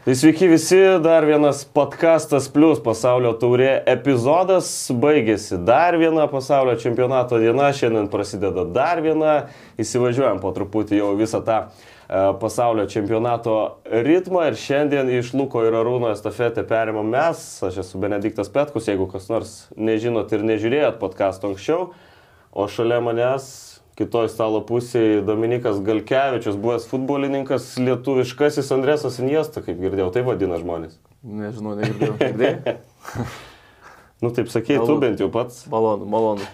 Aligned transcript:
Tai 0.00 0.14
sveiki 0.16 0.46
visi, 0.48 0.78
dar 1.04 1.26
vienas 1.28 1.58
podcastas 1.76 2.46
plus 2.48 2.78
pasaulio 2.80 3.34
taurė 3.36 3.82
epizodas. 3.92 4.70
Baigėsi. 4.96 5.58
Dar 5.68 5.98
viena 6.00 6.24
pasaulio 6.24 6.72
čempionato 6.80 7.36
diena, 7.36 7.66
šiandien 7.76 8.08
prasideda 8.08 8.64
dar 8.64 9.02
viena, 9.04 9.34
įsivažiuojam 9.76 10.40
po 10.40 10.54
truputį 10.56 11.02
jau 11.02 11.10
visą 11.18 11.42
tą 11.44 11.58
e, 11.60 12.22
pasaulio 12.40 12.88
čempionato 12.88 13.58
ritmą. 14.08 14.46
Ir 14.48 14.56
šiandien 14.62 15.12
iš 15.18 15.34
Luko 15.36 15.66
ir 15.68 15.76
Arūno 15.76 16.14
estafetę 16.14 16.64
perimam 16.64 17.12
mes, 17.12 17.44
aš 17.68 17.82
esu 17.84 18.00
Benediktas 18.00 18.48
Petkus, 18.48 18.88
jeigu 18.88 19.04
kas 19.12 19.28
nors 19.28 19.52
nežinot 19.76 20.32
ir 20.32 20.48
nežiūrėjot 20.48 20.96
podcast'o 21.02 21.52
anksčiau, 21.52 21.90
o 22.56 22.70
šalia 22.72 23.04
manęs 23.04 23.69
kitoj 23.98 24.28
stalo 24.32 24.60
pusėje 24.66 25.20
Dominikas 25.26 25.80
Galkevičius, 25.84 26.58
buvęs 26.60 26.86
futbolininkas, 26.90 27.72
lietuviškasis 27.80 28.70
Andresas 28.76 29.18
Iniesta, 29.22 29.62
kaip 29.64 29.80
girdėjau, 29.82 30.10
tai 30.14 30.24
vadina 30.26 30.60
žmonės. 30.60 30.96
Nežinau, 31.26 31.74
negirdėjau. 31.80 32.16
Girdėjai? 32.20 32.76
nu 34.24 34.32
taip 34.36 34.52
sakei, 34.52 34.78
tu 34.80 34.96
bent 35.02 35.20
jau 35.20 35.28
pats. 35.32 35.66
Malonu, 35.72 36.08
malonu 36.08 36.48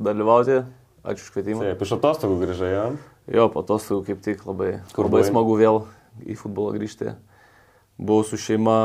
dalyvauti. 0.00 0.62
Ačiū 1.00 1.24
už 1.24 1.32
kvietimą. 1.32 1.64
Taip, 1.64 1.80
iš 1.86 1.94
atostogų 1.96 2.36
grįžai, 2.42 2.70
ja? 2.74 2.84
Jo, 3.32 3.48
po 3.52 3.62
atostogų 3.64 4.10
kaip 4.10 4.20
tik 4.24 4.44
labai, 4.44 4.80
Kur 4.92 5.06
labai 5.06 5.22
buvai? 5.22 5.30
smagu 5.30 5.56
vėl 5.56 5.82
į 6.28 6.36
futbolą 6.36 6.74
grįžti. 6.76 7.14
Buvau 8.00 8.24
su 8.24 8.36
šeima 8.40 8.76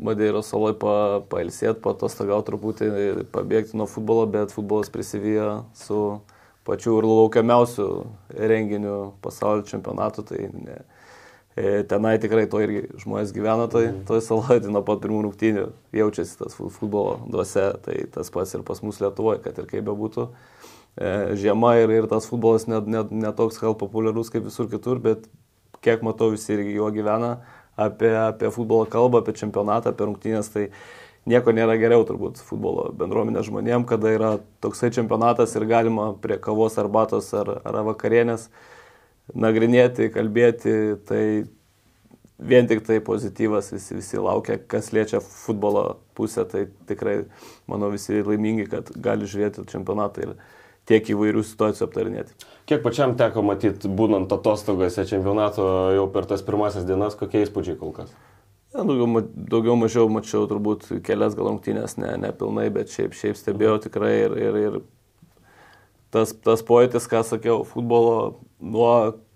Madeiros 0.00 0.48
saloj 0.48 0.74
pa, 0.80 0.94
pailsėti, 1.32 1.80
patostagauti 1.84 2.48
truputį, 2.48 2.90
pabėgti 3.32 3.76
nuo 3.76 3.88
futbolo, 3.88 4.24
bet 4.28 4.52
futbolas 4.52 4.92
prisivijo 4.92 5.66
su 5.76 6.20
pačiu 6.66 6.98
ir 7.00 7.06
laukiamiausiu 7.08 7.88
renginiu 8.52 9.12
pasaulio 9.24 9.66
čempionatu. 9.68 10.24
Tai 10.28 10.40
ne, 10.52 10.78
e, 11.56 11.82
tenai 11.88 12.16
tikrai 12.22 12.46
to 12.50 12.62
irgi 12.64 12.84
žmonės 13.02 13.34
gyvena 13.36 13.68
toj, 13.72 13.90
toj 14.08 14.22
saloje, 14.24 14.62
tai 14.64 14.72
nuo 14.72 14.84
pat 14.86 15.02
pirmų 15.04 15.22
rungtynių 15.28 15.66
jaučiasi 15.98 16.38
tas 16.40 16.56
fu- 16.58 16.70
futbolo 16.72 17.18
duose, 17.28 17.68
tai 17.84 18.02
tas 18.14 18.30
pats 18.32 18.54
ir 18.54 18.64
pas 18.66 18.82
mus 18.82 19.00
Lietuvoje, 19.02 19.42
kad 19.44 19.58
ir 19.58 19.68
kaip 19.70 19.86
bebūtų. 19.90 20.28
E, 20.96 21.12
Žiema 21.40 21.76
ir, 21.80 21.90
ir 22.02 22.08
tas 22.10 22.26
futbolas 22.28 22.68
net 22.68 22.86
net 22.86 23.12
net 23.12 23.36
toks 23.38 23.60
gal 23.60 23.74
populiarus 23.78 24.30
kaip 24.32 24.44
visur 24.48 24.68
kitur, 24.70 25.00
bet 25.00 25.26
kiek 25.82 26.02
matau 26.06 26.30
visi 26.30 26.52
irgi 26.54 26.76
juo 26.76 26.90
gyvena, 26.94 27.36
apie, 27.76 28.12
apie 28.14 28.50
futbolo 28.54 28.86
kalbą, 28.86 29.22
apie 29.22 29.34
čempionatą, 29.34 29.90
apie 29.92 30.06
rungtynės, 30.06 30.50
tai 30.52 30.68
nieko 31.28 31.54
nėra 31.54 31.76
geriau 31.80 32.04
turbūt 32.06 32.40
futbolo 32.42 32.88
bendruomenės 32.98 33.48
žmonėm, 33.48 33.86
kada 33.88 34.12
yra 34.16 34.30
toksai 34.64 34.92
čempionatas 34.94 35.54
ir 35.56 35.66
galima 35.70 36.12
prie 36.22 36.38
kavos 36.42 36.78
arbatos 36.82 37.30
ar, 37.38 37.50
ar 37.62 37.82
vakarienės 37.92 38.48
nagrinėti, 39.38 40.10
kalbėti, 40.12 40.72
tai 41.08 41.22
vien 42.42 42.66
tik 42.66 42.82
tai 42.86 42.98
pozityvas 43.04 43.70
visi, 43.72 43.94
visi 44.00 44.18
laukia, 44.18 44.58
kas 44.58 44.90
liečia 44.92 45.22
futbolo 45.22 46.00
pusę, 46.18 46.44
tai 46.48 46.66
tikrai, 46.88 47.22
manau, 47.70 47.92
visi 47.94 48.22
laimingi, 48.26 48.66
kad 48.72 48.90
gali 48.96 49.28
žiūrėti 49.30 49.66
čempionatą 49.70 50.26
ir 50.26 50.34
tiek 50.90 51.12
įvairių 51.14 51.44
situacijų 51.46 51.86
aptarinėti. 51.86 52.34
Kiek 52.66 52.82
pačiam 52.82 53.14
teko 53.18 53.44
matyti, 53.46 53.90
būnant 53.90 54.34
atostogose 54.34 55.06
čempionato 55.06 55.64
jau 55.94 56.08
per 56.10 56.26
tas 56.30 56.42
pirmasis 56.42 56.86
dienas, 56.88 57.14
kokie 57.18 57.44
įspūdžiai 57.46 57.78
kol 57.78 57.94
kas? 57.94 58.10
Ja, 58.72 58.86
daugiau, 58.88 59.20
daugiau 59.52 59.74
mažiau 59.76 60.08
mačiau 60.08 60.46
turbūt 60.48 60.86
kelias 61.04 61.34
gal 61.36 61.50
rungtynės, 61.50 61.98
ne, 62.00 62.14
ne 62.16 62.30
pilnai, 62.32 62.70
bet 62.72 62.88
šiaip, 62.88 63.12
šiaip 63.12 63.36
stebėjau 63.36 63.74
tikrai 63.84 64.12
ir, 64.22 64.36
ir, 64.40 64.56
ir 64.62 64.78
tas, 66.14 66.32
tas 66.40 66.64
pojūtis, 66.64 67.04
ką 67.10 67.20
sakiau, 67.28 67.66
futbolo 67.68 68.16
nuo 68.64 68.94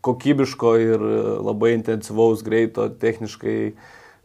kokybiško 0.09 0.72
ir 0.81 1.05
labai 1.44 1.75
intensyvaus, 1.77 2.41
greito, 2.47 2.88
techniškai 3.03 3.59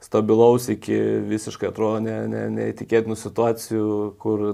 stabilaus 0.02 0.70
iki 0.72 0.96
visiškai 1.28 1.74
atrodo 1.74 2.00
ne, 2.08 2.18
ne, 2.32 2.48
neįtikėtinų 2.56 3.20
situacijų, 3.20 3.88
kur 4.22 4.46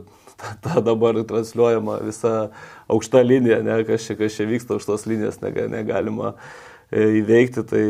ta, 0.42 0.56
ta 0.66 0.82
dabar 0.90 1.22
transliuojama 1.22 2.02
visa 2.08 2.36
aukšta 2.90 3.22
linija, 3.22 3.62
ne, 3.62 3.84
kas 3.86 4.10
čia, 4.10 4.18
kas 4.18 4.42
čia 4.42 4.50
vyksta 4.50 4.82
už 4.82 4.90
tos 4.90 5.06
linijos, 5.06 5.38
nega- 5.46 5.70
negalima 5.70 6.34
e, 6.90 7.22
įveikti. 7.22 7.64
Tai, 7.70 7.86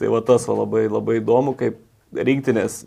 tai 0.00 0.16
va 0.16 0.24
tas 0.24 0.48
va 0.48 0.62
labai, 0.64 0.88
labai 0.88 1.20
įdomu, 1.20 1.52
kaip 1.60 1.82
rinktinės, 2.16 2.84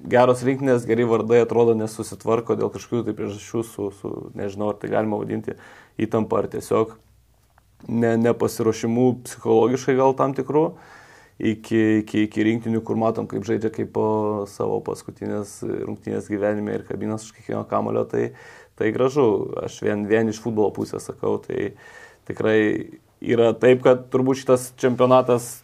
geros 0.00 0.44
rinktinės, 0.46 0.86
geri 0.88 1.04
vardai 1.08 1.42
atrodo 1.44 1.74
nesusitvarko 1.78 2.56
dėl 2.58 2.72
kažkokių 2.72 3.04
tai 3.08 3.16
priežasčių 3.18 3.64
su, 3.66 3.90
su, 4.00 4.12
nežinau, 4.38 4.72
ar 4.72 4.80
tai 4.80 4.92
galima 4.92 5.20
vadinti 5.20 5.56
įtampa 6.00 6.40
ar 6.40 6.48
tiesiog 6.52 6.96
ne, 7.88 8.14
nepasiruošimų 8.20 9.06
psichologiškai 9.26 9.96
gal 9.98 10.16
tam 10.18 10.34
tikrų 10.36 10.64
iki, 11.40 11.80
iki, 12.02 12.24
iki 12.28 12.46
rinktinių, 12.46 12.82
kur 12.84 12.98
matom, 13.00 13.28
kaip 13.30 13.44
žaidžia 13.48 13.72
kaip 13.74 13.92
po 13.94 14.08
savo 14.50 14.80
paskutinės 14.84 15.60
rungtynės 15.64 16.28
gyvenime 16.30 16.76
ir 16.76 16.84
kabinas 16.88 17.24
už 17.26 17.38
kiekvieno 17.38 17.64
kamulio, 17.68 18.04
tai, 18.08 18.32
tai 18.80 18.92
gražu. 18.96 19.26
Aš 19.64 19.80
vien, 19.86 20.04
vien 20.10 20.28
iš 20.32 20.42
futbolo 20.44 20.72
pusės 20.76 21.08
sakau, 21.08 21.38
tai 21.44 21.72
tikrai 22.28 22.60
yra 23.20 23.52
taip, 23.56 23.82
kad 23.84 24.08
turbūt 24.12 24.42
šitas 24.42 24.70
čempionatas 24.80 25.58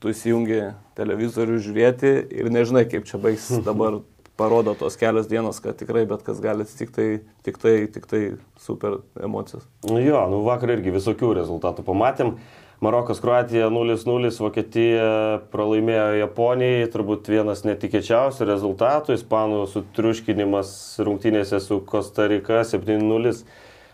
tu 0.00 0.12
įsijungi 0.12 0.62
televizorių 0.98 1.58
žiūrėti 1.60 2.14
ir 2.40 2.48
nežinai, 2.52 2.86
kaip 2.90 3.06
čia 3.08 3.20
baigs 3.22 3.50
dabar 3.68 4.00
parodo 4.40 4.72
tos 4.78 4.96
kelios 4.96 5.28
dienos, 5.28 5.60
kad 5.60 5.76
tikrai 5.76 6.06
bet 6.08 6.24
kas 6.24 6.40
gali 6.40 6.64
atsitikti, 6.64 6.96
tai 6.96 7.44
tik 7.44 7.60
tai, 7.60 7.74
tik 7.92 8.08
tai 8.08 8.22
super 8.60 9.02
emocijos. 9.20 9.68
Nu 9.84 10.00
jo, 10.00 10.22
nu 10.32 10.40
vakar 10.46 10.72
irgi 10.78 10.96
visokių 10.96 11.34
rezultatų 11.42 11.84
pamatėm. 11.84 12.38
Marokas, 12.80 13.18
Kroatija 13.20 13.66
0-0, 13.68 14.30
Vokietija 14.40 15.08
pralaimėjo 15.52 16.22
Japonijai, 16.22 16.86
turbūt 16.88 17.28
vienas 17.28 17.60
netikėčiausių 17.68 18.46
rezultatų, 18.48 19.18
Ispanų 19.18 19.66
sutriuškinimas 19.68 20.70
rungtynėse 21.04 21.60
su 21.60 21.82
Kostarika 21.84 22.62
7-0. 22.64 23.34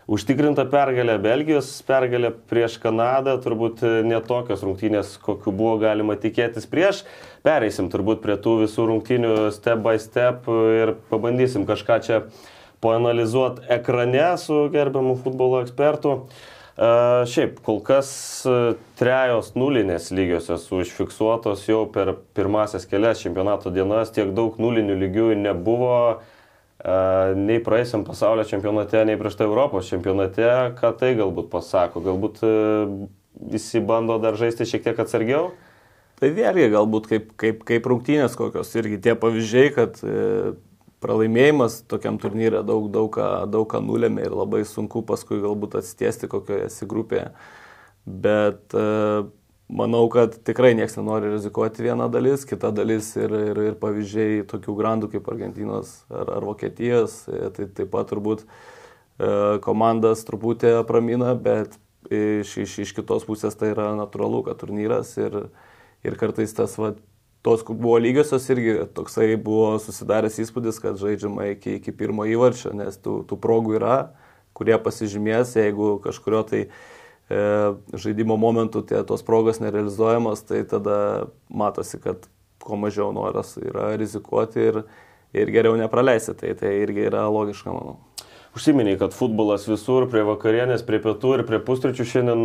Užtikrinta 0.07 0.63
pergalė 0.71 1.17
Belgijos, 1.19 1.67
pergalė 1.83 2.29
prieš 2.47 2.77
Kanadą, 2.79 3.33
turbūt 3.43 3.81
netokios 4.07 4.61
rungtynės, 4.63 5.17
kokiu 5.19 5.51
buvo 5.51 5.73
galima 5.81 6.15
tikėtis 6.15 6.63
prieš. 6.71 7.01
Pereisim 7.43 7.89
turbūt 7.91 8.21
prie 8.23 8.37
tų 8.39 8.61
visų 8.61 8.85
rungtynių 8.87 9.33
step 9.51 9.81
by 9.83 9.99
step 9.99 10.47
ir 10.47 10.93
pabandysim 11.11 11.65
kažką 11.67 11.97
čia 12.07 12.21
poanalizuoti 12.79 13.67
ekrane 13.75 14.29
su 14.39 14.61
gerbiamu 14.71 15.17
futbolo 15.19 15.59
ekspertu. 15.65 16.21
Uh, 16.77 17.25
šiaip, 17.25 17.57
kol 17.65 17.79
kas 17.81 18.07
uh, 18.45 18.77
trejos 18.99 19.55
nulinės 19.57 20.11
lygiosios 20.13 20.67
užfiksuotos 20.77 21.63
jau 21.65 21.87
per 21.89 22.13
pirmasias 22.37 22.85
kelias 22.85 23.23
čempionato 23.23 23.73
dienas, 23.73 24.13
tiek 24.13 24.29
daug 24.37 24.59
nulinių 24.61 24.99
lygių 25.01 25.31
nebuvo 25.41 25.97
nei 26.77 27.57
praeisiam 27.65 28.03
pasaulio 28.05 28.45
čempionate, 28.45 29.01
nei 29.07 29.17
prieš 29.17 29.39
tai 29.39 29.47
Europos 29.47 29.89
čempionate, 29.89 30.45
ką 30.77 30.91
tai 30.99 31.15
galbūt 31.17 31.47
pasako, 31.49 32.03
galbūt 32.05 32.43
uh, 32.45 33.07
visi 33.39 33.79
bando 33.79 34.17
dar 34.21 34.37
žaisti 34.37 34.67
šiek 34.67 34.85
tiek 34.87 34.99
atsargiau. 35.01 35.51
Tai 36.17 36.29
vėlgi 36.33 36.71
galbūt 36.73 37.09
kaip, 37.11 37.29
kaip, 37.37 37.61
kaip 37.67 37.89
rungtynės 37.89 38.37
kokios 38.37 38.73
irgi 38.79 38.97
tie 39.05 39.13
pavyzdžiai, 39.19 39.73
kad 39.75 39.99
e, 40.01 40.55
pralaimėjimas 41.03 41.83
tokiam 41.89 42.17
turnyrė 42.21 42.63
daug, 42.65 42.87
daug, 42.93 43.11
ką, 43.13 43.45
daug 43.53 43.67
ką 43.69 43.83
nulėmė 43.85 44.25
ir 44.25 44.33
labai 44.33 44.63
sunku 44.65 45.03
paskui 45.05 45.43
galbūt 45.43 45.77
atsitiesti 45.77 46.29
kokioje 46.31 46.71
esi 46.71 46.89
grupėje. 46.89 47.29
Bet 48.07 48.73
e, 48.73 48.87
manau, 49.67 50.05
kad 50.09 50.37
tikrai 50.47 50.73
niekas 50.77 50.95
nenori 50.97 51.31
rizikuoti 51.33 51.83
vieną 51.83 52.07
dalis, 52.11 52.45
kita 52.47 52.71
dalis 52.71 53.09
ir, 53.19 53.33
ir, 53.51 53.59
ir 53.71 53.75
pavyzdžiai 53.81 54.45
tokių 54.47 54.75
grandų 54.77 55.11
kaip 55.15 55.27
Argentinos 55.31 55.99
ar, 56.07 56.31
ar 56.37 56.47
Vokietijos, 56.47 57.19
e, 57.27 57.49
tai 57.55 57.67
taip 57.67 57.91
pat 57.91 58.07
turbūt 58.11 58.45
e, 58.45 59.59
komandas 59.65 60.23
truputį 60.27 60.77
apramina, 60.79 61.33
bet 61.35 61.75
iš, 62.11 62.55
iš, 62.63 62.77
iš 62.85 62.95
kitos 62.95 63.27
pusės 63.27 63.59
tai 63.59 63.73
yra 63.73 63.91
natūralu, 63.97 64.45
kad 64.47 64.59
turnyras 64.61 65.13
ir, 65.19 65.35
ir 66.07 66.19
kartais 66.19 66.55
tas, 66.55 66.77
va, 66.79 66.93
tos, 67.43 67.63
buvo 67.67 67.97
lygiosios, 67.99 68.47
irgi 68.53 68.77
toksai 68.95 69.33
buvo 69.35 69.75
susidaręs 69.83 70.39
įspūdis, 70.43 70.79
kad 70.83 70.99
žaidžiama 71.01 71.51
iki, 71.55 71.77
iki 71.81 71.93
pirmo 71.95 72.27
įvarčio, 72.27 72.73
nes 72.77 72.99
tų, 73.03 73.21
tų 73.27 73.39
progų 73.43 73.77
yra, 73.81 73.97
kurie 74.57 74.77
pasižymės, 74.81 75.57
jeigu 75.59 75.97
kažkurio 76.03 76.41
tai 76.47 76.61
žaidimo 77.27 78.37
momentu 78.39 78.81
tie, 78.87 79.01
tos 79.03 79.23
progos 79.23 79.59
nerealizuojamos, 79.59 80.45
tai 80.47 80.63
tada 80.63 81.27
matosi, 81.49 81.99
kad 81.99 82.27
kuo 82.63 82.79
mažiau 82.79 83.11
noras 83.15 83.55
yra 83.59 83.93
rizikuoti 83.99 84.63
ir, 84.71 84.81
ir 85.35 85.51
geriau 85.51 85.75
nepraleisti. 85.79 86.35
Tai, 86.39 86.53
tai 86.59 86.73
irgi 86.83 87.07
yra 87.09 87.27
logiška, 87.31 87.71
manau. 87.71 87.97
Užsiminiai, 88.57 88.97
kad 88.97 89.13
futbolas 89.13 89.67
visur, 89.69 90.07
prie 90.09 90.23
vakarienės, 90.25 90.85
prie 90.87 90.97
pietų 91.03 91.35
ir 91.37 91.43
prie 91.45 91.59
pusryčių. 91.61 92.07
Šiandien 92.09 92.41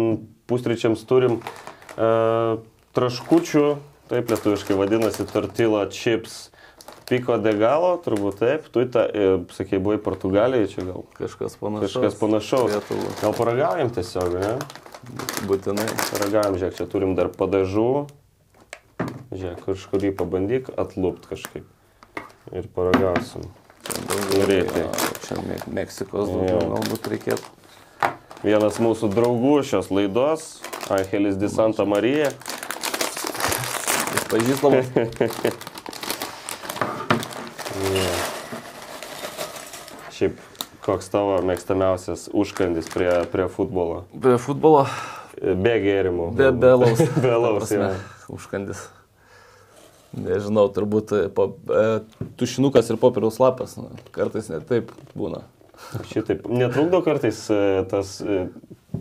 pusryčiams 0.50 1.06
turim 1.08 1.38
uh, 1.40 2.58
traškučių, 2.92 3.66
taip 4.10 4.34
lietuviškai 4.34 4.76
vadinasi, 4.76 5.24
tortilla 5.30 5.86
chips. 5.94 6.51
Piko 7.08 7.36
de 7.42 7.52
galo, 7.58 7.96
turbūt 8.04 8.38
taip. 8.40 8.68
Tu 8.72 8.84
tą, 8.94 9.02
e, 9.10 9.44
sakei, 9.52 9.78
buvai 9.82 9.98
Portugalijoje, 10.00 10.68
čia 10.72 10.84
gal 10.86 11.02
Kažkas 11.18 11.56
panašaus. 11.60 11.92
kažkas 11.92 12.14
panašaus. 12.20 12.70
Lietuvų. 12.72 13.08
Gal 13.20 13.32
paragaujam 13.36 13.90
tiesiog, 13.92 14.36
ne? 14.40 14.52
Būtinai. 15.50 15.88
Paragaujam, 16.12 16.56
žiūrėk, 16.60 16.76
čia 16.78 16.86
turim 16.86 17.14
dar 17.18 17.28
padažų. 17.34 17.88
Žiūrėk, 19.32 19.64
kažkurį 19.66 20.12
pabandyk 20.16 20.70
atlupt 20.78 21.26
kažkaip. 21.30 21.66
Ir 22.52 22.68
paragausim. 22.76 23.48
Greitai. 24.30 24.86
Čia 25.26 25.40
Me- 25.42 25.58
Meksikos 25.82 26.28
daugiau 26.30 26.62
galbūt 26.76 27.08
reikėtų. 27.12 27.50
Vienas 28.42 28.78
mūsų 28.82 29.10
draugų 29.14 29.62
šios 29.66 29.90
laidos, 29.94 30.60
Angelis 30.90 31.36
Di 31.38 31.48
Santa 31.50 31.84
Marija. 31.84 32.30
Jis 34.12 34.24
pažįstamas. 34.30 34.86
Šiaip, 40.12 40.38
koks 40.84 41.08
tavo 41.12 41.38
mėgstamiausias 41.46 42.28
užkandis 42.36 42.88
prie, 42.92 43.10
prie 43.32 43.48
futbolo? 43.50 44.04
Be 44.14 44.36
futbolo, 44.40 44.86
Be 45.42 45.76
gėrimų. 45.82 46.32
be 46.38 46.50
belaus. 46.54 47.00
Be 47.24 47.32
laus, 47.34 47.72
jo. 47.72 47.88
Užkandis. 48.32 48.84
Nežinau, 50.12 50.66
turbūt 50.68 51.14
e, 51.16 51.22
po, 51.32 51.48
e, 51.72 52.28
tušinukas 52.36 52.90
ir 52.92 52.98
popieriaus 53.00 53.40
lapas. 53.40 53.78
Na, 53.80 53.88
kartais 54.12 54.50
net 54.52 54.66
taip 54.68 54.92
būna. 55.16 55.40
Šitaip, 56.12 56.44
netrukdo 56.52 57.00
kartais 57.02 57.40
e, 57.50 57.60
tas 57.90 58.18
e, 58.20 58.44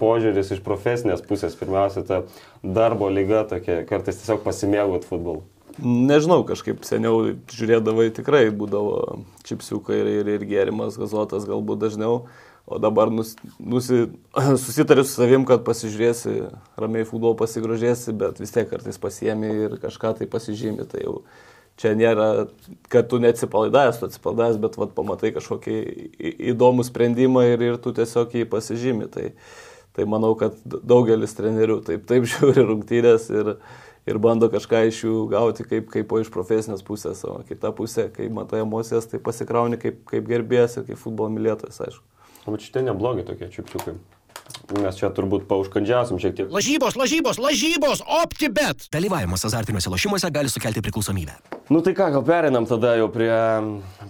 požiūris 0.01 0.53
iš 0.55 0.61
profesinės 0.65 1.21
pusės, 1.27 1.57
pirmiausia, 1.59 2.05
ta 2.07 2.21
darbo 2.63 3.11
lyga 3.11 3.43
tokia, 3.51 3.81
kartais 3.89 4.21
tiesiog 4.21 4.39
pasimėgot 4.47 5.05
futbolu. 5.09 5.43
Nežinau, 5.79 6.41
kažkaip 6.47 6.83
seniau 6.83 7.35
žiūrėdavai 7.51 8.09
tikrai 8.15 8.47
būdavo 8.51 9.21
čipsiukai 9.47 10.01
ir, 10.01 10.09
ir, 10.21 10.31
ir 10.35 10.47
gėrimas, 10.49 10.97
gazuotas 10.99 11.45
galbūt 11.47 11.79
dažniau, 11.85 12.25
o 12.67 12.79
dabar 12.81 13.11
nus, 13.13 13.35
nusi, 13.59 14.09
susitari 14.65 15.05
su 15.05 15.15
savim, 15.15 15.45
kad 15.47 15.63
pasižiūrėsi, 15.67 16.35
ramiai 16.81 17.07
futbolo 17.07 17.37
pasigrožėsi, 17.39 18.15
bet 18.17 18.41
vis 18.43 18.51
tiek 18.51 18.67
kartais 18.69 18.99
pasiemi 19.01 19.53
ir 19.67 19.77
kažką 19.81 20.17
tai 20.19 20.27
pasižymi. 20.31 20.87
Tai 20.91 21.03
jau 21.05 21.15
čia 21.79 21.93
nėra, 21.97 22.47
kad 22.91 23.07
tu 23.09 23.21
neatsipalaidavęs, 23.23 24.01
tu 24.01 24.09
atsipalaidavęs, 24.09 24.61
bet 24.61 24.79
vat, 24.81 24.95
pamatai 24.97 25.31
kažkokį 25.37 25.77
įdomų 26.51 26.85
sprendimą 26.87 27.47
ir, 27.53 27.67
ir 27.71 27.79
tu 27.81 27.95
tiesiog 27.95 28.35
jį 28.37 28.49
pasižymi. 28.51 29.07
Tai, 29.13 29.29
tai 29.95 30.09
manau, 30.09 30.35
kad 30.39 30.59
daugelis 30.67 31.33
trenerių 31.37 31.79
taip, 31.87 32.05
taip 32.11 32.27
žiūri 32.29 32.67
rungtynės 32.67 33.31
ir, 33.31 33.55
ir 33.55 33.89
bando 34.21 34.49
kažką 34.49 34.85
iš 34.89 35.03
jų 35.05 35.17
gauti 35.31 35.65
kaip, 35.67 35.89
kaip 35.93 36.11
o 36.11 36.21
iš 36.21 36.31
profesinės 36.33 36.81
pusės, 36.85 37.21
o 37.27 37.41
kita 37.47 37.73
pusė, 37.75 38.09
kai 38.13 38.29
matai 38.33 38.63
emocijas, 38.65 39.09
tai 39.11 39.19
pasikrauni 39.19 39.77
kaip, 39.81 40.01
kaip 40.09 40.25
gerbėjas 40.29 40.79
ir 40.79 40.87
kaip 40.89 41.01
futbolo 41.01 41.29
mylėtojas, 41.33 41.81
aišku. 41.85 42.03
O 42.49 42.57
šitie 42.57 42.81
neblogi 42.87 43.27
tokie 43.27 43.51
čiupčiukai. 43.53 43.93
Mes 44.71 44.95
čia 44.95 45.09
turbūt 45.13 45.45
paužkandžiasim 45.49 46.19
šiek 46.21 46.35
tiek. 46.37 46.49
Lažybos, 46.51 46.95
lažybos, 46.99 47.39
lažybos, 47.41 48.01
optibet. 48.23 48.87
Dalyvavimas 48.93 49.43
azartiniuose 49.47 49.91
lošimuose 49.91 50.31
gali 50.33 50.51
sukelti 50.51 50.83
priklausomybę. 50.83 51.35
Nu 51.71 51.81
tai 51.83 51.93
ką, 51.95 52.09
gal 52.15 52.23
perinam 52.27 52.67
tada 52.67 52.95
jau 52.99 53.09
prie, 53.11 53.31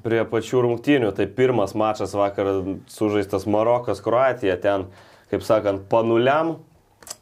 prie 0.05 0.21
pačių 0.29 0.63
rungtynių. 0.67 1.11
Tai 1.17 1.27
pirmas 1.37 1.73
mačas 1.77 2.13
vakar 2.17 2.51
sužaistas 2.93 3.47
Marokas, 3.49 4.03
Kroatija. 4.05 4.57
Ten, 4.61 4.87
kaip 5.33 5.45
sakant, 5.45 5.87
panuliam 5.89 6.59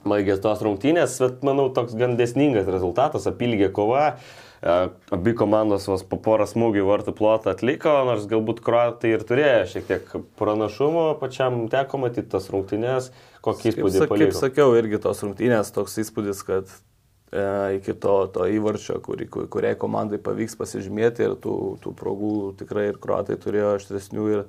baigės 0.08 0.42
tos 0.44 0.62
rungtynės, 0.66 1.18
bet 1.24 1.42
manau 1.48 1.70
toks 1.76 1.96
gan 2.00 2.18
desningas 2.20 2.68
rezultatas, 2.72 3.28
apylgė 3.30 3.72
kova. 3.76 4.16
E, 4.60 4.90
Abi 5.16 5.32
komandos 5.40 5.86
vos 5.88 6.02
po 6.04 6.18
porą 6.20 6.44
smūgių 6.50 6.82
vartų 6.84 7.14
plotą 7.16 7.54
atliko, 7.54 7.94
nors 8.10 8.26
galbūt 8.28 8.60
kroatai 8.66 9.14
ir 9.16 9.24
turėjo 9.24 9.62
šiek 9.72 9.86
tiek 9.88 10.10
pranašumo, 10.40 11.14
pačiam 11.22 11.62
teko 11.72 12.02
matyti 12.04 12.28
tas 12.34 12.50
rungtynės, 12.52 13.08
kokį 13.46 13.72
įspūdį 13.72 13.96
sa- 13.96 14.08
kaip 14.10 14.16
paliko. 14.18 14.40
sakiau, 14.42 14.76
irgi 14.76 15.00
tos 15.06 15.24
rungtynės 15.24 15.72
toks 15.72 15.96
įspūdis, 16.04 16.44
kad 16.44 16.68
e, 17.32 17.78
iki 17.78 17.94
to, 18.04 18.18
to 18.36 18.50
įvarčio, 18.52 19.00
kurį, 19.06 19.30
kur- 19.32 19.48
kuriai 19.48 19.78
komandai 19.80 20.20
pavyks 20.20 20.58
pasižymėti 20.60 21.24
ir 21.30 21.38
tų, 21.40 21.56
tų 21.84 21.96
progų 21.96 22.34
tikrai 22.60 22.90
ir 22.92 23.00
kruatai 23.00 23.38
turėjo 23.40 23.78
aštresnių 23.80 24.28
ir, 24.34 24.44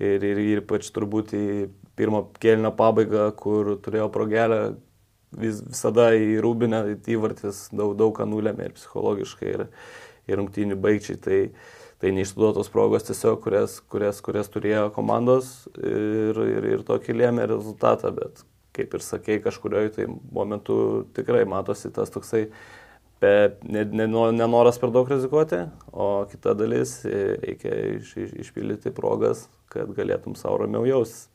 ir, 0.00 0.24
ir, 0.24 0.40
ir 0.40 0.62
ypač 0.64 0.88
turbūt 0.94 1.34
į 1.36 1.46
pirmą 2.00 2.24
kėlinio 2.40 2.72
pabaigą, 2.76 3.28
kur 3.36 3.74
turėjo 3.84 4.08
progelę 4.12 4.60
vis, 5.36 5.60
visada 5.66 6.10
į 6.16 6.38
rūbinę 6.44 6.82
įvartis 7.10 7.68
daug, 7.74 7.94
daug 7.98 8.14
ką 8.16 8.26
nulėmė 8.30 8.70
ir 8.70 8.76
psichologiškai, 8.78 9.52
ir, 9.54 9.66
ir 10.30 10.40
rungtynių 10.40 10.78
baigčiai. 10.80 11.20
Tai, 11.20 11.40
tai 12.00 12.14
neišnaudotos 12.16 12.72
progos 12.72 13.04
tiesiog, 13.08 13.42
kurias, 13.44 13.78
kurias, 13.92 14.22
kurias 14.24 14.48
turėjo 14.52 14.88
komandos 14.96 15.52
ir, 15.76 16.38
ir, 16.48 16.70
ir 16.76 16.86
tokį 16.88 17.18
lėmė 17.18 17.50
rezultatą, 17.50 18.12
bet 18.16 18.40
kaip 18.76 18.94
ir 18.96 19.04
sakei, 19.04 19.40
kažkurioje 19.42 19.96
tai 19.98 20.06
momentu 20.32 20.76
tikrai 21.16 21.42
matosi 21.48 21.90
tas 21.92 22.12
toksai 22.14 22.46
ne, 23.20 23.84
nenoras 24.32 24.78
per 24.80 24.92
daug 24.94 25.08
rizikuoti, 25.10 25.64
o 25.92 26.26
kita 26.30 26.54
dalis 26.56 27.00
e, 27.04 27.36
reikia 27.42 27.74
iš, 27.98 28.14
iš, 28.16 28.36
išpildyti 28.46 28.92
progas, 28.96 29.48
kad 29.72 29.90
galėtum 29.96 30.36
savo 30.38 30.62
ramiau 30.64 30.86
jaustis. 30.88 31.28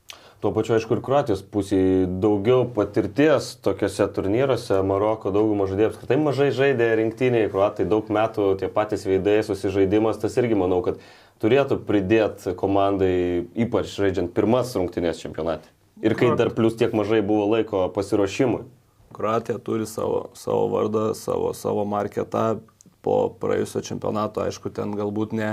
Tuo 0.44 0.52
pačiu, 0.54 0.76
aišku, 0.76 0.98
ir 0.98 1.02
Kroatijos 1.02 1.40
pusėje 1.50 2.08
daugiau 2.22 2.66
patirties 2.76 3.54
tokiuose 3.66 4.06
turnyruose. 4.14 4.82
Maroko 4.86 5.32
daugumą 5.34 5.66
žaidėjų 5.70 5.90
apskritai 5.90 6.18
mažai 6.22 6.50
žaidė 6.54 6.90
rinktiniai, 7.00 7.48
Kroatai 7.50 7.88
daug 7.90 8.12
metų 8.14 8.52
tie 8.60 8.70
patys 8.70 9.08
veidai, 9.08 9.40
susižaidimas, 9.48 10.20
tas 10.22 10.36
irgi 10.42 10.60
manau, 10.60 10.82
kad 10.86 11.00
turėtų 11.42 11.80
pridėti 11.88 12.54
komandai, 12.60 13.16
ypač 13.56 13.96
žaidžiant 13.96 14.36
pirmas 14.36 14.76
rungtynės 14.78 15.24
čempionate. 15.24 15.72
Ir 16.04 16.14
kai 16.20 16.34
dar 16.36 16.52
plus 16.54 16.76
tiek 16.78 16.94
mažai 16.94 17.22
buvo 17.26 17.48
laiko 17.56 17.88
pasiruošimui. 17.96 18.66
Kroatija 19.15 19.59
turi 19.63 19.85
savo, 19.88 20.29
savo 20.35 20.67
vardą, 20.73 21.13
savo, 21.15 21.53
savo 21.56 21.85
marketą. 21.88 22.59
Po 23.06 23.29
praėjusio 23.39 23.83
čempionato, 23.85 24.41
aišku, 24.41 24.71
ten 24.73 24.95
galbūt 24.97 25.35
ne, 25.38 25.51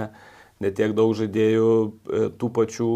ne 0.65 0.71
tiek 0.73 0.95
daug 0.97 1.13
žaidėjų 1.19 1.69
e, 1.69 2.23
tų 2.41 2.49
pačių, 2.57 2.89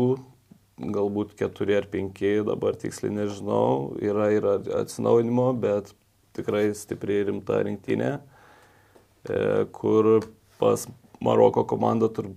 galbūt 0.96 1.34
keturi 1.36 1.76
ar 1.76 1.86
penki, 1.92 2.38
dabar 2.44 2.76
tiksliai 2.80 3.12
nežinau, 3.12 3.96
yra, 4.00 4.30
yra 4.32 4.56
atsinaujinimo, 4.80 5.50
bet 5.60 5.92
tikrai 6.36 6.70
stipri 6.76 7.20
ir 7.20 7.30
rimta 7.30 7.60
rinktinė, 7.68 8.16
e, 9.28 9.38
kur 9.76 10.26
pas 10.60 10.88
Maroko 11.20 11.64
komandą 11.68 12.10
tur, 12.12 12.32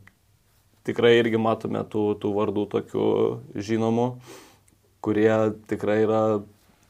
tikrai 0.88 1.18
irgi 1.20 1.40
matome 1.40 1.82
tų, 1.88 2.14
tų 2.20 2.36
vardų 2.36 2.68
tokių 2.76 3.10
žinomų, 3.60 4.08
kurie 5.04 5.34
tikrai 5.72 6.02
yra 6.06 6.22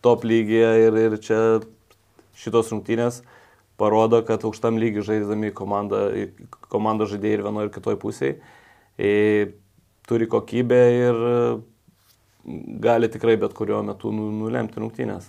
top 0.05 0.25
lygyje 0.27 0.71
ir, 0.87 0.99
ir 1.07 1.17
čia 1.23 1.39
šitos 2.39 2.71
rungtynės 2.73 3.21
parodo, 3.79 4.21
kad 4.27 4.43
aukštam 4.43 4.79
lygiui 4.79 5.05
žaidžiami 5.07 5.53
komanda, 5.55 6.07
komanda 6.71 7.07
žaidėjai 7.09 7.37
ir 7.37 7.45
vienoje 7.45 7.69
ir 7.69 7.73
kitoje 7.75 7.99
pusėje 8.01 8.33
e, 8.99 9.11
turi 10.09 10.27
kokybę 10.27 10.81
ir 10.97 11.23
gali 12.83 13.09
tikrai 13.11 13.37
bet 13.39 13.53
kuriuo 13.53 13.83
metu 13.85 14.11
nu- 14.15 14.31
nulemti 14.33 14.81
rungtynės. 14.81 15.27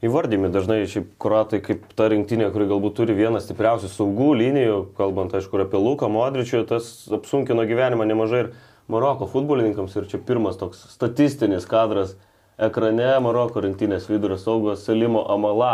Įvardymi 0.00 0.48
dažnai 0.48 0.86
šiaip 0.88 1.10
kuratai 1.20 1.60
kaip 1.60 1.82
ta 1.96 2.06
rinktinė, 2.08 2.48
kuri 2.54 2.70
galbūt 2.70 2.94
turi 2.96 3.16
vieną 3.18 3.40
stipriausių 3.44 3.90
saugų 3.92 4.30
linijų, 4.38 4.78
kalbant 4.96 5.34
aišku 5.36 5.58
ir 5.58 5.66
apie 5.66 5.76
Luką 5.76 6.08
Modričių, 6.08 6.62
tas 6.70 6.88
apsunkino 7.12 7.66
gyvenimą 7.68 8.06
nemažai 8.08 8.46
ir 8.46 8.52
Maroko 8.90 9.28
futbolininkams 9.30 9.92
ir 10.00 10.08
čia 10.10 10.18
pirmas 10.24 10.56
toks 10.58 10.80
statistinis 10.94 11.68
kadras 11.68 12.16
ekrane 12.60 13.14
Maroko 13.24 13.62
rinktinės 13.64 14.08
vidurio 14.10 14.36
saugos 14.40 14.84
Salimo 14.86 15.24
Amala. 15.32 15.72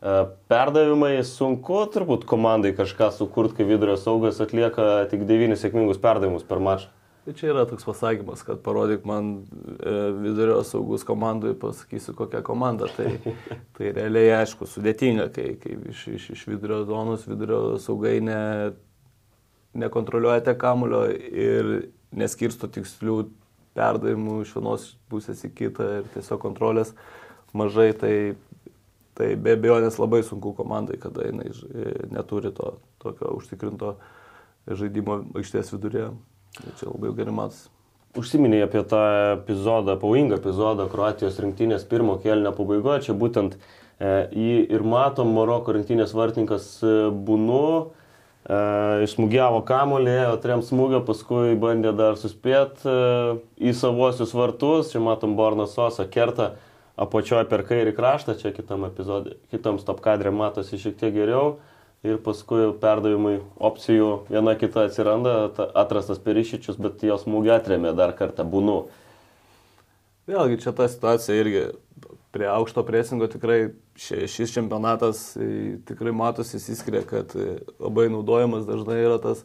E, 0.00 0.16
Perdavimai 0.50 1.14
sunku 1.28 1.84
turbūt 1.92 2.26
komandai 2.28 2.72
kažką 2.78 3.12
sukurti, 3.18 3.60
kai 3.60 3.68
vidurio 3.68 3.98
saugas 4.00 4.40
atlieka 4.42 5.06
tik 5.12 5.26
devynis 5.28 5.62
sėkmingus 5.64 6.00
perdavimus 6.02 6.46
per 6.48 6.62
mačą. 6.64 6.90
Tai 7.22 7.32
čia 7.38 7.52
yra 7.52 7.62
toks 7.70 7.84
pasakymas, 7.86 8.40
kad 8.42 8.64
parodyk 8.64 9.04
man 9.06 9.28
e, 9.38 9.92
vidurio 10.24 10.56
saugus 10.66 11.04
komandui, 11.06 11.52
pasakysiu 11.54 12.16
kokią 12.18 12.40
komandą. 12.42 12.88
Tai, 12.96 13.12
tai 13.78 13.92
realiai 13.94 14.32
aišku, 14.40 14.66
sudėtinga, 14.66 15.28
kai, 15.34 15.52
kai 15.62 15.76
iš, 15.92 16.08
iš, 16.16 16.30
iš 16.34 16.48
vidurio 16.50 16.80
zonos 16.88 17.28
vidurio 17.30 17.60
saugai 17.82 18.16
ne, 18.26 18.40
nekontroliuojate 19.78 20.56
kamulio 20.58 21.04
ir 21.14 21.70
neskirsto 22.10 22.66
tikslių 22.72 23.20
perdavimų 23.78 24.40
iš 24.44 24.54
vienos 24.56 24.88
pusės 25.12 25.42
į 25.46 25.52
kitą 25.56 25.88
ir 26.00 26.08
tiesiog 26.14 26.40
kontrolės 26.42 26.92
mažai, 27.56 27.90
tai, 27.96 28.14
tai 29.18 29.34
be 29.36 29.56
abejonės 29.56 29.98
labai 30.00 30.22
sunku 30.26 30.54
komandai, 30.56 30.98
kada 31.00 31.28
jinai 31.28 31.50
e, 31.52 31.92
neturi 32.12 32.52
to 32.56 32.76
tokio 33.02 33.34
užtikrinto 33.38 33.96
žaidimo 34.68 35.22
aikštės 35.36 35.72
vidurėje. 35.74 36.12
Tai 36.58 36.74
čia 36.78 36.90
labai 36.90 37.14
gerai 37.16 37.34
matosi. 37.34 37.70
Užsiminėjai 38.18 38.66
apie 38.66 38.82
tą 38.84 39.00
epizodą, 39.38 39.94
pavojingą 39.96 40.36
epizodą 40.36 40.84
Kroatijos 40.92 41.38
rinktinės 41.40 41.86
pirmo 41.88 42.18
kelnio 42.20 42.52
pabaigoje. 42.52 43.06
Čia 43.06 43.16
būtent 43.16 43.56
e, 43.56 44.10
jį 44.36 44.58
ir 44.76 44.84
matom, 44.84 45.32
Maroko 45.32 45.72
rinktinės 45.72 46.12
vartininkas 46.16 46.66
e, 46.84 46.92
Bunu 47.08 47.94
e, 48.46 48.58
išsmūgiavo 49.06 49.62
kamolį, 49.68 50.18
o 50.32 50.36
trem 50.42 50.62
smūgio, 50.66 51.02
paskui 51.06 51.56
bandė 51.60 51.94
dar 51.96 52.18
suspėti 52.20 52.96
į 53.62 53.74
savosius 53.78 54.34
vartus. 54.36 54.92
Čia 54.92 55.02
matom 55.04 55.36
Borną 55.38 55.68
Sosą 55.70 56.06
kertą 56.10 56.52
apačioje 57.00 57.48
per 57.50 57.64
kairį 57.68 57.94
kraštą, 57.96 58.36
čia 58.40 58.52
kitam 58.54 58.86
epizodui, 58.88 59.38
kitam 59.52 59.78
stop 59.80 60.02
kadrė 60.04 60.32
matosi 60.34 60.80
šiek 60.80 60.98
tiek 61.00 61.14
geriau. 61.14 61.60
ir 62.02 62.18
paskui 62.18 62.72
perdavimui 62.82 63.36
opcijų 63.62 64.08
viena 64.26 64.56
kita 64.58 64.88
atsiranda, 64.88 65.52
ta, 65.54 65.68
atrastas 65.84 66.18
perišičius, 66.18 66.74
bet 66.82 67.02
jos 67.06 67.22
smūgį 67.22 67.52
atremė 67.54 67.92
dar 67.94 68.10
kartą 68.18 68.42
būnu. 68.42 68.80
Vėlgi 70.26 70.58
čia 70.64 70.72
ta 70.74 70.88
situacija 70.90 71.38
irgi 71.38 71.62
prie 72.32 72.46
aukšto 72.48 72.84
presingo 72.88 73.28
tikrai 73.30 73.72
šis 73.98 74.54
čempionatas 74.54 75.24
tikrai 75.88 76.14
matosi 76.16 76.56
įsiskiria, 76.58 77.02
kad 77.08 77.34
labai 77.78 78.08
naudojamas 78.12 78.64
dažnai 78.68 79.02
yra 79.02 79.18
tas 79.22 79.44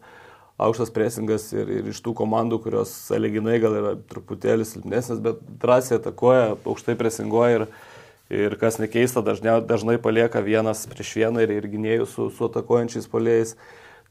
aukštas 0.58 0.92
presingas 0.94 1.52
ir, 1.54 1.70
ir 1.70 1.90
iš 1.92 2.02
tų 2.06 2.16
komandų, 2.18 2.62
kurios 2.64 2.92
sąlyginai 3.08 3.60
gal 3.62 3.78
yra 3.78 3.94
truputėlį 4.10 4.66
silpnesnės, 4.66 5.22
bet 5.24 5.42
drąsiai 5.62 6.00
atakuoja, 6.00 6.56
aukštai 6.66 6.98
presinguoja 6.98 7.60
ir, 7.60 7.66
ir 8.34 8.58
kas 8.62 8.80
nekeista, 8.82 9.22
dažnai, 9.26 9.60
dažnai 9.70 10.00
palieka 10.02 10.42
vienas 10.46 10.88
prieš 10.90 11.14
vieną 11.20 11.46
ir, 11.46 11.54
ir 11.60 11.70
gynėjų 11.76 12.08
su, 12.10 12.30
su 12.34 12.48
atakuojančiais 12.50 13.10
polėjais. 13.12 13.58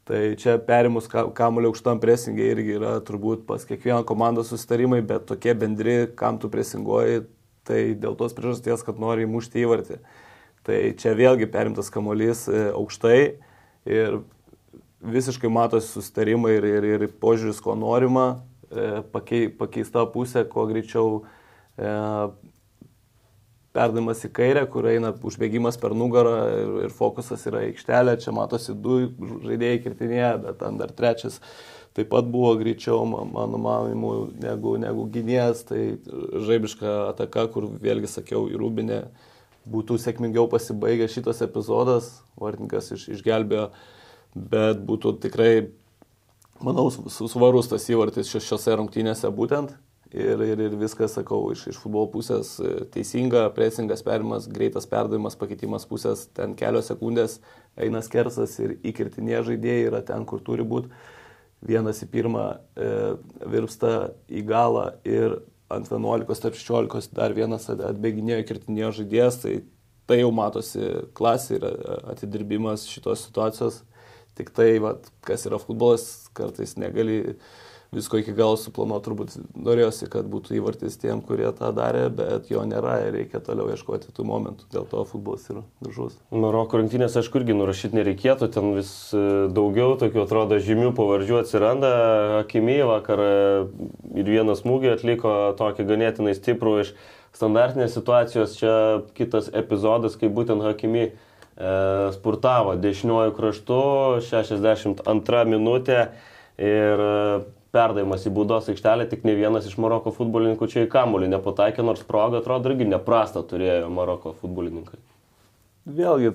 Tai 0.07 0.21
čia 0.39 0.53
perimus 0.63 1.09
kamuolio 1.11 1.73
aukštam 1.73 1.99
presingiai 1.99 2.53
irgi 2.53 2.77
yra 2.77 2.93
turbūt 3.03 3.41
pas 3.49 3.65
kiekvieną 3.67 4.05
komandą 4.07 4.45
susitarimai, 4.47 5.01
bet 5.03 5.25
tokie 5.27 5.51
bendri, 5.51 5.97
kam 6.15 6.37
tu 6.39 6.47
presinguoji, 6.47 7.25
tai 7.67 7.81
dėl 7.99 8.15
tos 8.19 8.35
priežasties, 8.37 8.85
kad 8.87 8.99
nori 9.01 9.27
įmušti 9.27 9.63
įvartį. 9.63 9.99
Tai 10.67 10.79
čia 10.99 11.13
vėlgi 11.15 11.47
perimtas 11.51 11.91
kamuolys 11.93 12.45
e, 12.51 12.67
aukštai 12.75 13.19
ir 13.87 14.19
visiškai 15.07 15.51
matosi 15.53 15.91
susitarimai 15.93 16.57
ir, 16.57 16.67
ir, 16.67 16.87
ir 16.97 17.05
požiūris, 17.21 17.61
ko 17.63 17.77
norima, 17.79 18.27
e, 18.67 19.01
pakei, 19.13 19.47
pakeista 19.53 20.03
pusė, 20.11 20.43
kuo 20.49 20.65
greičiau 20.67 21.21
e, 21.21 21.93
perdavimas 23.77 24.25
į 24.25 24.33
kairę, 24.35 24.65
kur 24.73 24.89
eina 24.89 25.13
užbėgimas 25.13 25.79
per 25.81 25.95
nugarą 25.97 26.35
ir, 26.57 26.75
ir 26.87 26.93
fokusas 26.97 27.45
yra 27.49 27.63
aikštelė, 27.69 28.17
čia 28.23 28.33
matosi 28.35 28.75
du 28.75 28.99
žaidėjai 29.45 29.81
kirtinėje, 29.85 30.31
bet 30.45 30.61
ten 30.63 30.81
dar 30.81 30.93
trečias 30.97 31.39
taip 31.97 32.11
pat 32.11 32.27
buvo 32.29 32.51
greičiau, 32.59 33.05
mano 33.09 33.57
manimu, 33.57 34.11
negu, 34.37 34.75
negu 34.81 35.07
gynėjas, 35.13 35.63
tai 35.65 35.81
žaibiška 36.45 36.93
ataka, 37.07 37.47
kur 37.53 37.65
vėlgi 37.81 38.09
sakiau, 38.11 38.43
į 38.51 38.59
Rūbinę 38.61 38.99
būtų 39.67 39.97
sėkmingiau 40.03 40.45
pasibaigęs 40.51 41.15
šitas 41.17 41.41
epizodas, 41.47 42.11
Vartininkas 42.37 42.91
iš, 42.93 43.07
išgelbėjo 43.17 43.71
bet 44.37 44.81
būtų 44.85 45.17
tikrai, 45.25 45.51
manau, 46.61 46.89
svarus 46.91 47.71
tas 47.71 47.89
įvartis 47.89 48.29
šiose 48.35 48.77
rungtynėse 48.77 49.31
būtent. 49.33 49.73
Ir, 50.15 50.39
ir, 50.39 50.61
ir 50.69 50.75
viskas, 50.79 51.17
sakau, 51.17 51.41
iš, 51.51 51.65
iš 51.73 51.79
futbolo 51.81 52.07
pusės 52.13 52.53
e, 52.63 52.85
teisinga, 52.93 53.49
presingas 53.55 54.05
perimas, 54.05 54.47
greitas 54.47 54.87
perdavimas, 54.87 55.35
pakeitimas 55.35 55.83
pusės, 55.89 56.29
ten 56.37 56.55
kelios 56.55 56.87
sekundės 56.87 57.41
eina 57.75 57.99
skersas 58.05 58.55
ir 58.63 58.77
įkirtinė 58.87 59.41
žaidėjai 59.49 59.89
yra 59.89 60.01
ten, 60.07 60.23
kur 60.29 60.39
turi 60.45 60.63
būti. 60.63 60.93
Vienas 61.67 61.99
į 62.05 62.07
pirmą 62.13 62.45
e, 62.55 62.91
virpsta 63.51 63.93
į 64.31 64.45
galą 64.47 64.91
ir 65.03 65.41
ant 65.73 65.89
11 65.91 66.43
tarp 66.45 66.55
16 66.55 67.11
dar 67.17 67.35
vienas 67.35 67.67
atbėginėjo 67.73 68.45
įkirtinėjo 68.45 68.93
žaidėjas, 69.01 69.41
tai 69.43 69.57
tai 70.07 70.21
jau 70.21 70.31
matosi 70.31 70.87
klasė 71.17 71.59
ir 71.59 71.67
atidirbimas 72.13 72.87
šitos 72.89 73.27
situacijos. 73.27 73.81
Tik 74.37 74.51
tai, 74.53 74.69
vat, 74.83 75.09
kas 75.25 75.47
yra 75.49 75.57
futbolas, 75.57 76.27
kartais 76.37 76.75
negali 76.77 77.35
visko 77.95 78.19
iki 78.21 78.33
galo 78.35 78.57
suplanuoti, 78.59 79.05
turbūt 79.07 79.35
norėjosi, 79.55 80.07
kad 80.11 80.27
būtų 80.31 80.57
įvartis 80.59 80.97
tiem, 81.01 81.21
kurie 81.25 81.47
tą 81.57 81.69
darė, 81.75 82.07
bet 82.13 82.49
jo 82.51 82.63
nėra 82.67 82.97
ir 83.05 83.15
reikia 83.15 83.41
toliau 83.43 83.69
ieškoti 83.73 84.13
tų 84.15 84.25
momentų, 84.27 84.69
dėl 84.73 84.87
to 84.91 85.03
futbolas 85.09 85.45
yra 85.51 85.63
gražus. 85.83 86.17
Maroko 86.31 86.81
rinktinės, 86.81 87.17
aišku, 87.21 87.41
irgi 87.41 87.57
nurašyti 87.57 87.99
nereikėtų, 87.99 88.49
ten 88.55 88.73
vis 88.77 88.91
e, 89.15 89.21
daugiau 89.53 89.95
tokių 89.99 90.25
atrodo 90.25 90.59
žymių 90.63 90.93
pavardžių 90.97 91.39
atsiranda, 91.43 91.93
Akimi 92.41 92.79
vakar 92.87 93.23
e, 93.23 93.37
ir 94.19 94.33
vienas 94.37 94.63
smūgį 94.65 94.95
atliko 94.95 95.37
tokį 95.59 95.87
ganėtinai 95.91 96.35
stiprų 96.37 96.81
iš 96.83 96.97
standartinės 97.37 97.93
situacijos, 97.93 98.57
čia 98.59 98.75
kitas 99.17 99.51
epizodas, 99.53 100.17
kai 100.19 100.31
būtent 100.33 100.65
Hakimi 100.65 101.11
E, 101.57 102.11
spurtavo 102.13 102.75
dešiniuoju 102.77 103.33
kraštu, 103.33 103.77
62 104.29 105.45
minutė. 105.49 106.03
Ir 106.61 107.01
perdavimas 107.77 108.25
į 108.25 108.33
būdos 108.33 108.71
aikštelę, 108.73 109.05
tik 109.11 109.23
ne 109.27 109.37
vienas 109.37 109.69
iš 109.69 109.77
Maroko 109.81 110.11
futbolininkų 110.15 110.69
čia 110.73 110.87
į 110.87 110.91
kamuolį 110.93 111.29
nepataikė, 111.35 111.85
nors 111.85 112.01
progą 112.07 112.41
atrodo 112.41 112.73
irgi 112.73 112.89
neprastą 112.89 113.45
turėjo 113.45 113.91
Maroko 113.93 114.33
futbolininkai. 114.41 114.99
Vėlgi, 115.87 116.33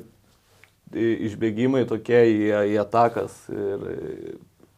išbėgimai 1.28 1.84
tokie 1.88 2.22
į, 2.30 2.38
į 2.72 2.78
atakas 2.82 3.36
ir 3.52 3.86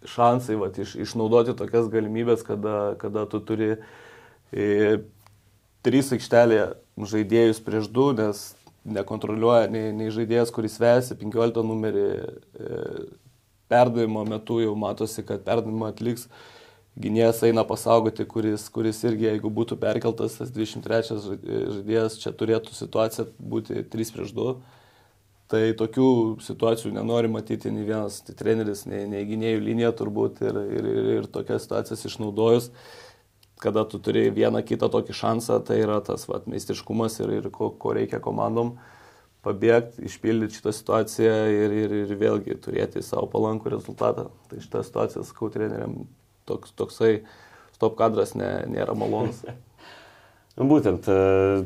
šansai 0.04 0.56
vat, 0.60 0.78
iš, 0.78 0.94
išnaudoti 1.00 1.56
tokias 1.56 1.88
galimybės, 1.92 2.44
kada, 2.46 2.94
kada 3.00 3.24
tu 3.30 3.40
turi 3.44 3.70
e, 4.52 4.98
trys 5.84 6.12
aikštelėje 6.16 6.66
žaidėjus 7.10 7.62
prieš 7.64 7.88
du, 7.92 8.10
nes 8.16 8.44
nekontroliuoja 8.84 9.70
nei, 9.72 9.92
nei 9.96 10.12
žaidėjas, 10.12 10.52
kuris 10.54 10.76
vesi 10.80 11.16
15 11.16 11.64
numerį 11.64 12.04
e, 12.04 12.82
perdavimo 13.72 14.26
metu 14.28 14.60
jau 14.60 14.74
matosi, 14.78 15.24
kad 15.24 15.44
perdavimą 15.46 15.90
atliks 15.94 16.28
gynėjas 17.00 17.42
eina 17.48 17.64
pasaugoti, 17.66 18.26
kuris, 18.28 18.68
kuris 18.72 19.02
irgi, 19.06 19.28
jeigu 19.32 19.50
būtų 19.50 19.78
perkeltas 19.82 20.38
tas 20.38 20.52
23 20.54 21.18
žaidėjas, 21.24 22.18
čia 22.22 22.32
turėtų 22.32 22.76
situacija 22.76 23.28
būti 23.38 23.84
3 23.90 24.14
prieš 24.16 24.34
2. 24.36 24.56
Tai 25.54 25.62
tokių 25.76 26.08
situacijų 26.40 26.94
nenori 26.96 27.28
matyti 27.28 27.70
nei 27.70 27.84
vienas 27.84 28.22
tai 28.24 28.32
treneris, 28.38 28.86
nei, 28.88 29.04
nei 29.10 29.26
gynėjų 29.28 29.60
linija 29.60 29.90
turbūt 29.94 30.40
ir, 30.46 30.60
ir, 30.78 30.86
ir, 30.88 31.10
ir 31.18 31.26
tokias 31.30 31.66
situacijas 31.66 32.06
išnaudojus 32.08 32.70
kada 33.64 33.84
tu 33.88 33.98
turi 34.02 34.28
vieną 34.34 34.60
kitą 34.66 34.90
tokį 34.92 35.14
šansą, 35.16 35.60
tai 35.64 35.78
yra 35.84 36.00
tas 36.04 36.26
vat, 36.28 36.48
meistriškumas 36.50 37.16
ir, 37.22 37.30
ir 37.38 37.46
ko, 37.54 37.70
ko 37.80 37.94
reikia 37.96 38.20
komandom 38.20 38.74
pabėgti, 39.44 40.04
išpildyti 40.08 40.58
šitą 40.58 40.72
situaciją 40.74 41.38
ir, 41.52 41.76
ir, 41.84 41.94
ir 42.02 42.12
vėlgi 42.20 42.58
turėti 42.64 43.04
savo 43.04 43.28
palankų 43.32 43.72
rezultatą. 43.72 44.26
Tai 44.50 44.60
šitą 44.60 44.84
situaciją, 44.84 45.24
sakau, 45.28 45.50
treneriam 45.54 46.02
toks, 46.48 46.74
toksai 46.78 47.12
stop 47.74 47.96
kadras 47.98 48.34
ne, 48.38 48.50
nėra 48.70 48.96
malonus. 48.98 49.42
Nu, 50.56 50.66
būtent, 50.72 51.08
e, 51.10 51.64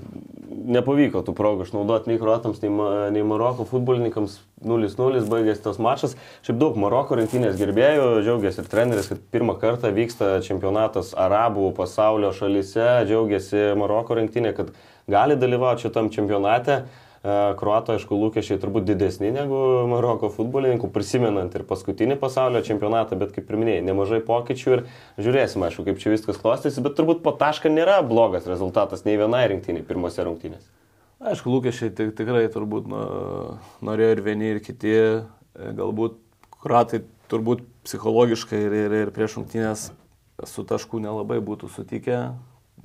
nepavyko 0.49 1.23
tų 1.25 1.35
progų 1.37 1.67
išnaudoti 1.67 2.11
nei 2.11 2.21
kruatams, 2.21 2.63
nei, 2.65 2.71
nei 3.15 3.25
Maroko 3.27 3.67
futbolininkams. 3.69 4.39
0-0 4.59 5.21
baigėsi 5.31 5.63
tas 5.63 5.77
mačas. 5.79 6.17
Šiaip 6.43 6.57
daug 6.59 6.79
Maroko 6.83 7.15
rinktinės 7.15 7.55
gerbėjų, 7.61 8.07
džiaugiasi 8.27 8.65
ir 8.65 8.71
treneris, 8.73 9.11
kad 9.13 9.21
pirmą 9.31 9.55
kartą 9.61 9.93
vyksta 9.95 10.33
čempionatas 10.43 11.13
arabų 11.15 11.69
pasaulio 11.77 12.33
šalyse, 12.35 12.89
džiaugiasi 13.07 13.69
Maroko 13.79 14.19
rinktinė, 14.19 14.57
kad 14.57 14.73
gali 15.07 15.39
dalyvauti 15.39 15.87
šitam 15.87 16.11
čempionate. 16.11 16.83
E, 17.19 17.35
Kruato, 17.59 17.97
aišku, 17.97 18.15
lūkesčiai 18.15 18.61
turbūt 18.63 18.85
didesni 18.87 19.33
negu 19.35 19.59
Maroko 19.91 20.31
futbolininkų, 20.31 20.91
prisimenant 20.95 21.55
ir 21.59 21.65
paskutinį 21.67 22.15
pasaulio 22.21 22.63
čempionatą, 22.67 23.19
bet 23.19 23.33
kaip 23.35 23.51
ir 23.51 23.59
minėjai, 23.59 23.85
nemažai 23.89 24.21
pokyčių 24.27 24.75
ir 24.77 24.85
žiūrėsime, 25.19 25.67
aišku, 25.67 25.87
kaip 25.89 25.99
čia 25.99 26.15
viskas 26.15 26.39
klostysi, 26.39 26.85
bet 26.85 26.95
turbūt 26.99 27.25
po 27.27 27.35
tašką 27.35 27.73
nėra 27.75 27.99
blogas 28.07 28.47
rezultatas 28.47 29.03
nei 29.09 29.19
vienai 29.19 29.49
rinktiniai 29.51 29.87
pirmose 29.89 30.23
rungtynėse. 30.23 30.71
Aišku, 31.19 31.51
lūkesčiai 31.51 31.91
tik, 31.99 32.15
tikrai 32.21 32.47
turbūt 32.55 32.87
nu, 32.87 33.05
norėjo 33.83 34.15
ir 34.15 34.23
vieni, 34.23 34.55
ir 34.55 34.63
kiti, 34.63 34.95
e, 34.95 35.73
galbūt 35.75 36.21
Kruatai 36.59 37.03
turbūt 37.31 37.67
psichologiškai 37.87 38.63
ir, 38.63 38.83
ir, 38.85 39.01
ir 39.03 39.11
prieš 39.15 39.41
rungtynės 39.41 39.91
su 40.47 40.63
tašku 40.67 41.03
nelabai 41.03 41.43
būtų 41.43 41.71
sutikę, 41.75 42.29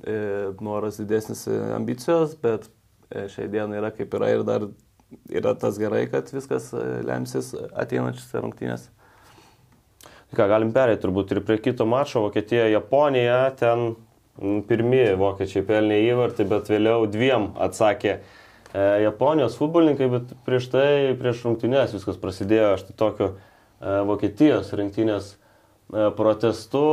e, 0.02 0.16
noras 0.58 0.98
didesnis 0.98 1.46
ambicijos, 1.74 2.34
bet 2.42 2.66
šiai 3.32 3.50
dienai 3.52 3.80
yra 3.80 3.92
kaip 3.94 4.14
yra 4.18 4.32
ir 4.34 4.44
dar 4.46 4.68
yra 5.30 5.54
tas 5.54 5.78
gerai, 5.78 6.06
kad 6.10 6.30
viskas 6.32 6.70
e, 6.74 6.82
lemsis 7.06 7.52
ateinančiose 7.54 8.42
rungtynėse. 8.42 8.90
Ką, 10.34 10.48
galim 10.50 10.72
perėti 10.74 11.04
turbūt 11.04 11.30
ir 11.34 11.44
prie 11.46 11.60
kito 11.62 11.86
mačo, 11.86 12.24
Vokietija, 12.24 12.66
Japonija, 12.72 13.38
ten 13.58 13.94
pirmie 14.66 15.12
vokiečiai 15.18 15.62
pelnė 15.66 16.00
įvartį, 16.08 16.46
bet 16.50 16.70
vėliau 16.72 17.06
dviem 17.10 17.52
atsakė 17.62 18.16
e, 18.16 18.20
Japonijos 19.04 19.58
futbolininkai, 19.60 20.10
bet 20.10 20.34
prieš 20.46 20.68
tai, 20.72 20.88
prieš 21.20 21.44
rungtynės 21.46 21.94
viskas 21.94 22.18
prasidėjo, 22.20 22.74
aš 22.74 22.86
tai 22.88 22.98
tokiu 23.04 23.30
e, 23.30 23.34
Vokietijos 24.10 24.74
rinktinės 24.74 25.34
e, 25.34 26.08
protestu, 26.18 26.84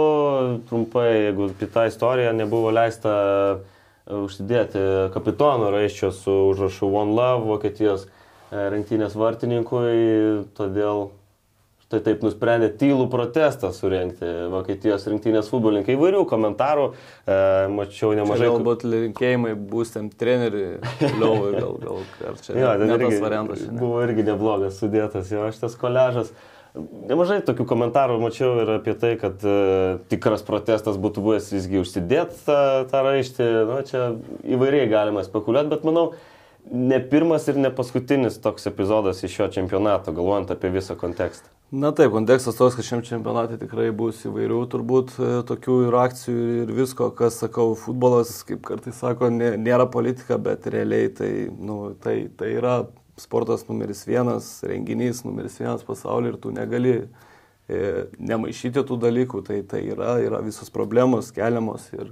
trumpai, 0.70 1.10
jeigu 1.32 1.50
kita 1.58 1.88
istorija 1.90 2.36
nebuvo 2.38 2.70
leista 2.78 3.18
e, 3.18 3.71
užsidėti 4.10 4.82
kapitono 5.14 5.72
raiščio 5.74 6.12
su 6.16 6.36
užrašu 6.52 6.90
One 6.90 7.16
Love 7.18 7.48
Vokietijos 7.50 8.08
e, 8.08 8.70
rinktinės 8.74 9.18
vartininkui, 9.20 10.46
todėl 10.58 11.10
tai 11.92 12.00
taip 12.06 12.22
nusprendė 12.24 12.70
tylų 12.80 13.10
protestą 13.12 13.72
surenkti 13.76 14.28
Vokietijos 14.54 15.04
rinktinės 15.12 15.50
futbolininkai. 15.52 15.98
Įvairių 15.98 16.24
komentarų, 16.30 16.86
e, 17.26 17.40
mačiau 17.76 18.14
nemažai. 18.16 18.48
Čia 18.48 18.54
galbūt 18.54 18.86
linkėjimai 18.88 19.52
bus 19.74 19.92
tam 19.96 20.08
treneriui, 20.10 20.80
Liovui, 21.20 21.52
gal, 21.58 21.76
gal, 21.84 22.08
ar 22.32 22.40
čia 22.46 22.56
jo, 22.56 22.72
ne 22.80 22.90
irgi, 22.96 23.10
tas 23.10 23.26
variantas. 23.26 23.68
Ne? 23.68 23.78
Buvo 23.82 24.00
irgi 24.06 24.28
neblogas 24.32 24.80
sudėtas 24.80 25.34
jo 25.36 25.52
šitas 25.52 25.76
koležas. 25.82 26.32
Nemažai 26.72 27.42
tokių 27.44 27.66
komentarų 27.68 28.16
mačiau 28.22 28.54
ir 28.64 28.70
apie 28.78 28.94
tai, 28.96 29.16
kad 29.20 29.42
uh, 29.44 29.98
tikras 30.12 30.46
protestas 30.48 31.00
būtų 31.02 31.24
buvęs 31.26 31.50
visgi 31.52 31.82
užsidėti 31.82 32.38
tą, 32.46 32.60
tą 32.92 33.02
raištį. 33.08 33.48
Nu, 33.68 33.80
čia 33.88 34.06
įvairiai 34.56 34.88
galima 34.92 35.26
spekuliuoti, 35.28 35.72
bet 35.74 35.84
manau, 35.88 36.06
ne 36.72 37.00
pirmas 37.12 37.50
ir 37.52 37.60
ne 37.60 37.74
paskutinis 37.76 38.40
toks 38.40 38.70
epizodas 38.72 39.20
iš 39.24 39.36
šio 39.36 39.50
čempionato, 39.58 40.14
galvojant 40.16 40.54
apie 40.56 40.72
visą 40.72 40.96
kontekstą. 41.00 41.52
Na 41.72 41.94
taip, 41.96 42.12
kontekstas 42.12 42.58
toks, 42.60 42.76
kad 42.76 42.84
šiam 42.88 43.04
čempionatui 43.08 43.56
tikrai 43.60 43.90
bus 43.96 44.26
įvairių 44.28 44.58
turbūt 44.72 45.14
e, 45.16 45.28
tokių 45.48 45.76
ir 45.86 45.96
akcijų 46.02 46.48
ir 46.66 46.74
visko, 46.76 47.08
kas, 47.16 47.38
sakau, 47.40 47.70
futbolas, 47.80 48.34
kaip 48.48 48.60
kartais 48.68 49.00
sako, 49.00 49.30
nėra 49.32 49.86
politika, 49.92 50.36
bet 50.36 50.68
realiai 50.68 51.08
tai, 51.16 51.32
nu, 51.52 51.94
tai, 52.04 52.26
tai 52.36 52.50
yra 52.58 52.74
sportas 53.22 53.68
numeris 53.70 54.04
vienas, 54.08 54.60
renginys 54.68 55.24
numeris 55.26 55.60
vienas 55.62 55.86
pasaulyje 55.86 56.34
ir 56.34 56.38
tu 56.42 56.52
negali 56.54 56.94
e, 57.70 57.80
nemaišyti 58.18 58.84
tų 58.88 58.98
dalykų, 59.02 59.44
tai 59.48 59.62
tai 59.68 59.84
yra, 59.94 60.18
yra 60.24 60.42
visos 60.44 60.74
problemos 60.74 61.32
keliamos 61.36 61.88
ir, 61.94 62.12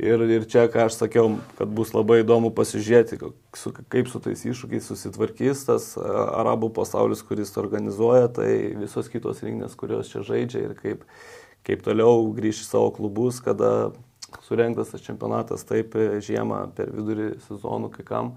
ir, 0.00 0.24
ir 0.38 0.48
čia, 0.50 0.66
ką 0.72 0.86
aš 0.88 0.98
sakiau, 1.02 1.36
kad 1.58 1.70
bus 1.76 1.92
labai 1.96 2.22
įdomu 2.22 2.50
pasižiūrėti, 2.56 3.20
kaip 3.92 4.10
su 4.12 4.22
tais 4.24 4.46
iššūkiais 4.48 4.90
susitvarkys 4.90 5.66
tas 5.68 5.92
arabų 6.00 6.72
pasaulis, 6.80 7.24
kuris 7.26 7.54
organizuoja, 7.60 8.32
tai 8.40 8.50
visos 8.80 9.12
kitos 9.12 9.44
rinkinės, 9.44 9.78
kurios 9.78 10.12
čia 10.12 10.24
žaidžia 10.26 10.66
ir 10.70 10.76
kaip, 10.80 11.06
kaip 11.66 11.86
toliau 11.86 12.26
grįš 12.36 12.64
į 12.64 12.68
savo 12.72 12.92
klubus, 12.96 13.42
kada 13.44 13.92
surengtas 14.46 14.90
tas 14.92 15.04
čempionatas 15.04 15.64
taip 15.66 15.94
žiemą 16.24 16.66
per 16.76 16.90
vidurį 16.94 17.36
sezonų 17.46 17.92
kai 17.94 18.06
kam. 18.06 18.36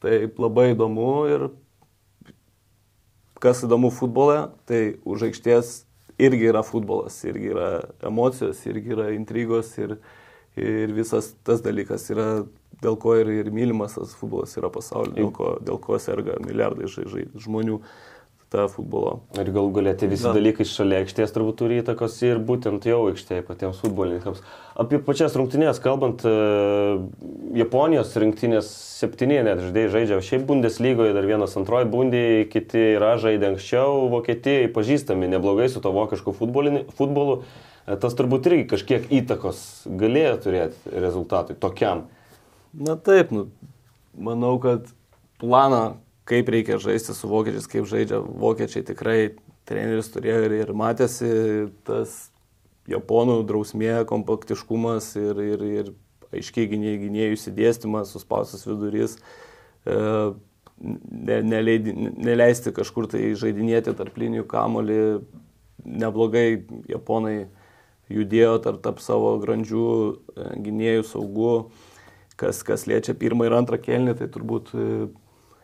Taip 0.00 0.38
labai 0.40 0.70
įdomu 0.72 1.10
ir 1.28 1.50
kas 3.40 3.62
įdomu 3.64 3.90
futbole, 3.92 4.50
tai 4.68 5.00
už 5.08 5.28
aikštės 5.30 5.72
irgi 6.20 6.50
yra 6.50 6.62
futbolas, 6.64 7.16
irgi 7.24 7.52
yra 7.54 7.68
emocijos, 8.08 8.60
irgi 8.68 8.94
yra 8.96 9.10
intrigos 9.16 9.72
ir, 9.80 9.96
ir 10.60 10.92
visas 10.96 11.32
tas 11.46 11.62
dalykas 11.64 12.08
yra, 12.12 12.28
dėl 12.84 12.96
ko 13.00 13.16
ir, 13.20 13.32
ir 13.40 13.50
mylimas 13.54 13.96
tas 13.96 14.12
futbolas 14.16 14.56
yra 14.60 14.70
pasaulyje, 14.72 15.16
dėl 15.20 15.32
ko, 15.36 15.54
dėl 15.64 15.80
ko 15.84 16.00
serga 16.00 16.36
milijardai 16.44 16.88
žai, 16.92 17.06
žai, 17.12 17.26
žmonių 17.40 17.80
tą 18.50 18.66
futbolo. 18.70 19.20
Ir 19.38 19.50
gal 19.54 19.68
galėti 19.74 20.08
visi 20.10 20.26
da. 20.26 20.32
dalykai 20.34 20.66
šalia 20.66 21.04
aikštės 21.04 21.32
turbūt 21.34 21.60
turi 21.60 21.78
įtakos 21.80 22.16
ir 22.26 22.40
būtent 22.42 22.86
jau 22.88 23.04
aikštėje 23.10 23.44
patiems 23.46 23.78
futbolininkams. 23.82 24.42
Apie 24.80 24.98
pačias 25.06 25.36
rungtynės 25.38 25.78
kalbant, 25.82 26.24
e, 26.26 26.32
Japonijos 27.60 28.16
rinktinės 28.18 28.68
septyni 28.98 29.38
net 29.46 29.62
žaidėjai 29.62 29.92
žaidžia, 29.94 30.20
šiaip 30.26 30.44
Bundeslygoje 30.50 31.14
dar 31.14 31.28
vienas 31.30 31.54
antroji 31.60 31.88
bundė, 31.92 32.24
kiti 32.50 32.84
yra 32.96 33.14
žaidę 33.22 33.52
anksčiau, 33.52 34.08
Vokietijai 34.12 34.70
pažįstami 34.74 35.30
neblogai 35.30 35.70
su 35.70 35.82
to 35.84 35.94
vokišku 35.94 36.34
futbolu. 36.34 37.42
E, 37.86 37.96
tas 38.02 38.18
turbūt 38.18 38.50
irgi 38.50 38.66
kažkiek 38.74 39.10
įtakos 39.22 39.64
galėjo 39.86 40.36
turėti 40.48 41.00
rezultatui 41.06 41.58
tokiam. 41.60 42.08
Na 42.74 42.98
taip, 42.98 43.30
nu, 43.34 43.48
manau, 44.18 44.56
kad 44.62 44.90
planą 45.42 46.00
kaip 46.30 46.50
reikia 46.54 46.78
žaisti 46.82 47.14
su 47.16 47.30
vokiečiais, 47.30 47.66
kaip 47.70 47.88
žaidžia 47.90 48.20
vokiečiai, 48.22 48.84
tikrai 48.86 49.18
treneris 49.68 50.10
turėjo 50.14 50.44
ir, 50.46 50.54
ir 50.62 50.72
matėsi 50.76 51.30
tas 51.86 52.30
japonų 52.90 53.40
drausmė, 53.48 54.04
kompaktiškumas 54.10 55.12
ir, 55.20 55.42
ir, 55.54 55.66
ir 55.80 55.90
aiškiai 56.34 56.70
gynėjų, 56.70 57.02
gynėjų 57.04 57.36
įsidėstymas, 57.36 58.14
suspaustas 58.14 58.64
vidurys, 58.66 59.16
e, 59.86 59.96
ne, 60.80 61.38
neleidi, 61.46 61.94
neleisti 61.94 62.72
kažkur 62.74 63.10
tai 63.10 63.32
žaidinėti 63.38 63.94
tarp 63.98 64.18
linijų 64.20 64.46
kamolį, 64.50 65.00
neblogai 65.84 66.62
japonai 66.90 67.48
judėjo 68.10 68.58
tarp, 68.64 68.82
tarp 68.84 69.02
savo 69.02 69.36
grandžių 69.42 69.86
e, 69.90 70.50
gynėjų 70.66 71.06
saugų, 71.10 71.54
kas, 72.40 72.62
kas 72.66 72.86
liečia 72.90 73.14
pirmą 73.18 73.46
ir 73.48 73.58
antrą 73.58 73.78
kelnį, 73.82 74.16
tai 74.18 74.30
turbūt 74.32 74.72
e, 74.74 74.86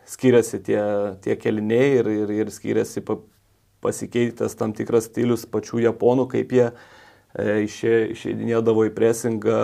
skiriasi 0.07 0.61
tie, 0.63 0.81
tie 1.23 1.35
keliniai 1.39 1.99
ir, 1.99 2.09
ir, 2.23 2.33
ir 2.43 2.51
skiriasi 2.53 3.03
pa, 3.05 3.19
pasikeitęs 3.83 4.55
tam 4.57 4.73
tikras 4.75 5.09
stilius 5.11 5.45
pačių 5.49 5.83
japonų, 5.87 6.27
kaip 6.31 6.53
jie 6.55 6.67
e, 6.67 7.63
išė, 7.67 7.95
išeidinėdavo 8.15 8.87
į 8.87 8.93
presingą, 8.95 9.61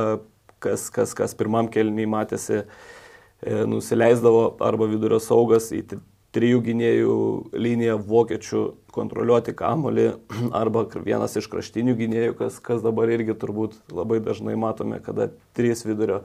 kas, 0.63 0.89
kas, 0.93 1.15
kas 1.17 1.35
pirmam 1.39 1.69
keliniai 1.71 2.09
matėsi, 2.11 2.63
e, 2.63 3.61
nusileisdavo 3.69 4.49
arba 4.63 4.89
vidurio 4.91 5.21
saugas 5.23 5.71
į 5.75 5.85
trijų 6.33 6.63
gynėjų 6.65 7.15
liniją 7.61 7.99
vokiečių 8.07 8.63
kontroliuoti 8.93 9.53
kamolį 9.57 10.09
arba 10.61 10.85
vienas 10.97 11.37
iš 11.39 11.47
kraštinių 11.51 11.95
gynėjų, 11.99 12.35
kas, 12.41 12.59
kas 12.63 12.83
dabar 12.85 13.11
irgi 13.13 13.37
turbūt 13.39 13.79
labai 13.93 14.19
dažnai 14.23 14.57
matome, 14.59 14.99
kada 15.05 15.29
trys 15.55 15.85
vidurio 15.87 16.23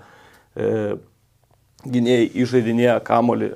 e, 0.59 0.99
gynėjai 1.87 2.29
išžaidinėja 2.43 2.99
kamolį 3.07 3.55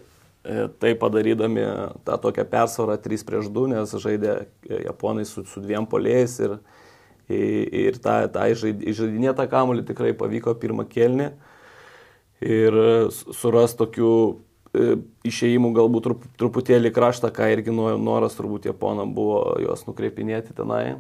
tai 0.83 0.95
padarydami 0.99 1.65
tą 2.05 2.19
tokią 2.19 2.45
persvarą 2.51 2.97
3 2.99 3.25
prieš 3.27 3.51
2, 3.55 3.69
nes 3.71 3.95
žaidė 4.03 4.33
e, 4.67 4.81
japonai 4.89 5.25
su, 5.29 5.45
su 5.47 5.63
dviem 5.63 5.87
polėjais 5.87 6.35
ir, 6.43 6.57
ir 7.31 7.99
tą, 8.03 8.17
tą 8.35 8.49
išžaidinėtą 8.51 9.47
kamuolį 9.51 9.87
tikrai 9.93 10.11
pavyko 10.19 10.57
pirmą 10.59 10.89
kelnį 10.91 11.31
ir 12.43 12.79
suras 13.39 13.77
tokių 13.79 14.13
e, 14.75 14.97
išėjimų 15.31 15.73
galbūt 15.79 16.09
trup, 16.09 16.27
truputėlį 16.43 16.91
kraštą, 16.95 17.31
ką 17.31 17.53
irgi 17.55 17.75
noras 17.79 18.35
turbūt 18.39 18.67
japonam 18.67 19.15
buvo 19.15 19.45
juos 19.63 19.87
nukreipinėti 19.87 20.59
tenai 20.59 20.99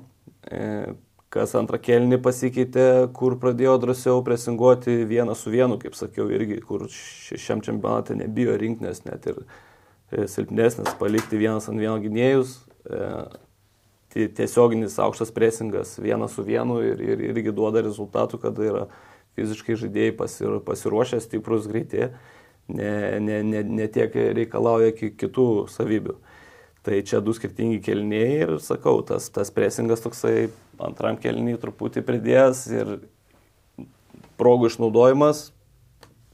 kas 1.33 1.55
antrą 1.57 1.81
kelnį 1.81 2.19
pasikeitė, 2.23 2.87
kur 3.17 3.39
pradėjo 3.41 3.79
drąsiau 3.81 4.21
presinguoti 4.27 4.99
vieną 5.09 5.37
su 5.39 5.53
vienu, 5.53 5.79
kaip 5.81 5.97
sakiau, 5.97 6.29
irgi, 6.33 6.61
kur 6.67 6.85
šiam 6.91 7.63
čempionate 7.65 8.17
nebijo 8.19 8.59
rinknės, 8.61 9.05
net 9.07 9.31
ir 9.31 9.41
e, 9.41 10.27
silpnesnės, 10.29 10.93
palikti 11.01 11.41
vienas 11.41 11.71
ant 11.73 11.81
vieno 11.81 11.97
gynėjus, 12.03 12.59
e, 12.85 13.07
tiesioginis 14.13 14.99
aukštas 15.01 15.33
presingas 15.33 15.95
vienas 16.03 16.37
su 16.37 16.45
vienu 16.45 16.83
ir, 16.85 17.01
ir 17.01 17.23
irgi 17.31 17.55
duoda 17.57 17.81
rezultatų, 17.81 18.43
kada 18.43 18.67
yra 18.69 18.83
fiziškai 19.39 19.79
žaidėjai 19.81 20.17
pasir, 20.19 20.59
pasiruošę, 20.67 21.23
stiprus, 21.25 21.65
greiti, 21.71 22.11
ne, 22.69 22.93
ne, 23.25 23.41
ne, 23.47 23.63
ne 23.65 23.89
tiek 23.89 24.13
reikalauja 24.37 24.93
kitų 24.93 25.49
savybių. 25.73 26.19
Tai 26.83 26.99
čia 27.07 27.23
du 27.25 27.33
skirtingi 27.33 27.79
kelniai 27.81 28.43
ir 28.43 28.53
sakau, 28.61 28.99
tas, 29.07 29.31
tas 29.33 29.53
presingas 29.55 30.03
toksai 30.05 30.51
antram 30.83 31.19
kelniui 31.21 31.61
truputį 31.61 32.03
pridėjęs 32.07 32.63
ir 32.75 32.93
progų 34.41 34.71
išnaudojimas, 34.73 35.51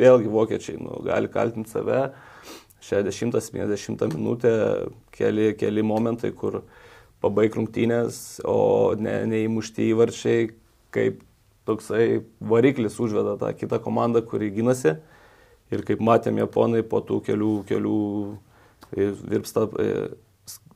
vėlgi 0.00 0.32
vokiečiai 0.32 0.80
nu, 0.80 1.00
gali 1.06 1.30
kaltinti 1.32 1.72
save, 1.74 2.08
60-70 2.88 4.06
minutę 4.14 4.52
keli, 5.12 5.52
keli 5.58 5.84
momentai, 5.84 6.30
kur 6.32 6.62
pabaig 7.22 7.56
rungtynės, 7.58 8.38
o 8.46 8.94
ne, 8.98 9.20
neįmušti 9.28 9.90
įvarčiai, 9.92 10.52
kaip 10.94 11.20
toksai 11.68 12.22
variklis 12.40 12.96
užveda 13.02 13.36
tą 13.40 13.50
kitą 13.58 13.80
komandą, 13.84 14.22
kuri 14.24 14.52
gynasi. 14.54 14.96
Ir 15.74 15.82
kaip 15.84 16.00
matėm, 16.00 16.38
japonai 16.40 16.80
po 16.86 17.02
tų 17.04 17.18
kelių, 17.26 17.52
kelių 17.68 17.98
virpsta 18.96 19.66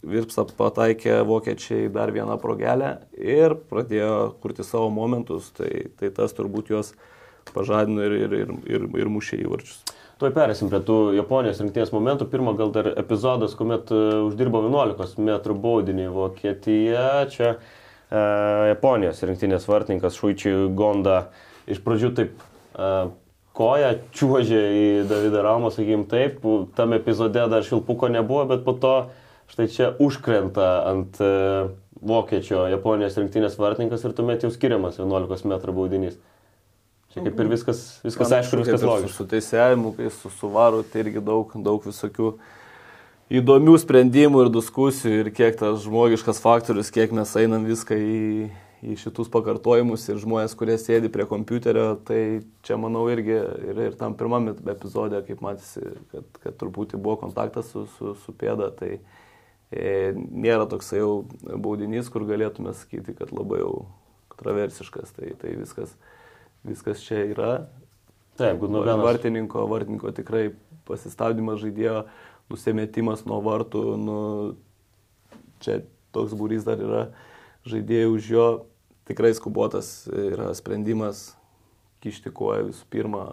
Virpsą 0.03 0.49
pataikė 0.59 1.21
vokiečiai 1.23 1.87
dar 1.95 2.11
vieną 2.11 2.35
progelę 2.43 2.97
ir 3.15 3.55
pradėjo 3.71 4.33
kurti 4.43 4.65
savo 4.67 4.89
momentus, 4.91 5.53
tai, 5.55 5.93
tai 6.01 6.11
tas 6.11 6.35
turbūt 6.35 6.73
juos 6.73 6.91
pažadino 7.55 8.03
ir, 8.09 8.17
ir, 8.25 8.35
ir, 8.41 8.51
ir, 8.67 8.89
ir 8.99 9.11
mušė 9.13 9.39
įvarčius. 9.45 9.79
Tuoj 10.19 10.35
perėsim 10.35 10.71
prie 10.71 10.83
tų 10.87 10.97
Japonijos 11.17 11.63
rinkties 11.63 11.95
momentų. 11.95 12.27
Pirmą 12.35 12.57
gal 12.59 12.75
dar 12.75 12.91
epizodas, 12.99 13.55
kuomet 13.59 13.95
uh, 13.95 14.27
uždirbo 14.27 14.65
11 14.67 15.23
m 15.23 15.57
baudinį 15.63 16.11
Vokietija. 16.15 17.07
Čia 17.31 17.55
uh, 17.55 18.69
Japonijos 18.73 19.23
rinktinės 19.23 19.71
vartininkas 19.71 20.19
Šuičiui 20.19 20.69
Gonda 20.79 21.29
iš 21.71 21.83
pradžių 21.83 22.15
taip 22.19 22.39
uh, 22.43 23.15
koja 23.55 23.97
čiuožė 24.15 24.63
į 24.83 24.87
Davidą 25.11 25.47
Ramą, 25.47 25.71
sakykim 25.75 26.07
taip. 26.11 26.43
Tam 26.79 26.95
epizode 26.99 27.51
dar 27.51 27.67
šilpuko 27.67 28.11
nebuvo, 28.11 28.47
bet 28.55 28.63
po 28.67 28.79
to 28.79 28.95
uh, 29.01 29.19
štai 29.53 29.69
čia 29.69 29.91
užkrenta 30.01 30.69
ant 30.89 31.19
e, 31.21 31.33
vokiečio 32.01 32.65
Japonijos 32.73 33.19
rinktinės 33.21 33.59
vartininkas 33.61 34.05
ir 34.07 34.15
tuomet 34.17 34.47
jau 34.47 34.51
skiriamas 34.53 34.97
11 35.01 35.45
m 35.45 35.59
baudinys. 35.77 36.17
Čia 37.13 37.27
kaip 37.27 37.41
ir 37.45 37.51
viskas, 37.53 37.83
viskas 38.01 38.31
Man, 38.31 38.39
aišku, 38.39 38.63
viskas 38.63 38.85
logiška. 38.89 39.13
Su, 39.13 39.27
su 39.27 39.29
teisėjimu, 39.29 39.93
kai 39.99 40.09
su 40.17 40.33
suvaru, 40.33 40.81
tai 40.89 41.05
irgi 41.05 41.21
daug, 41.21 41.53
daug 41.61 41.85
visokių 41.85 42.33
įdomių 43.43 43.77
sprendimų 43.83 44.47
ir 44.47 44.53
diskusijų 44.55 45.19
ir 45.21 45.33
kiek 45.37 45.59
tas 45.61 45.85
žmogiškas 45.85 46.41
faktorius, 46.41 46.89
kiek 46.95 47.13
mes 47.13 47.37
einam 47.37 47.69
viską 47.69 47.99
į, 48.01 48.49
į 48.89 48.97
šitus 49.05 49.29
pakartojimus 49.35 50.09
ir 50.09 50.23
žmonės, 50.25 50.57
kurie 50.57 50.79
sėdi 50.81 51.13
prie 51.13 51.29
kompiuterio, 51.29 51.91
tai 52.09 52.23
čia 52.65 52.81
manau 52.81 53.05
irgi 53.13 53.37
ir, 53.37 53.83
ir 53.91 54.01
tam 54.01 54.17
pirmam 54.17 54.49
epizodė, 54.57 55.21
kaip 55.29 55.45
matėsi, 55.45 55.85
kad, 56.15 56.41
kad 56.41 56.57
truputį 56.65 56.97
buvo 56.97 57.21
kontaktas 57.27 57.69
su, 57.77 57.85
su, 57.99 58.17
su 58.25 58.33
pėda, 58.41 58.73
tai 58.81 58.95
e, 58.97 59.22
nėra 59.73 60.67
toks 60.71 60.93
jau 60.95 61.25
baudinys, 61.43 62.11
kur 62.13 62.27
galėtume 62.29 62.75
sakyti, 62.77 63.15
kad 63.19 63.33
labai 63.33 63.63
jau 63.63 63.75
kontroversiškas, 64.35 65.15
tai, 65.17 65.33
tai 65.41 65.55
viskas, 65.59 65.95
viskas 66.67 67.05
čia 67.05 67.23
yra. 67.31 67.53
Taip, 68.41 68.59
Gudoganas. 68.63 69.05
Vartininko, 69.05 69.67
vartininko 69.71 70.13
tikrai 70.17 70.51
pasistabdymas 70.89 71.61
žaidėjo 71.63 72.07
nusimetimas 72.53 73.25
nuo 73.29 73.39
vartų, 73.45 73.85
nu, 74.01 74.19
čia 75.65 75.83
toks 76.13 76.35
būrys 76.37 76.67
dar 76.67 76.81
yra 76.83 77.05
žaidėjų 77.69 78.17
už 78.17 78.29
jo, 78.33 78.47
tikrai 79.09 79.33
skubotas 79.37 79.93
yra 80.11 80.51
sprendimas 80.57 81.31
kišti 82.03 82.33
koją 82.35 82.67
visų 82.71 82.87
pirma, 82.91 83.27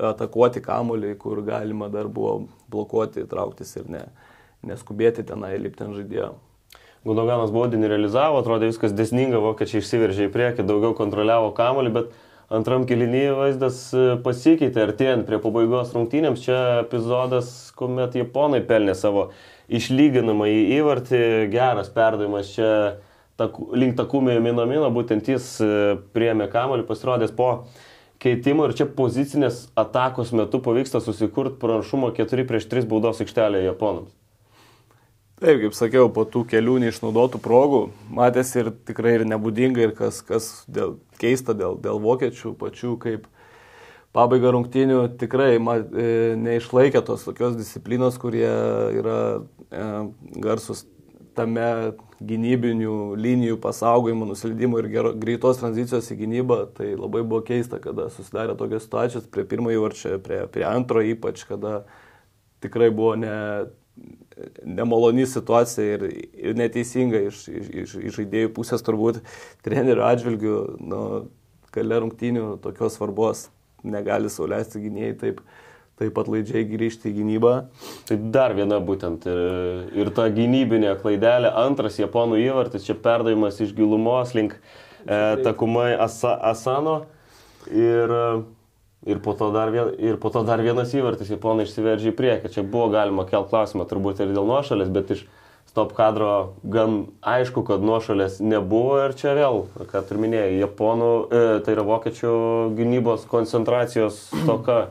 atakuoti 0.00 0.62
kamolį, 0.64 1.14
kur 1.20 1.42
galima 1.44 1.90
dar 1.92 2.08
buvo 2.08 2.46
blokuoti, 2.70 3.26
trauktis 3.28 3.74
ir 3.76 3.90
ne, 3.90 4.04
neskubėti 4.66 5.26
tenai 5.26 5.56
lipti 5.58 5.86
ant 5.86 5.98
žaidėjo. 5.98 6.32
Gudoganas 7.06 7.52
baudinį 7.54 7.88
realizavo, 7.88 8.42
atrodė 8.42 8.68
viskas 8.68 8.92
desninga, 8.92 9.40
vokiečiai 9.40 9.80
išsiveržė 9.80 10.26
į 10.28 10.34
priekį, 10.34 10.66
daugiau 10.68 10.92
kontroliavo 10.98 11.54
kamolį, 11.56 11.94
bet 11.94 12.10
Antram 12.50 12.82
kilinyje 12.82 13.34
vaizdas 13.38 13.76
e, 13.94 14.00
pasikeitė, 14.24 14.82
artėjant 14.82 15.22
prie 15.28 15.38
pabaigos 15.38 15.92
rungtynėms. 15.94 16.40
Čia 16.42 16.56
epizodas, 16.80 17.52
kuomet 17.78 18.16
japonai 18.18 18.58
pelnė 18.66 18.96
savo 18.98 19.28
išlyginamą 19.70 20.48
į 20.50 20.56
įvartį, 20.80 21.20
geras 21.52 21.92
perdavimas 21.94 22.50
čia 22.56 22.72
taku, 23.38 23.68
link 23.78 23.94
takumėjo 24.00 24.42
minomino, 24.42 24.90
būtent 24.90 25.30
jis 25.30 25.46
e, 25.62 25.70
priemė 26.10 26.50
kamuolį, 26.50 26.88
pasirodęs 26.90 27.36
po 27.38 27.52
keitimo 28.18 28.66
ir 28.66 28.74
čia 28.74 28.90
pozicinės 28.98 29.68
atakos 29.78 30.34
metu 30.34 30.58
pavyksta 30.64 30.98
susikurti 31.06 31.60
pranašumą 31.62 32.10
4 32.18 32.50
prieš 32.50 32.66
3 32.74 32.90
baudos 32.90 33.22
aikštelėje 33.22 33.70
japonams. 33.70 34.10
Taip, 35.40 35.56
kaip 35.62 35.72
sakiau, 35.72 36.10
po 36.12 36.26
tų 36.28 36.42
kelių 36.50 36.74
neišnaudotų 36.82 37.38
progų 37.40 37.78
matėsi 38.12 38.58
ir 38.60 38.66
tikrai 38.84 39.14
ir 39.16 39.22
nebūdinga, 39.24 39.86
ir 39.86 39.94
kas, 39.96 40.18
kas 40.20 40.48
dėl, 40.68 40.98
keista 41.16 41.54
dėl, 41.56 41.78
dėl 41.80 41.96
vokiečių 42.04 42.52
pačių, 42.60 42.90
kaip 43.00 43.24
pabaiga 44.12 44.52
rungtynių 44.52 44.98
tikrai 45.22 45.54
ma, 45.56 45.78
e, 45.80 46.34
neišlaikė 46.36 47.00
tos 47.08 47.24
tokios 47.24 47.56
disciplinos, 47.56 48.20
kurie 48.20 48.44
yra 49.00 49.16
e, 49.40 49.88
garsus 50.44 50.84
tame 51.32 51.96
gynybinių 52.20 53.16
linijų 53.16 53.56
pasaugojimo, 53.64 54.28
nusileidimo 54.28 54.84
ir 54.84 54.92
gero, 54.92 55.16
greitos 55.16 55.64
tranzicijos 55.64 56.12
į 56.12 56.20
gynybą. 56.20 56.62
Tai 56.76 56.92
labai 56.98 57.24
buvo 57.24 57.40
keista, 57.48 57.80
kada 57.80 58.10
susidarė 58.12 58.60
tokios 58.60 58.84
situacijos 58.84 59.32
prie 59.32 59.48
pirmojo 59.48 59.88
varčio, 59.88 60.18
prie, 60.20 60.44
prie 60.52 60.68
antro 60.68 61.00
ypač, 61.00 61.48
kada 61.48 61.86
tikrai 62.60 62.92
buvo 62.92 63.16
ne 63.16 63.36
nemaloni 64.64 65.26
situacija 65.28 65.96
ir, 65.96 66.06
ir 66.34 66.58
neteisinga 66.58 67.24
iš, 67.28 67.46
iš, 67.48 67.94
iš 68.00 68.18
žaidėjų 68.18 68.52
pusės 68.56 68.84
turbūt 68.86 69.20
trenerių 69.66 70.04
atžvilgių, 70.08 70.58
nu, 70.80 71.00
gale 71.74 72.00
rungtynių 72.02 72.58
tokios 72.64 72.98
svarbos 72.98 73.48
negali 73.86 74.30
sauliaisti 74.30 74.82
gynėjai 74.82 75.16
taip, 75.20 75.40
taip 76.00 76.14
pat 76.16 76.28
laidžiai 76.32 76.66
grįžti 76.68 77.10
į 77.10 77.16
gynybą. 77.20 77.54
Tai 78.08 78.18
dar 78.34 78.54
viena 78.58 78.80
būtent 78.82 79.26
ir, 79.30 79.40
ir 80.02 80.12
ta 80.16 80.28
gynybinė 80.32 80.96
klaidelė, 81.00 81.52
antras 81.62 81.98
japonų 82.00 82.40
įvartis, 82.44 82.86
čia 82.88 82.96
perdavimas 82.98 83.60
iš 83.62 83.74
gilumos 83.76 84.34
link 84.36 84.56
e, 84.56 85.20
takumai 85.44 85.92
Asa, 85.96 86.36
Asano 86.52 87.02
ir 87.68 88.16
Ir 89.08 89.16
po, 89.24 89.32
vien, 89.72 89.94
ir 89.96 90.18
po 90.20 90.28
to 90.28 90.42
dar 90.44 90.60
vienas 90.60 90.90
įvartis, 90.92 91.30
japonai 91.32 91.64
išsiveržė 91.64 92.10
į 92.12 92.16
priekį. 92.18 92.50
Čia 92.52 92.64
buvo 92.68 92.90
galima 92.92 93.24
kelt 93.24 93.48
klausimą 93.48 93.86
turbūt 93.88 94.20
ir 94.20 94.34
dėl 94.34 94.44
nuošalės, 94.44 94.90
bet 94.92 95.14
iš 95.14 95.22
stop 95.70 95.94
kadro 95.96 96.56
gan 96.68 97.06
aišku, 97.24 97.62
kad 97.64 97.80
nuošalės 97.80 98.40
nebuvo 98.44 98.98
ir 99.06 99.14
čia 99.16 99.32
vėl, 99.38 99.62
ką 99.88 100.02
tu 100.04 100.18
minėjai, 100.20 100.58
japonų, 100.66 101.08
e, 101.30 101.40
tai 101.64 101.78
yra 101.78 101.86
vokiečių 101.88 102.34
gynybos 102.76 103.24
koncentracijos 103.30 104.20
toka. 104.50 104.90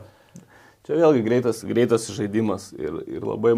Čia 0.88 0.98
vėlgi 1.04 1.22
greitas, 1.22 1.62
greitas 1.62 2.08
žaidimas 2.10 2.72
ir, 2.74 2.98
ir 3.06 3.22
labai, 3.22 3.54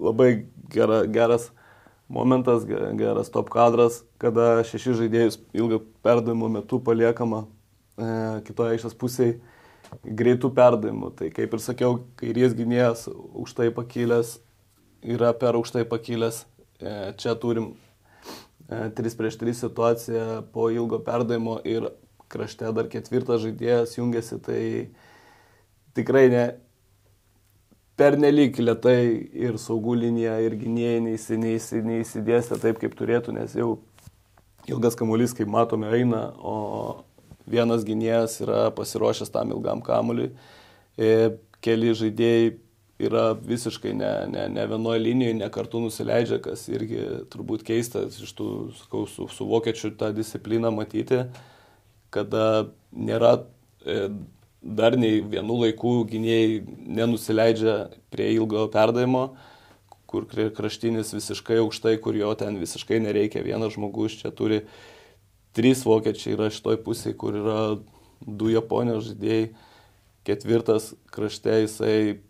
labai 0.00 0.30
gera, 0.72 1.02
geras 1.12 1.50
momentas, 2.08 2.64
geras 2.64 3.28
top 3.34 3.52
kadras, 3.52 4.00
kada 4.22 4.62
šeši 4.64 4.96
žaidėjus 5.04 5.42
ilgą 5.52 5.82
perdavimo 6.00 6.48
metu 6.48 6.80
paliekama 6.80 7.44
e, 8.00 8.12
kitoje 8.48 8.78
aikštės 8.78 8.96
pusėje 8.96 9.40
greitų 10.04 10.52
perdavimų. 10.56 11.12
Tai 11.18 11.30
kaip 11.34 11.56
ir 11.56 11.62
sakiau, 11.64 11.98
kairės 12.20 12.54
gynėjas 12.58 13.08
aukštai 13.10 13.70
pakilęs 13.76 14.38
yra 15.02 15.32
per 15.36 15.58
aukštai 15.58 15.84
pakilęs. 15.88 16.44
E, 16.80 16.94
čia 17.20 17.34
turim 17.40 17.74
3 18.70 18.92
e, 18.96 19.16
prieš 19.18 19.38
3 19.40 19.56
situaciją 19.64 20.26
po 20.54 20.70
ilgo 20.72 21.00
perdavimo 21.04 21.58
ir 21.64 21.90
krašte 22.30 22.70
dar 22.72 22.88
ketvirtas 22.88 23.42
žaidėjas 23.42 23.96
jungiasi, 23.98 24.38
tai 24.38 24.62
tikrai 25.98 26.28
ne 26.30 26.44
pernelyg 28.00 28.56
lietai 28.62 29.02
ir 29.36 29.58
saugų 29.60 29.96
linija, 30.04 30.38
ir 30.40 30.54
gynėjai 30.56 31.00
neįsi, 31.04 31.82
neįsidėstė 31.84 32.60
taip, 32.62 32.78
kaip 32.80 32.94
turėtų, 32.96 33.34
nes 33.36 33.56
jau 33.58 33.80
ilgas 34.70 34.96
kamuolys, 34.96 35.34
kaip 35.36 35.50
matome, 35.50 35.90
eina, 35.96 36.28
o 36.38 37.02
vienas 37.48 37.84
gynėjas 37.86 38.40
yra 38.44 38.64
pasiruošęs 38.76 39.32
tam 39.32 39.52
ilgam 39.54 39.84
kamuoliui, 39.84 40.32
e, 40.98 41.36
keli 41.64 41.94
žaidėjai 41.96 42.50
yra 43.00 43.30
visiškai 43.34 43.94
ne, 43.96 44.10
ne, 44.32 44.48
ne 44.52 44.66
vienoje 44.68 45.00
linijoje, 45.00 45.38
ne 45.38 45.48
kartu 45.52 45.80
nusileidžia, 45.80 46.40
kas 46.44 46.66
irgi 46.72 47.04
turbūt 47.32 47.64
keista 47.66 48.04
iš 48.10 48.34
tų, 48.36 48.48
sakau, 48.82 49.06
su, 49.08 49.28
su 49.32 49.46
vokiečių 49.48 49.94
tą 50.00 50.10
discipliną 50.16 50.72
matyti, 50.74 51.22
kada 52.12 52.44
nėra 52.92 53.38
e, 53.86 54.10
dar 54.60 54.98
nei 55.00 55.22
vienų 55.24 55.56
laikų 55.64 55.94
gynėjai 56.10 56.60
nenusileidžia 57.00 57.76
prie 58.12 58.28
ilgo 58.36 58.66
perdavimo, 58.72 59.30
kur 60.10 60.26
kraštinis 60.26 61.14
visiškai 61.14 61.60
aukštai, 61.62 61.96
kur 62.02 62.16
jo 62.18 62.32
ten 62.38 62.58
visiškai 62.60 62.98
nereikia, 63.02 63.44
vienas 63.46 63.76
žmogus 63.76 64.18
čia 64.20 64.32
turi 64.34 64.64
trys 65.56 65.84
vokiečiai 65.86 66.36
yra 66.36 66.50
šitoj 66.52 66.80
pusėje, 66.84 67.16
kur 67.18 67.36
yra 67.40 67.60
du 68.20 68.50
Japonijos 68.52 69.10
žaidėjai, 69.10 69.50
ketvirtas 70.28 70.92
krašte 71.10 71.62
jisai 71.62 72.20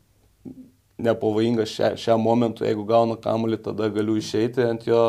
nepavojingas 1.00 1.72
šia, 1.72 1.94
šiam 2.00 2.22
momentui, 2.24 2.68
jeigu 2.68 2.84
gauna 2.88 3.16
kamuolį, 3.20 3.60
tada 3.64 3.88
galiu 3.92 4.18
išeiti 4.20 4.64
ant 4.66 4.86
jo 4.88 5.04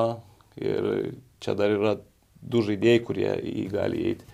ir 0.60 1.14
čia 1.44 1.56
dar 1.58 1.74
yra 1.76 1.96
du 2.42 2.64
žaidėjai, 2.66 3.04
kurie 3.06 3.32
į 3.38 3.56
jį 3.60 3.68
gali 3.72 4.06
įeiti. 4.06 4.30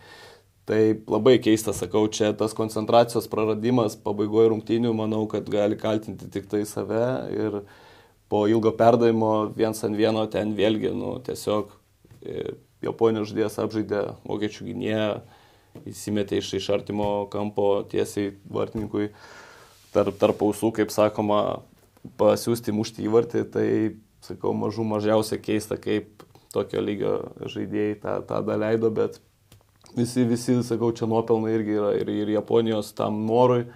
Tai 0.67 0.79
labai 1.07 1.37
keista, 1.39 1.71
sakau, 1.71 2.03
čia 2.11 2.33
tas 2.35 2.55
koncentracijos 2.55 3.29
praradimas 3.31 3.95
pabaigoje 4.03 4.51
rungtynių, 4.51 4.91
manau, 4.95 5.21
kad 5.31 5.47
gali 5.47 5.77
kaltinti 5.79 6.27
tik 6.31 6.49
tai 6.51 6.65
save 6.67 7.03
ir 7.31 7.61
po 8.27 8.43
ilgo 8.51 8.73
perdavimo 8.75 9.53
viens 9.55 9.79
ant 9.87 9.95
vieno 9.95 10.25
ten 10.31 10.51
vėlgi, 10.57 10.91
nu, 10.91 11.13
tiesiog 11.23 11.71
e, 12.19 12.43
Japonijos 12.85 13.31
žaidėjas 13.31 13.57
apžaidė 13.63 14.03
vokiečių 14.27 14.67
gynėją, 14.69 15.09
įsimetė 15.89 16.41
iš, 16.41 16.53
iš 16.59 16.69
artimo 16.73 17.09
kampo 17.33 17.83
tiesiai 17.89 18.35
vartininkui 18.53 19.09
tarp, 19.93 20.17
tarp 20.21 20.43
ausų, 20.45 20.71
kaip 20.77 20.93
sakoma, 20.93 21.61
pasiūsti 22.19 22.73
mušti 22.75 23.05
įvartį, 23.07 23.43
tai, 23.53 23.67
sakau, 24.25 24.53
mažų 24.57 24.85
mažiausia 24.87 25.39
keista, 25.41 25.77
kaip 25.81 26.25
tokio 26.53 26.81
lygio 26.81 27.15
žaidėjai 27.49 27.97
tą, 28.03 28.19
tą 28.29 28.41
daleido, 28.45 28.91
bet 28.93 29.19
visi, 29.97 30.25
visi, 30.27 30.57
sakau, 30.65 30.93
čia 30.95 31.09
nuopelnai 31.09 31.57
irgi 31.57 31.77
yra 31.77 31.91
ir, 31.99 32.11
ir 32.23 32.33
Japonijos 32.37 32.93
tam 32.97 33.23
norui 33.27 33.65
e, 33.65 33.69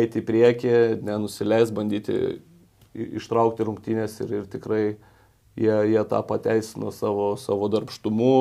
eiti 0.00 0.22
į 0.22 0.26
priekį, 0.28 0.74
nenusileis, 1.06 1.74
bandyti 1.74 2.38
ištraukti 2.94 3.66
rungtynės 3.68 4.18
ir, 4.24 4.34
ir 4.40 4.50
tikrai 4.50 4.82
jie, 5.58 5.76
jie 5.92 6.02
tą 6.08 6.22
pateisino 6.26 6.92
savo, 6.94 7.32
savo 7.40 7.68
darbštumu, 7.72 8.34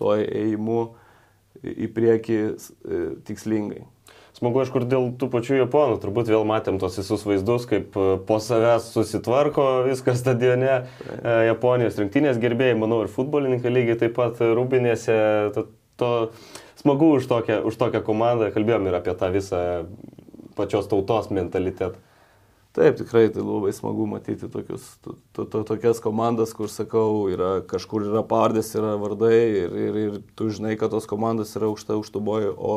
to 0.00 0.16
ėjimu 0.22 0.82
į 1.60 1.88
priekį 1.92 2.38
e, 2.40 2.52
tikslingai. 3.28 3.84
Smagu, 4.36 4.62
aišku, 4.62 4.80
dėl 4.88 5.10
tų 5.20 5.26
pačių 5.32 5.56
japonų. 5.58 5.98
Turbūt 6.00 6.30
vėl 6.30 6.46
matėm 6.48 6.78
tos 6.80 6.94
visus 7.00 7.26
vaizdus, 7.26 7.66
kaip 7.68 7.96
e, 7.98 8.14
po 8.24 8.38
savęs 8.40 8.92
susitvarko 8.94 9.66
viskas 9.88 10.22
stadione. 10.22 10.86
E, 11.18 11.34
Japonijos 11.50 11.98
rinktinės 12.00 12.40
gerbėjai, 12.40 12.78
manau, 12.80 13.02
ir 13.04 13.12
futbolininkai 13.12 13.72
lygiai 13.74 13.98
taip 14.00 14.16
pat 14.16 14.40
rūpinėse. 14.40 15.16
To, 15.56 15.66
to 16.00 16.12
smagu 16.80 17.10
už 17.18 17.28
tokią, 17.28 17.60
už 17.68 17.76
tokią 17.82 18.04
komandą. 18.06 18.52
Kalbėjom 18.54 18.88
ir 18.88 19.00
apie 19.02 19.16
tą 19.18 19.32
visą 19.34 19.64
pačios 20.56 20.88
tautos 20.88 21.28
mentalitetą. 21.34 21.98
Taip, 22.70 22.94
tikrai 23.00 23.24
tai 23.34 23.42
labai 23.42 23.72
smagu 23.74 24.04
matyti 24.06 24.46
tokius, 24.46 24.84
to, 25.02 25.16
to, 25.34 25.42
to, 25.50 25.64
tokias 25.66 25.98
komandas, 25.98 26.52
kur, 26.54 26.68
sakau, 26.70 27.24
yra, 27.26 27.64
kažkur 27.66 28.04
yra 28.06 28.22
pavardės, 28.22 28.70
yra 28.78 28.92
vardai 29.00 29.38
ir, 29.40 29.74
ir, 29.74 29.98
ir 29.98 30.20
tu 30.38 30.46
žinai, 30.54 30.76
kad 30.78 30.94
tos 30.94 31.08
komandos 31.10 31.56
yra 31.58 31.66
aukšta 31.66 31.96
užtuboji, 31.98 32.52
o 32.54 32.76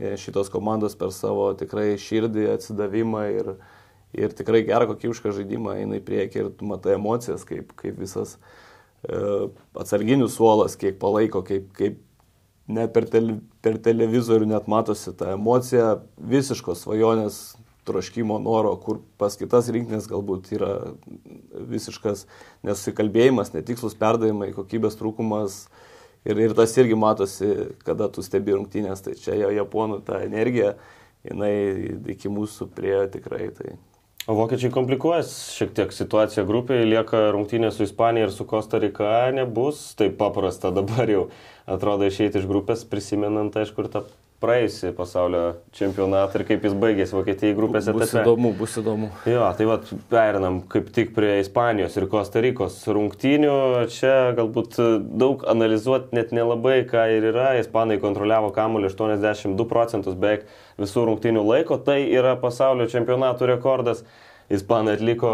e, 0.00 0.14
šitos 0.16 0.48
komandos 0.48 0.96
per 0.96 1.12
savo 1.12 1.50
tikrai 1.60 1.90
širdį, 2.00 2.46
atsidavimą 2.54 3.26
ir, 3.34 3.52
ir 4.16 4.38
tikrai 4.40 4.64
gerą 4.64 4.88
kokybišką 4.94 5.36
žaidimą 5.42 5.76
eina 5.82 6.00
į 6.00 6.06
priekį 6.08 6.44
ir 6.46 6.50
tu 6.56 6.72
matai 6.72 6.96
emocijas, 6.96 7.44
kaip, 7.44 7.76
kaip 7.76 8.00
visas 8.00 8.38
e, 9.04 9.20
atsarginių 9.76 10.32
suolas, 10.32 10.80
kiek 10.80 10.96
palaiko, 11.04 11.44
kaip, 11.44 11.68
kaip 11.76 12.00
net 12.64 12.96
per, 12.96 13.04
tele, 13.12 13.42
per 13.60 13.76
televizorių 13.76 14.54
net 14.56 14.72
matosi 14.72 15.12
ta 15.20 15.34
emocija, 15.36 15.98
visiškos 16.16 16.88
svajonės 16.88 17.42
troškimo 17.88 18.38
noro, 18.44 18.74
kur 18.82 19.00
pas 19.20 19.36
kitas 19.40 19.70
rinkinės 19.74 20.08
galbūt 20.10 20.52
yra 20.56 20.72
visiškas 21.72 22.26
nesusikalbėjimas, 22.68 23.54
netikslus 23.56 23.96
perdavimai, 23.98 24.52
kokybės 24.56 24.98
trūkumas. 25.00 25.64
Ir, 26.28 26.38
ir 26.42 26.54
tas 26.58 26.74
irgi 26.76 26.96
matosi, 26.98 27.50
kada 27.86 28.08
tu 28.12 28.24
stebi 28.26 28.56
rungtynės, 28.56 29.04
tai 29.04 29.14
čia 29.16 29.36
jo 29.38 29.52
japonų 29.54 30.02
ta 30.04 30.18
energija, 30.26 30.74
jinai 31.24 31.52
iki 32.14 32.30
mūsų 32.32 32.68
priejo 32.74 33.06
tikrai. 33.14 33.48
Tai. 33.56 33.76
O 34.28 34.34
vokiečiai 34.36 34.68
komplikuojas 34.74 35.30
šiek 35.56 35.70
tiek 35.72 35.92
situacija 35.94 36.42
grupėje, 36.44 36.84
lieka 36.90 37.30
rungtynė 37.32 37.70
su 37.72 37.86
Ispanija 37.86 38.26
ir 38.26 38.32
su 38.34 38.44
Kosta 38.44 38.76
Rika, 38.82 39.30
nebus 39.32 39.80
taip 39.96 40.18
paprasta 40.20 40.68
dabar 40.74 41.08
jau 41.08 41.22
atrodo 41.64 42.04
išeiti 42.10 42.42
iš 42.42 42.48
grupės, 42.50 42.84
prisimenant, 42.90 43.56
aišku, 43.56 43.86
ir 43.86 43.92
tą 43.94 44.02
praėjusi 44.42 44.92
pasaulio 44.94 45.40
čempionatą 45.74 46.38
ir 46.38 46.44
kaip 46.46 46.66
jis 46.66 46.74
baigėsi 46.78 47.16
Vokietijai 47.16 47.56
grupės 47.58 47.88
etape. 47.88 48.04
Bus 48.04 48.12
įdomu, 48.20 48.52
bus 48.58 48.76
įdomu. 48.78 49.08
Jo, 49.26 49.42
tai 49.58 49.66
vad 49.66 49.88
perinam 50.12 50.60
kaip 50.70 50.92
tik 50.94 51.10
prie 51.16 51.38
Ispanijos 51.42 51.96
ir 51.98 52.06
Kostarikos 52.12 52.76
rungtynių. 52.86 53.56
Čia 53.94 54.14
galbūt 54.38 54.78
daug 55.18 55.42
analizuoti 55.50 56.14
net 56.18 56.30
nelabai 56.36 56.84
ką 56.88 57.08
ir 57.16 57.26
yra. 57.32 57.50
Ispanai 57.58 57.98
kontroliavo 58.02 58.52
kamuolį 58.54 58.92
82 58.92 59.66
procentus 59.70 60.14
beveik 60.14 60.46
visų 60.78 61.08
rungtynių 61.10 61.42
laiko. 61.42 61.80
Tai 61.82 61.98
yra 62.06 62.36
pasaulio 62.38 62.86
čempionatų 62.90 63.50
rekordas. 63.56 64.04
Ispanai 64.48 64.94
atliko 64.96 65.30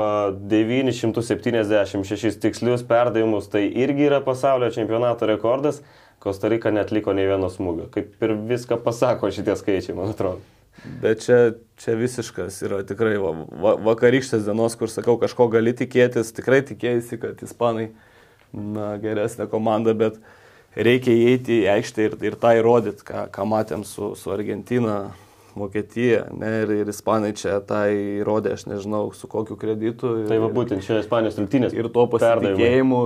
976 0.50 2.40
tikslius 2.42 2.82
perdavimus, 2.88 3.46
tai 3.52 3.68
irgi 3.68 4.08
yra 4.08 4.18
pasaulio 4.24 4.72
čempionato 4.74 5.28
rekordas. 5.30 5.84
Kostarika 6.24 6.72
netliko 6.72 7.12
nei 7.12 7.28
vieno 7.28 7.50
smūgio. 7.52 7.90
Kaip 7.92 8.22
ir 8.24 8.34
viską 8.48 8.80
pasako 8.84 9.28
šitie 9.34 9.56
skaičiai, 9.60 9.96
man 9.98 10.14
atrodo. 10.14 10.40
Bet 11.00 11.22
čia, 11.24 11.54
čia 11.80 11.94
visiškas 11.96 12.58
yra 12.66 12.82
tikrai 12.84 13.14
va, 13.20 13.32
va, 13.62 13.74
vakarykštės 13.92 14.44
dienos, 14.44 14.74
kur 14.76 14.90
sakau, 14.92 15.16
kažko 15.20 15.46
gali 15.52 15.72
tikėtis, 15.76 16.32
tikrai 16.36 16.60
tikėjasi, 16.66 17.18
kad 17.22 17.44
ispanai 17.46 17.90
na, 18.52 18.94
geresnė 19.00 19.46
komanda, 19.52 19.94
bet 19.96 20.18
reikia 20.76 21.14
įeiti 21.14 21.60
į 21.62 21.68
aikštę 21.76 22.08
ir, 22.08 22.16
ir 22.28 22.38
tą 22.40 22.56
įrodyti, 22.58 23.06
ką, 23.06 23.26
ką 23.32 23.46
matėm 23.48 23.84
su, 23.88 24.12
su 24.18 24.34
Argentina, 24.34 25.14
Vokietija, 25.54 26.24
ne, 26.34 26.50
ir, 26.64 26.72
ir 26.82 26.88
ispanai 26.90 27.30
čia 27.38 27.60
tą 27.64 27.84
įrodė, 27.94 28.56
aš 28.56 28.66
nežinau, 28.66 29.06
su 29.14 29.30
kokiu 29.30 29.54
kreditu. 29.60 30.16
Ir, 30.24 30.32
tai 30.32 30.40
va 30.42 30.50
būtent 30.52 30.82
čia 30.82 30.98
Ispanijos 30.98 31.38
rungtynės. 31.38 31.76
Ir 31.78 31.88
to 31.94 32.08
pasitikėjimu 32.10 33.00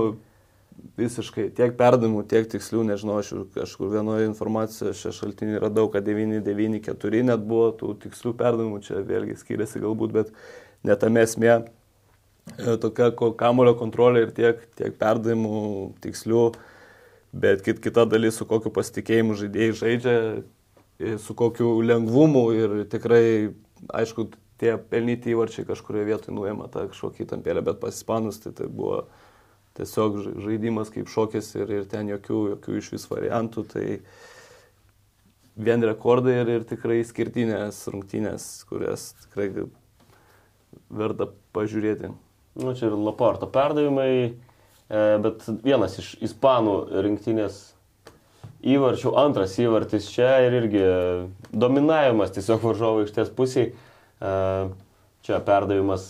visiškai 0.99 1.49
tiek 1.55 1.75
perdavimų, 1.79 2.23
tiek 2.29 2.47
tikslių, 2.51 2.83
nežinau, 2.91 3.19
aš 3.21 3.31
kažkur 3.55 3.91
vienoje 3.93 4.27
informacijoje 4.29 4.97
šią 4.99 5.13
šaltinį 5.17 5.61
radau, 5.63 5.87
kad 5.93 6.07
994 6.07 7.21
net 7.29 7.43
buvo 7.47 7.69
tų 7.79 7.93
tikslių 8.05 8.33
perdavimų, 8.39 8.81
čia 8.85 9.03
vėlgi 9.05 9.37
skiriasi 9.39 9.81
galbūt, 9.83 10.15
bet 10.15 10.33
netame 10.87 11.23
esmė. 11.27 11.53
E, 12.57 12.75
tokia 12.81 13.11
kamulio 13.37 13.75
kontrolė 13.79 14.25
ir 14.25 14.35
tiek, 14.35 14.61
tiek 14.79 14.97
perdavimų 14.99 15.63
tikslių, 16.03 16.43
bet 17.45 17.63
kit, 17.65 17.81
kita 17.83 18.07
dalis, 18.09 18.39
su 18.39 18.47
kokiu 18.49 18.73
pasitikėjimu 18.73 19.37
žaidėjai 19.39 19.79
žaidžia, 19.83 20.19
e, 20.99 21.15
su 21.21 21.37
kokiu 21.37 21.77
lengvumu 21.85 22.45
ir 22.57 22.77
tikrai, 22.91 23.23
aišku, 24.01 24.29
tie 24.59 24.75
pelnyti 24.91 25.31
įvarčiai 25.33 25.67
kažkurioje 25.67 26.09
vietoje 26.09 26.35
nuėmė 26.35 26.67
tą 26.73 26.89
kažkokį 26.91 27.25
įtampėlę, 27.25 27.63
bet 27.65 27.79
pas 27.81 27.95
ispanus 27.95 28.41
tai 28.43 28.51
tai 28.55 28.67
buvo 28.67 29.05
tiesiog 29.77 30.19
žaidimas 30.43 30.91
kaip 30.93 31.09
šokis 31.11 31.53
ir, 31.59 31.71
ir 31.81 31.87
ten 31.89 32.09
jokių, 32.11 32.41
jokių 32.55 32.77
iš 32.79 32.91
vis 32.95 33.07
variantų. 33.11 33.65
Tai 33.73 33.85
vien 35.59 35.83
rekordai 35.83 36.39
ir, 36.41 36.53
ir 36.57 36.67
tikrai 36.67 37.01
skirtinės 37.07 37.81
rungtynės, 37.91 38.47
kurias 38.69 39.11
tikrai 39.25 39.49
verta 40.89 41.29
pažiūrėti. 41.55 42.13
Nu, 42.59 42.75
čia 42.75 42.89
ir 42.89 42.95
Laporto 42.97 43.47
perdavimai, 43.51 44.11
e, 44.29 45.03
bet 45.23 45.45
vienas 45.63 45.99
iš 46.01 46.13
ispanų 46.29 46.75
rinktinės 47.05 47.59
įvarčių, 48.59 49.13
antras 49.19 49.55
įvartis 49.61 50.09
čia 50.11 50.31
ir 50.47 50.57
irgi 50.63 50.83
dominavimas 51.55 52.33
tiesiog 52.35 52.63
varžovo 52.65 53.05
aikštės 53.05 53.31
pusiai. 53.35 53.71
E, 53.71 54.33
čia 55.23 55.39
perdavimas 55.45 56.09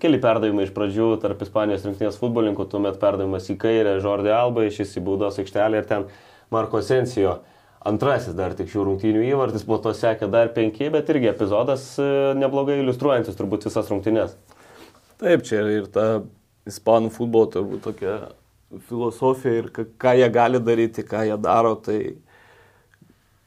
Keli 0.00 0.18
perdavimai 0.20 0.66
iš 0.66 0.72
pradžių 0.76 1.10
tarp 1.22 1.42
Ispanijos 1.46 1.84
rinktinės 1.86 2.18
futbolininkų, 2.20 2.66
tuomet 2.72 2.98
perdavimas 3.00 3.46
į 3.52 3.56
kairę 3.60 3.96
Žordį 4.04 4.32
Alba, 4.36 4.66
šis 4.72 4.96
į 4.98 5.04
baudos 5.06 5.38
aikštelę 5.40 5.80
ir 5.80 5.86
ten 5.88 6.08
Marko 6.52 6.82
Sensijo. 6.84 7.38
Antrasis 7.86 8.34
dar 8.34 8.56
tik 8.58 8.68
šių 8.72 8.84
rungtynių 8.88 9.22
įvartis, 9.28 9.62
po 9.66 9.78
to 9.78 9.92
sekė 9.94 10.26
dar 10.32 10.50
penki, 10.56 10.88
bet 10.90 11.06
irgi 11.12 11.30
epizodas 11.30 11.84
e, 12.02 12.08
neblogai 12.34 12.80
iliustruojantis 12.82 13.38
turbūt 13.38 13.68
visas 13.68 13.92
rungtynės. 13.92 14.34
Taip, 15.22 15.44
čia 15.46 15.62
ir 15.70 15.86
ta 15.94 16.06
ispanų 16.66 17.12
futbolo 17.14 17.46
turbūt 17.54 17.84
tokia 17.86 18.16
filosofija 18.88 19.60
ir 19.62 19.70
ką 19.72 20.16
jie 20.18 20.28
gali 20.34 20.60
daryti, 20.60 21.06
ką 21.06 21.22
jie 21.28 21.38
daro, 21.38 21.76
tai 21.78 22.00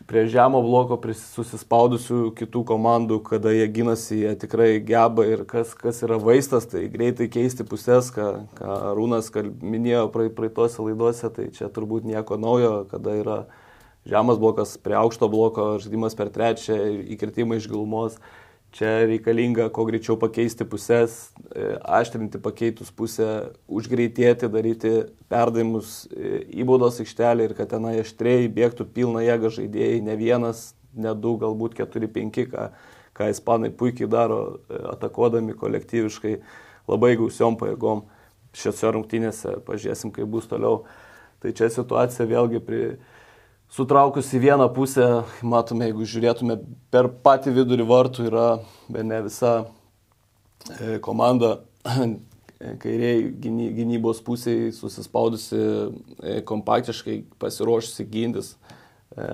prie 0.10 0.26
žemo 0.26 0.62
bloko 0.66 0.98
susispaudusių 1.14 2.32
kitų 2.38 2.64
komandų, 2.72 3.20
kada 3.28 3.54
jie 3.54 3.68
ginasi, 3.70 4.24
jie 4.24 4.34
tikrai 4.42 4.72
geba 4.82 5.26
ir 5.30 5.44
kas, 5.50 5.76
kas 5.78 6.02
yra 6.06 6.18
vaistas, 6.22 6.66
tai 6.72 6.88
greitai 6.90 7.30
keisti 7.30 7.66
pusės, 7.68 8.10
ką, 8.16 8.30
ką 8.58 8.78
Rūnas 8.98 9.30
minėjo 9.62 10.08
praeitose 10.14 10.82
laiduose, 10.82 11.30
tai 11.36 11.50
čia 11.54 11.70
turbūt 11.70 12.10
nieko 12.10 12.40
naujo, 12.42 12.88
kada 12.90 13.16
yra 13.22 13.40
žemas 14.10 14.42
blokas 14.42 14.78
prie 14.82 14.98
aukšto 14.98 15.30
bloko, 15.30 15.72
žaidimas 15.84 16.18
per 16.18 16.34
trečią, 16.34 16.80
įkritimai 17.14 17.62
iš 17.62 17.70
gilumos. 17.70 18.18
Čia 18.70 18.90
reikalinga 19.10 19.66
kuo 19.74 19.88
greičiau 19.88 20.14
pakeisti 20.22 20.66
pusės, 20.70 21.32
e, 21.50 21.72
aštrinti 21.90 22.38
pakeitus 22.42 22.92
pusę, 22.94 23.50
užgreitėti, 23.66 24.46
daryti 24.54 24.92
perdavimus 25.32 26.04
e, 26.06 26.44
į 26.54 26.68
baudos 26.70 27.00
aikštelę 27.02 27.48
ir 27.48 27.56
kad 27.58 27.72
tenai 27.72 27.96
aštriai 28.04 28.46
bėgtų 28.54 28.86
pilna 28.94 29.24
jėga 29.26 29.50
žaidėjai, 29.58 30.04
ne 30.06 30.18
vienas, 30.20 30.68
ne 30.94 31.16
du, 31.18 31.34
galbūt 31.42 31.80
keturi, 31.80 32.12
penki, 32.14 32.46
ką, 32.52 32.70
ką 33.18 33.32
ispanai 33.34 33.74
puikiai 33.74 34.12
daro, 34.12 34.60
e, 34.70 34.84
atakuodami 34.94 35.58
kolektyviškai 35.58 36.38
labai 36.90 37.16
gausiom 37.18 37.58
pajėgom 37.58 38.06
šiose 38.54 38.94
rungtynėse, 38.94 39.56
pažiūrėsim, 39.66 40.14
kaip 40.14 40.30
bus 40.30 40.46
toliau. 40.50 40.84
Tai 41.42 41.56
čia 41.58 41.72
situacija 41.74 42.30
vėlgi 42.30 42.62
prie 42.62 42.86
sutraukus 43.74 44.32
į 44.34 44.42
vieną 44.48 44.70
pusę, 44.74 45.08
matome, 45.46 45.90
jeigu 45.90 46.08
žiūrėtume 46.10 46.58
per 46.94 47.10
patį 47.24 47.54
vidurį 47.60 47.86
vartų, 47.90 48.26
yra 48.30 48.48
be 48.90 49.04
ne 49.06 49.22
visa 49.28 49.54
e, 50.80 50.98
komanda. 51.06 51.60
Kairiai 52.60 53.30
gynybos 53.40 54.20
pusėje 54.26 54.74
susispaudusi 54.76 55.60
e, 55.60 56.40
kompaktiškai 56.50 57.22
pasiruošusi 57.40 58.08
gintis 58.12 58.56
e, 59.16 59.30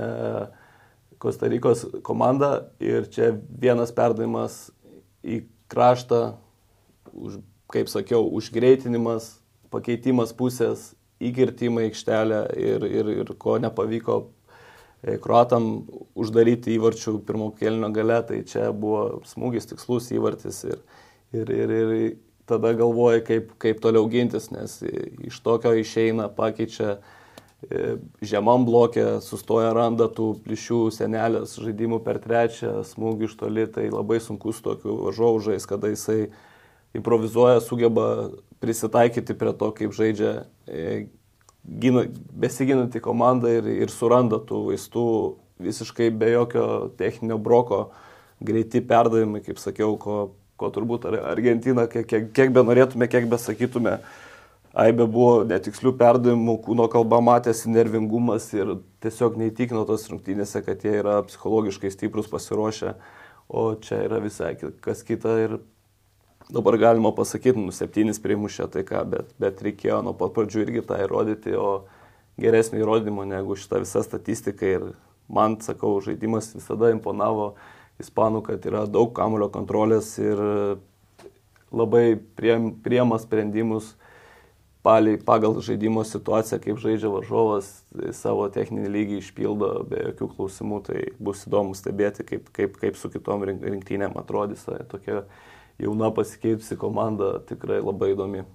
Kostarikos 1.18 1.88
komanda. 2.06 2.68
Ir 2.84 3.08
čia 3.10 3.32
vienas 3.50 3.94
perdavimas 3.96 4.68
į 5.26 5.46
kraštą, 5.72 6.36
už, 7.16 7.40
kaip 7.72 7.90
sakiau, 7.90 8.28
užgreitinimas, 8.38 9.38
pakeitimas 9.74 10.36
pusės 10.36 10.92
įkirtimą 11.24 11.86
aikštelę 11.90 12.42
ir, 12.60 12.86
ir, 12.90 13.12
ir 13.22 13.32
ko 13.40 13.58
nepavyko 13.64 14.18
e, 14.26 15.18
kruatam 15.22 15.86
uždaryti 16.18 16.76
įvarčių 16.76 17.20
pirmo 17.28 17.52
kelnio 17.56 17.92
gale, 17.96 18.20
tai 18.28 18.44
čia 18.48 18.72
buvo 18.76 19.22
smūgis 19.30 19.72
tikslus 19.72 20.12
įvartis 20.16 20.64
ir, 20.68 20.80
ir, 21.34 21.52
ir, 21.52 21.76
ir 21.80 22.16
tada 22.46 22.74
galvoji, 22.78 23.24
kaip, 23.26 23.54
kaip 23.62 23.82
toliau 23.82 24.08
gintis, 24.10 24.50
nes 24.54 24.80
iš 24.86 25.40
tokio 25.46 25.74
išeina, 25.80 26.28
pakeičia 26.36 26.98
e, 26.98 27.96
žemam 28.22 28.68
blokė, 28.68 29.06
sustoja 29.26 29.72
randa 29.76 30.08
tų 30.12 30.34
plyšių 30.46 30.82
senelės 30.94 31.58
žaidimų 31.62 32.02
per 32.06 32.20
trečią, 32.24 32.78
smūgį 32.86 33.30
iš 33.30 33.38
toli, 33.40 33.66
tai 33.72 33.88
labai 33.90 34.20
sunkus 34.22 34.62
tokių 34.66 35.00
varžovų 35.08 35.58
kada 35.70 35.94
jisai 35.94 36.28
improvizuoja, 36.96 37.60
sugeba 37.62 38.30
prisitaikyti 38.66 39.38
prie 39.38 39.54
to, 39.56 39.70
kaip 39.78 39.94
žaidžia 39.96 40.34
e, 40.68 41.06
gina, 41.64 42.08
besiginanti 42.34 43.02
komanda 43.04 43.54
ir, 43.54 43.70
ir 43.86 43.94
suranda 43.94 44.42
tų 44.42 44.66
vaistų 44.72 45.06
visiškai 45.62 46.10
be 46.12 46.34
jokio 46.34 46.66
techninio 47.00 47.38
broko, 47.40 47.86
greiti 48.44 48.82
perdavimai, 48.84 49.46
kaip 49.46 49.62
sakiau, 49.62 49.94
ko 50.02 50.34
ko 50.60 50.70
turbūt 50.72 51.08
Argentina, 51.12 51.84
kiek, 51.92 52.08
kiek, 52.08 52.30
kiek 52.36 52.54
be 52.56 52.64
norėtume, 52.64 53.10
kiek 53.12 53.28
be 53.32 53.40
sakytume, 53.42 54.00
Aibė 54.76 55.06
buvo 55.08 55.46
netikslių 55.48 55.94
perdavimų, 55.96 56.58
kūno 56.66 56.90
kalba 56.92 57.22
matėsi 57.24 57.70
nervingumas 57.72 58.50
ir 58.52 58.74
tiesiog 59.00 59.38
neįtikino 59.40 59.86
tos 59.88 60.04
rungtynėse, 60.12 60.60
kad 60.66 60.84
jie 60.84 60.98
yra 61.00 61.22
psichologiškai 61.24 61.94
stiprus 61.94 62.28
pasiruošę, 62.28 62.92
o 63.48 63.64
čia 63.80 64.02
yra 64.10 64.20
visai 64.20 64.52
kas 64.60 65.06
kita 65.08 65.38
ir 65.46 65.56
dabar 66.50 66.78
galima 66.78 67.12
pasakyti, 67.16 67.60
nu 67.60 67.74
septynis 67.76 68.22
primušė 68.22 68.70
tai 68.74 68.86
ką, 68.88 69.04
bet, 69.10 69.32
bet 69.42 69.64
reikėjo 69.66 70.02
nuo 70.06 70.14
pat 70.18 70.36
pradžių 70.36 70.66
irgi 70.66 70.86
tą 70.86 71.00
įrodyti, 71.06 71.56
o 71.58 71.86
geresnio 72.42 72.84
įrodymo 72.84 73.26
negu 73.28 73.58
šita 73.58 73.82
visa 73.84 74.04
statistika 74.06 74.68
ir 74.70 74.90
man, 75.32 75.58
sakau, 75.62 75.98
žaidimas 76.06 76.52
visada 76.56 76.92
imponavo 76.94 77.54
ispanų, 78.02 78.44
kad 78.46 78.66
yra 78.68 78.86
daug 78.92 79.14
kamulio 79.16 79.50
kontrolės 79.54 80.16
ir 80.22 80.42
labai 81.76 82.18
priema 82.86 83.20
sprendimus 83.20 83.96
paliai, 84.86 85.18
pagal 85.18 85.58
žaidimo 85.66 86.04
situaciją, 86.06 86.60
kaip 86.62 86.78
žaidžia 86.84 87.10
varžovas, 87.10 87.72
savo 88.14 88.46
techninį 88.54 88.92
lygį 88.94 89.18
išpildo 89.24 89.72
be 89.90 90.04
jokių 90.12 90.30
klausimų, 90.36 90.82
tai 90.86 91.02
bus 91.18 91.42
įdomu 91.50 91.74
stebėti, 91.78 92.26
kaip, 92.28 92.52
kaip, 92.54 92.78
kaip 92.82 93.00
su 93.00 93.10
kitom 93.10 93.48
rinktynėm 93.50 94.14
atrodys. 94.22 94.68
Tokia 94.92 95.24
jauna 95.82 96.12
pasikeitusi 96.16 96.78
komanda 96.80 97.40
tikrai 97.50 97.82
labai 97.84 98.14
įdomi. 98.14 98.46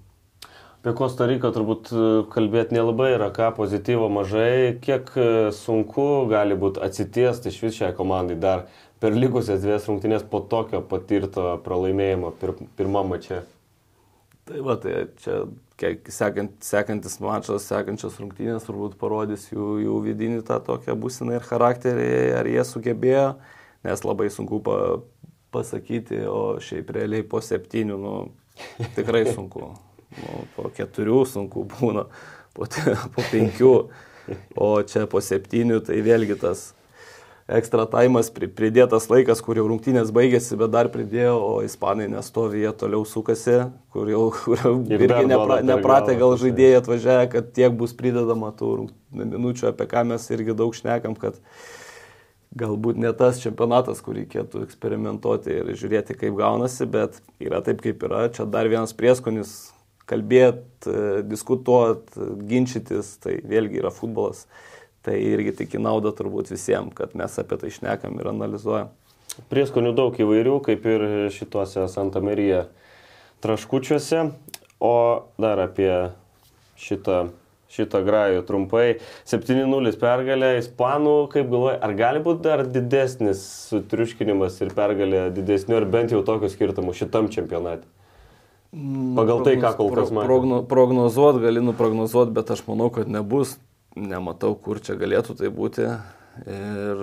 Apie 0.81 0.95
Kosta 0.97 1.27
Riką 1.29 1.51
turbūt 1.53 1.91
e, 1.93 2.03
kalbėti 2.33 2.73
nelabai 2.73 3.11
yra 3.13 3.29
ką, 3.37 3.51
pozityvo 3.59 4.07
mažai. 4.09 4.79
Kiek 4.81 5.11
e, 5.13 5.27
sunku 5.53 6.07
gali 6.31 6.57
būti 6.57 6.81
atsitiesti 6.81 7.53
iš 7.53 7.59
vis 7.67 7.77
šiai 7.77 7.93
komandai 7.99 8.39
dar 8.41 8.63
per 9.01 9.13
likusias 9.13 9.61
dvies 9.61 9.85
rungtynės 9.91 10.25
po 10.33 10.41
tokio 10.41 10.81
patirto 10.81 11.59
pralaimėjimo 11.67 12.33
pir, 12.41 12.55
pirmam 12.81 13.13
mačiai? 13.13 13.43
Tai 14.49 14.65
va, 14.65 14.79
tai 14.81 15.05
čia 15.21 15.43
sekant, 16.09 16.57
sekantis 16.65 17.21
mačas, 17.21 17.69
sekančios 17.69 18.17
rungtynės 18.21 18.65
turbūt 18.65 18.97
parodys 19.01 19.51
jų, 19.53 19.83
jų 19.85 20.01
vidinį 20.09 20.41
tą 20.49 20.63
tokią 20.65 20.97
būsiną 20.97 21.37
ir 21.37 21.45
charakterį, 21.45 22.11
ar 22.41 22.49
jie 22.49 22.65
sugebėjo, 22.65 23.27
nes 23.85 24.05
labai 24.09 24.33
sunku 24.33 24.63
pa, 24.65 24.79
pasakyti, 25.55 26.23
o 26.31 26.59
šiaip 26.63 26.91
realiai 26.97 27.27
po 27.27 27.43
septynių, 27.45 28.01
nu, 28.01 28.17
tikrai 28.97 29.27
sunku. 29.31 29.73
Nu, 30.11 30.43
po 30.57 30.71
keturių 30.75 31.23
sunku 31.31 31.65
būna, 31.71 32.09
po, 32.57 32.67
po 33.15 33.25
penkių, 33.31 33.75
o 34.59 34.69
čia 34.83 35.07
po 35.11 35.23
septynių 35.23 35.81
tai 35.87 36.01
vėlgi 36.07 36.39
tas 36.41 36.71
ekstra 37.51 37.87
taimas, 37.91 38.31
pridėtas 38.31 39.09
laikas, 39.11 39.43
kur 39.43 39.59
jau 39.59 39.67
rungtynės 39.71 40.13
baigėsi, 40.15 40.57
bet 40.61 40.73
dar 40.75 40.91
pridėjo, 40.93 41.35
o 41.43 41.53
ispanai 41.67 42.07
nestovi, 42.13 42.63
jie 42.65 42.73
toliau 42.79 43.05
sukasi, 43.09 43.59
kur 43.95 44.11
jau 44.11 44.29
kur 44.45 44.63
irgi 44.95 45.27
nepra, 45.31 45.61
nepratę 45.67 46.17
gal 46.21 46.37
žaidėjai 46.41 46.81
atvažiavę, 46.81 47.27
kad 47.35 47.53
tiek 47.57 47.75
bus 47.77 47.95
pridedama 47.99 48.53
tų 48.57 48.91
minučių, 49.17 49.71
apie 49.73 49.89
ką 49.91 50.07
mes 50.13 50.29
irgi 50.31 50.57
daug 50.57 50.77
šnekam, 50.77 51.17
kad 51.19 51.39
galbūt 52.59 52.99
ne 52.99 53.13
tas 53.15 53.39
čempionatas, 53.43 54.01
kur 54.03 54.17
reikėtų 54.19 54.65
eksperimentuoti 54.67 55.61
ir 55.61 55.71
žiūrėti, 55.79 56.17
kaip 56.19 56.35
gaunasi, 56.39 56.89
bet 56.91 57.21
yra 57.43 57.61
taip, 57.67 57.83
kaip 57.85 58.03
yra. 58.09 58.25
Čia 58.35 58.49
dar 58.51 58.71
vienas 58.71 58.95
prieskonis 58.97 59.71
kalbėti, 60.11 60.95
diskutuoti, 61.31 62.33
ginčytis, 62.51 63.15
tai 63.23 63.39
vėlgi 63.47 63.83
yra 63.83 63.93
futbolas. 63.95 64.47
Tai 65.07 65.15
irgi 65.17 65.55
tik 65.63 65.79
į 65.79 65.85
naudą 65.85 66.13
turbūt 66.13 66.51
visiems, 66.53 66.93
kad 66.99 67.15
mes 67.17 67.39
apie 67.41 67.57
tai 67.61 67.71
šnekam 67.73 68.19
ir 68.21 68.33
analizuojam. 68.35 68.91
Prieskonių 69.49 69.95
daug 69.97 70.17
įvairių, 70.19 70.59
kaip 70.67 70.85
ir 70.91 71.05
šituose 71.33 71.87
Santa 71.89 72.21
Marija 72.21 72.67
traškučiuose. 73.45 74.27
O 74.81 74.97
dar 75.41 75.61
apie 75.63 75.93
šitą, 76.81 77.31
šitą 77.75 78.03
grajų 78.07 78.43
trumpai. 78.49 78.99
7-0 79.31 79.95
pergalė 80.01 80.51
Ispanų, 80.61 81.15
kaip 81.33 81.49
galvoja, 81.53 81.79
ar 81.87 81.95
gali 81.99 82.23
būti 82.25 82.45
dar 82.47 82.65
didesnis 82.67 83.45
sutriuškinimas 83.71 84.61
ir 84.65 84.75
pergalė 84.77 85.29
didesnių, 85.35 85.79
ar 85.81 85.89
bent 85.91 86.15
jau 86.15 86.23
tokių 86.27 86.53
skirtumų 86.53 86.97
šitam 86.99 87.31
čempionate? 87.33 87.87
Mm, 88.71 89.17
Pagal 89.19 89.43
tai, 89.47 89.57
ką 89.59 89.73
kol 89.79 89.91
kas 89.95 90.13
matome. 90.15 90.29
Progno, 90.29 90.61
prognozuot, 90.71 91.41
gali 91.43 91.63
nuprognozuot, 91.65 92.31
bet 92.35 92.53
aš 92.55 92.63
manau, 92.69 92.87
kad 92.95 93.11
nebus 93.11 93.57
nematau, 93.99 94.55
kur 94.55 94.79
čia 94.83 94.95
galėtų 94.99 95.35
tai 95.41 95.51
būti. 95.51 95.89
Ir 96.47 97.03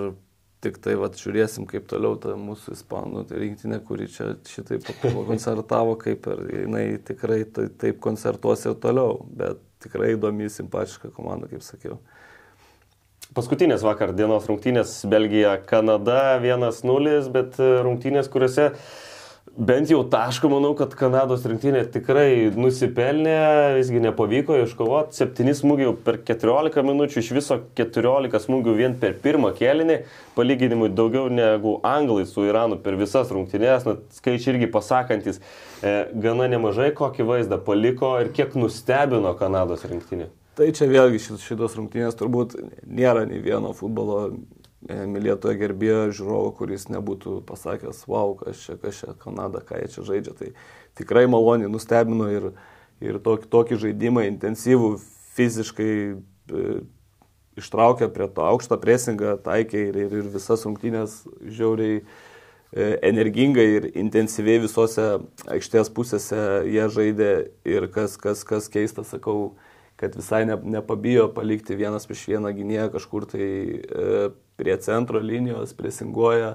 tik 0.64 0.78
tai 0.82 0.96
vat, 0.98 1.16
žiūrėsim, 1.18 1.66
kaip 1.70 1.86
toliau 1.90 2.18
ta 2.20 2.34
mūsų 2.38 2.74
ispanų 2.74 3.24
tai 3.30 3.40
rinktinė, 3.44 3.80
kuri 3.86 4.08
čia 4.10 4.32
šitaip 4.48 4.86
koncertavo, 5.28 5.96
kaip 6.00 6.26
ir 6.32 6.44
jinai 6.64 6.84
tikrai 7.06 7.42
tai, 7.44 7.68
taip 7.80 8.00
koncertuos 8.04 8.64
ir 8.66 8.78
toliau, 8.82 9.20
bet 9.38 9.62
tikrai 9.84 10.14
įdomi, 10.16 10.50
simpatiška 10.50 11.12
komanda, 11.14 11.50
kaip 11.50 11.62
sakiau. 11.66 12.00
Paskutinės 13.36 13.84
vakar 13.84 14.14
dienos 14.16 14.46
rungtynės 14.48 15.02
Belgija, 15.10 15.58
Kanada 15.68 16.38
1-0, 16.40 17.18
bet 17.34 17.58
rungtynės, 17.84 18.30
kuriuose 18.32 18.70
uh, 18.72 18.88
bent 19.56 19.90
jau 19.90 20.00
taško, 20.10 20.48
manau, 20.52 20.72
kad 20.78 20.92
Kanados 20.98 21.44
rinktinė 21.48 21.84
tikrai 21.92 22.50
nusipelnė, 22.54 23.34
visgi 23.78 24.02
nepavyko 24.02 24.56
iškovoti. 24.64 25.16
Septyni 25.18 25.54
smūgiai 25.56 25.94
per 26.04 26.20
14 26.28 26.84
minučių, 26.86 27.22
iš 27.22 27.30
viso 27.36 27.58
14 27.78 28.42
smūgių 28.44 28.74
vien 28.78 28.96
per 29.00 29.16
pirmą 29.22 29.52
kėlinį, 29.58 30.00
palyginimui 30.36 30.90
daugiau 30.94 31.30
negu 31.32 31.78
anglai 31.86 32.26
su 32.28 32.46
Iranu 32.48 32.80
per 32.82 32.98
visas 33.00 33.32
rungtynės, 33.34 33.86
na, 33.88 33.96
skaičiai 34.18 34.54
irgi 34.56 34.70
pasakantis, 34.74 35.40
e, 35.82 35.94
gana 36.24 36.50
nemažai 36.50 36.90
kokį 36.98 37.28
vaizdą 37.32 37.60
paliko 37.64 38.16
ir 38.22 38.32
kiek 38.34 38.58
nustebino 38.58 39.34
Kanados 39.38 39.86
rinktinė. 39.88 40.30
Tai 40.58 40.72
čia 40.74 40.88
vėlgi 40.90 41.20
šitos 41.22 41.76
rungtynės 41.78 42.16
turbūt 42.18 42.56
nėra 42.82 43.22
nei 43.30 43.38
vieno 43.38 43.70
futbolo 43.78 44.32
mylėtojo 44.88 45.58
gerbėjo 45.60 46.02
žiūrovo, 46.16 46.52
kuris 46.56 46.88
nebūtų 46.92 47.42
pasakęs, 47.48 48.04
wow, 48.08 48.34
kas 48.40 48.62
čia, 48.64 48.78
kas 48.80 49.02
čia, 49.02 49.14
Kanada, 49.20 49.60
ką 49.64 49.82
jie 49.82 49.90
čia 49.92 50.04
žaidžia. 50.08 50.34
Tai 50.38 50.52
tikrai 50.98 51.26
maloniai 51.30 51.70
nustebino 51.72 52.28
ir, 52.32 52.50
ir 53.04 53.20
tokį, 53.24 53.50
tokį 53.52 53.80
žaidimą 53.84 54.24
intensyvų, 54.30 54.94
fiziškai 55.36 55.92
e, 56.14 56.80
ištraukė 57.60 58.08
prie 58.14 58.30
to 58.32 58.46
aukštą 58.48 58.78
presingą, 58.80 59.36
taikė 59.44 59.88
ir, 59.90 60.00
ir, 60.06 60.18
ir 60.22 60.32
visas 60.32 60.64
rungtynės 60.66 61.20
žiauriai 61.42 62.00
e, 62.00 62.04
energingai 63.10 63.66
ir 63.76 63.90
intensyviai 63.92 64.62
visose 64.64 65.08
aikštės 65.50 65.92
pusėse 65.94 66.44
jie 66.68 66.88
žaidė 66.94 67.32
ir 67.68 67.90
kas, 67.94 68.16
kas, 68.20 68.44
kas 68.48 68.70
keista, 68.72 69.04
sakau, 69.06 69.52
kad 69.98 70.14
visai 70.16 70.44
ne, 70.46 70.56
nepabijo 70.62 71.26
palikti 71.34 71.76
vienas 71.76 72.06
prieš 72.06 72.28
vieną 72.30 72.52
gynėją 72.54 72.88
kažkur 72.94 73.26
tai 73.26 73.46
e, 73.48 74.28
prie 74.58 74.76
centro 74.82 75.18
linijos, 75.18 75.72
presinguoja, 75.74 76.52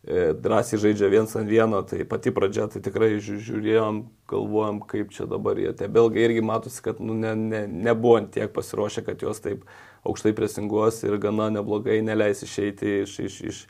e, 0.00 0.30
drąsiai 0.32 0.80
žaidžia 0.80 1.10
viens 1.12 1.36
ant 1.36 1.48
vieno, 1.48 1.82
tai 1.84 2.06
pati 2.08 2.32
pradžia, 2.32 2.70
tai 2.72 2.80
tikrai 2.84 3.10
žiūrėjom, 3.20 4.00
galvojom, 4.32 4.80
kaip 4.88 5.12
čia 5.12 5.28
dabar 5.28 5.60
jie. 5.60 5.74
Tie 5.76 5.90
belgai 5.92 6.24
irgi 6.30 6.44
matosi, 6.44 6.80
kad 6.88 7.04
nu, 7.04 7.16
ne, 7.20 7.34
ne, 7.36 7.66
nebuvo 7.68 8.16
tiek 8.32 8.48
pasiruošę, 8.56 9.04
kad 9.04 9.20
juos 9.20 9.44
taip 9.44 9.68
aukštai 10.08 10.32
presinguos 10.36 11.02
ir 11.04 11.20
gana 11.20 11.50
neblogai 11.52 12.00
neleis 12.00 12.40
išeiti 12.46 13.02
iš, 13.02 13.18
iš, 13.28 13.40
iš, 13.52 13.64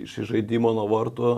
iš 0.00 0.16
žaidimo 0.32 0.72
nuo 0.72 0.88
vartų 0.88 1.34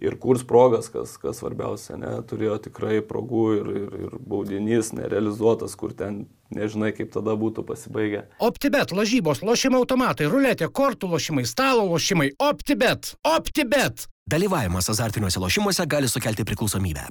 ir 0.00 0.16
kurs 0.20 0.42
progas, 0.48 0.88
kas, 0.92 1.14
kas 1.20 1.40
svarbiausia, 1.40 1.96
ne, 2.00 2.12
turėjo 2.26 2.56
tikrai 2.66 3.00
progų 3.04 3.44
ir, 3.58 3.70
ir, 3.82 3.96
ir 4.06 4.14
baudinys 4.18 4.94
nerealizuotas, 4.96 5.76
kur 5.78 5.92
ten 5.96 6.24
nežinai, 6.54 6.92
kaip 6.96 7.12
tada 7.14 7.36
būtų 7.38 7.64
pasibaigę. 7.68 8.24
OptiBet, 8.42 8.94
lažybos, 8.96 9.44
lošimo 9.46 9.82
automatai, 9.82 10.28
ruletė, 10.32 10.70
kortų 10.72 11.12
lošimai, 11.12 11.44
stalo 11.48 11.84
lošimai, 11.92 12.32
OptiBet, 12.40 13.14
OptiBet. 13.36 14.08
Dalyvavimas 14.30 14.88
azartiniuose 14.92 15.42
lošimuose 15.42 15.86
gali 15.90 16.08
sukelti 16.08 16.46
priklausomybę. 16.48 17.08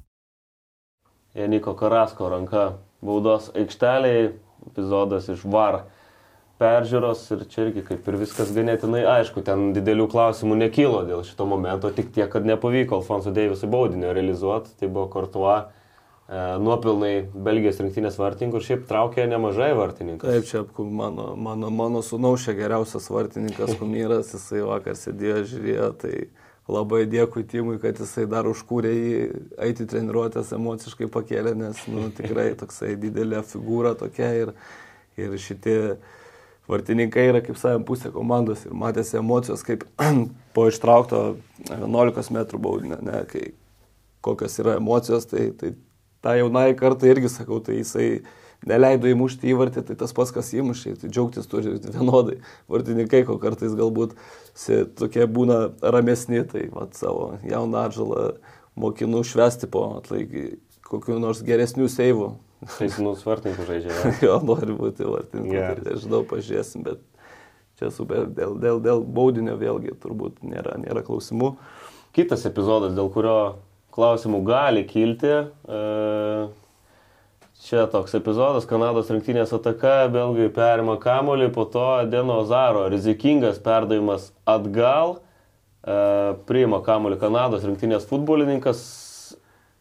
Janiko 1.37 1.75
Karasko 1.77 2.29
ranka 2.31 2.65
baudos 3.05 3.51
aikšteliai, 3.53 4.31
epizodas 4.71 5.29
iš 5.29 5.45
VAR 5.45 5.83
peržiūros 6.59 7.23
ir 7.35 7.43
čia 7.49 7.65
irgi 7.67 7.85
kaip 7.87 8.07
ir 8.11 8.17
viskas 8.19 8.51
ganėtinai 8.55 9.05
aišku, 9.07 9.43
ten 9.47 9.71
didelių 9.75 10.09
klausimų 10.11 10.57
nekylo 10.59 11.03
dėl 11.07 11.23
šito 11.27 11.47
momento, 11.47 11.91
tik 11.95 12.11
tiek, 12.15 12.27
kad 12.31 12.47
nepavyko 12.47 12.99
Alfonso 12.99 13.31
Deivisui 13.35 13.69
baudinio 13.71 14.11
realizuoti, 14.15 14.73
tai 14.79 14.89
buvo 14.91 15.07
Kortuo 15.13 15.53
e, 15.55 15.63
nuopilnai 16.59 17.13
Belgijos 17.47 17.79
rinktinės 17.79 18.19
vartininkų 18.19 18.59
ir 18.59 18.67
šiaip 18.67 18.83
traukė 18.91 19.29
nemažai 19.31 19.71
vartininkų. 19.79 20.27
Taip, 20.27 20.49
čia 20.51 20.65
mano, 20.83 21.31
mano, 21.39 21.71
mano 21.71 22.03
čia 22.43 22.57
geriausias 22.59 23.07
vartininkas 23.13 23.77
Kumyras, 23.79 24.35
jisai 24.35 24.65
vakar 24.67 24.99
sėdėjo, 24.99 25.41
žiūrėjo, 25.53 25.89
tai 26.03 26.13
labai 26.69 27.05
dėkui 27.09 27.47
Timui, 27.49 27.79
kad 27.81 27.97
jisai 28.03 28.27
dar 28.29 28.51
užkūrė 28.51 28.91
jį 28.93 29.25
eiti 29.63 29.87
treniruotės 29.89 30.51
emociškai 30.59 31.07
pakėlė, 31.15 31.55
nes 31.57 31.81
nu, 31.87 32.09
tikrai 32.13 32.51
toksai 32.59 32.97
didelė 32.99 33.41
figūra 33.47 33.95
tokia 33.97 34.33
ir, 34.43 34.55
ir 35.17 35.39
šitie 35.39 35.79
vartininkai 36.69 37.27
yra 37.31 37.41
kaip 37.45 37.57
savim 37.59 37.85
pusė 37.87 38.11
komandos 38.13 38.65
ir 38.67 38.75
matėsi 38.77 39.17
emocijos, 39.19 39.63
kaip 39.65 39.85
po 40.55 40.67
ištraukto 40.69 41.23
11 41.69 42.33
metrų 42.35 42.61
baudinio, 42.63 42.99
ne, 43.05 43.23
kai 43.29 43.51
kokios 44.25 44.59
yra 44.61 44.77
emocijos, 44.79 45.27
tai, 45.31 45.49
tai 45.57 45.73
tą 46.23 46.35
jaunai 46.39 46.73
kartą 46.79 47.09
irgi 47.09 47.31
sakau, 47.31 47.61
tai 47.63 47.79
jisai 47.79 48.09
neleido 48.67 49.07
įmušti 49.07 49.53
įvartį, 49.53 49.85
tai 49.87 49.95
tas 49.99 50.13
pats, 50.15 50.33
kas 50.35 50.51
įmušė, 50.55 50.97
tai 50.99 51.09
džiaugtis 51.11 51.47
turi 51.47 51.77
vienodai. 51.79 52.39
Vartininkai, 52.71 53.23
ko 53.27 53.37
kartais 53.39 53.75
galbūt 53.77 54.17
tokie 54.99 55.27
būna 55.31 55.61
ramesni, 55.79 56.43
tai 56.47 56.67
vat, 56.73 56.97
savo 56.99 57.37
jauną 57.47 57.85
atžalą 57.87 58.25
mokinu 58.79 59.23
švesti 59.27 59.69
po 59.71 59.85
atlaikį 60.01 60.49
kokiu 60.89 61.19
nors 61.21 61.43
geresnių 61.45 61.87
seivų. 61.91 62.33
Tai 62.65 62.89
nus 63.05 63.21
vartininkų 63.23 63.67
žaidžia. 63.69 64.13
jo, 64.27 64.39
nori 64.43 64.75
būti 64.75 65.07
vartininkų, 65.07 65.55
yeah. 65.55 65.77
tai 65.77 65.93
nežinau, 65.93 66.23
pažiūrėsim, 66.27 66.83
bet 66.87 67.03
čia 67.79 67.91
super, 67.95 68.27
dėl, 68.35 68.57
dėl, 68.59 68.81
dėl 68.83 69.03
baudinio 69.03 69.55
vėlgi 69.59 69.95
turbūt 70.03 70.41
nėra, 70.43 70.75
nėra 70.81 71.05
klausimų. 71.07 71.53
Kitas 72.15 72.43
epizodas, 72.49 72.95
dėl 72.97 73.07
kurio 73.13 73.37
klausimų 73.95 74.41
gali 74.47 74.83
kilti. 74.89 75.35
E 75.47 75.83
Čia 77.59 77.89
toks 77.91 78.13
epizodas, 78.15 78.63
Kanados 78.63 79.09
rinktinės 79.11 79.49
ataka, 79.51 80.05
belgai 80.13 80.45
perima 80.55 80.93
kamolį, 80.95 81.49
po 81.51 81.65
to 81.67 82.05
Deno 82.07 82.37
Zaro 82.47 82.85
rizikingas 82.87 83.57
perdavimas 83.59 84.29
atgal, 84.47 85.17
e, 85.83 85.97
priima 86.47 86.79
kamolį 86.85 87.17
Kanados 87.19 87.65
rinktinės 87.67 88.07
futbolininkas 88.07 88.79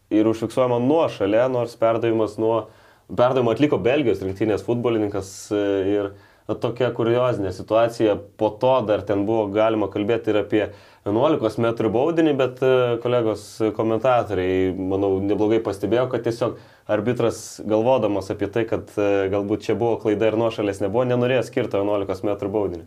ir 0.09 0.27
užfiksuojama 0.27 0.79
nuo 0.83 1.03
šalia, 1.13 1.47
nors 1.51 1.75
perdavimas 1.79 2.37
nuo, 2.41 2.63
perdavimą 3.09 3.53
atliko 3.55 3.79
Belgijos 3.81 4.23
rinktinės 4.25 4.65
futbolininkas 4.65 5.31
e, 5.53 5.61
ir 5.93 6.11
na, 6.49 6.57
tokia 6.57 6.89
kuriozinė 6.95 7.53
situacija, 7.53 8.15
po 8.37 8.51
to 8.61 8.73
dar 8.89 9.03
ten 9.05 9.25
buvo 9.29 9.47
galima 9.53 9.89
kalbėti 9.93 10.33
ir 10.33 10.41
apie 10.41 10.63
11 11.05 11.61
m 11.61 11.91
baudinį, 11.93 12.33
bet 12.37 12.61
e, 12.65 12.73
kolegos 13.03 13.45
komentatoriai, 13.77 14.73
manau, 14.73 15.15
neblogai 15.23 15.61
pastebėjo, 15.65 16.09
kad 16.11 16.25
tiesiog 16.25 16.57
arbitras 16.89 17.61
galvodamas 17.69 18.31
apie 18.33 18.49
tai, 18.53 18.65
kad 18.69 18.89
e, 18.97 19.29
galbūt 19.33 19.69
čia 19.69 19.77
buvo 19.79 19.97
klaida 20.01 20.29
ir 20.29 20.37
nuošalės 20.41 20.81
nebuvo, 20.83 21.05
nenorėjo 21.09 21.45
skirti 21.49 21.81
11 21.81 22.25
m 22.25 22.53
baudinį. 22.57 22.85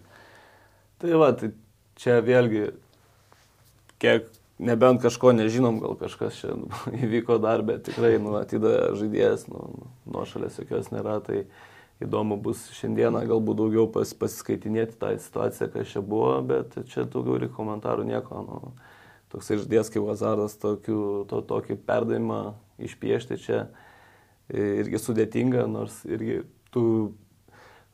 Tai 1.03 1.19
va, 1.19 1.33
tai 1.39 1.51
čia 1.99 2.21
vėlgi, 2.23 2.69
kiek 4.03 4.31
nebent 4.63 5.03
kažko 5.03 5.33
nežinom, 5.37 5.81
gal 5.83 5.97
kažkas 6.01 6.39
čia 6.41 6.55
įvyko 7.05 7.39
dar, 7.43 7.65
bet 7.67 7.85
tikrai, 7.89 8.15
nu, 8.23 8.37
atida 8.41 8.93
žaidėjas, 8.99 9.47
nu, 9.51 9.91
nuošalės 10.09 10.61
jokios 10.63 10.93
nėra, 10.95 11.19
tai 11.25 11.45
įdomu 12.03 12.39
bus 12.43 12.65
šiandieną 12.79 13.25
galbūt 13.31 13.61
daugiau 13.61 13.87
pas, 13.95 14.15
pasiskaitinėti 14.19 14.99
tą 15.01 15.13
situaciją, 15.23 15.71
kas 15.75 15.93
čia 15.93 16.03
buvo, 16.03 16.35
bet 16.47 16.75
čia 16.91 17.07
daugiau 17.07 17.39
ir 17.39 17.51
komentarų 17.55 18.07
nieko. 18.09 18.43
Nu, 18.47 18.75
toks 19.35 19.53
žaidėjas 19.53 19.93
kaip 19.93 20.07
Vazardas 20.09 20.59
tokiu, 20.61 21.25
to, 21.31 21.43
tokį 21.47 21.79
perdavimą 21.87 22.43
išpiešti 22.83 23.39
čia 23.43 23.65
irgi 24.53 25.01
sudėtinga, 25.01 25.67
nors 25.71 26.03
irgi 26.09 26.43
tų 26.75 26.87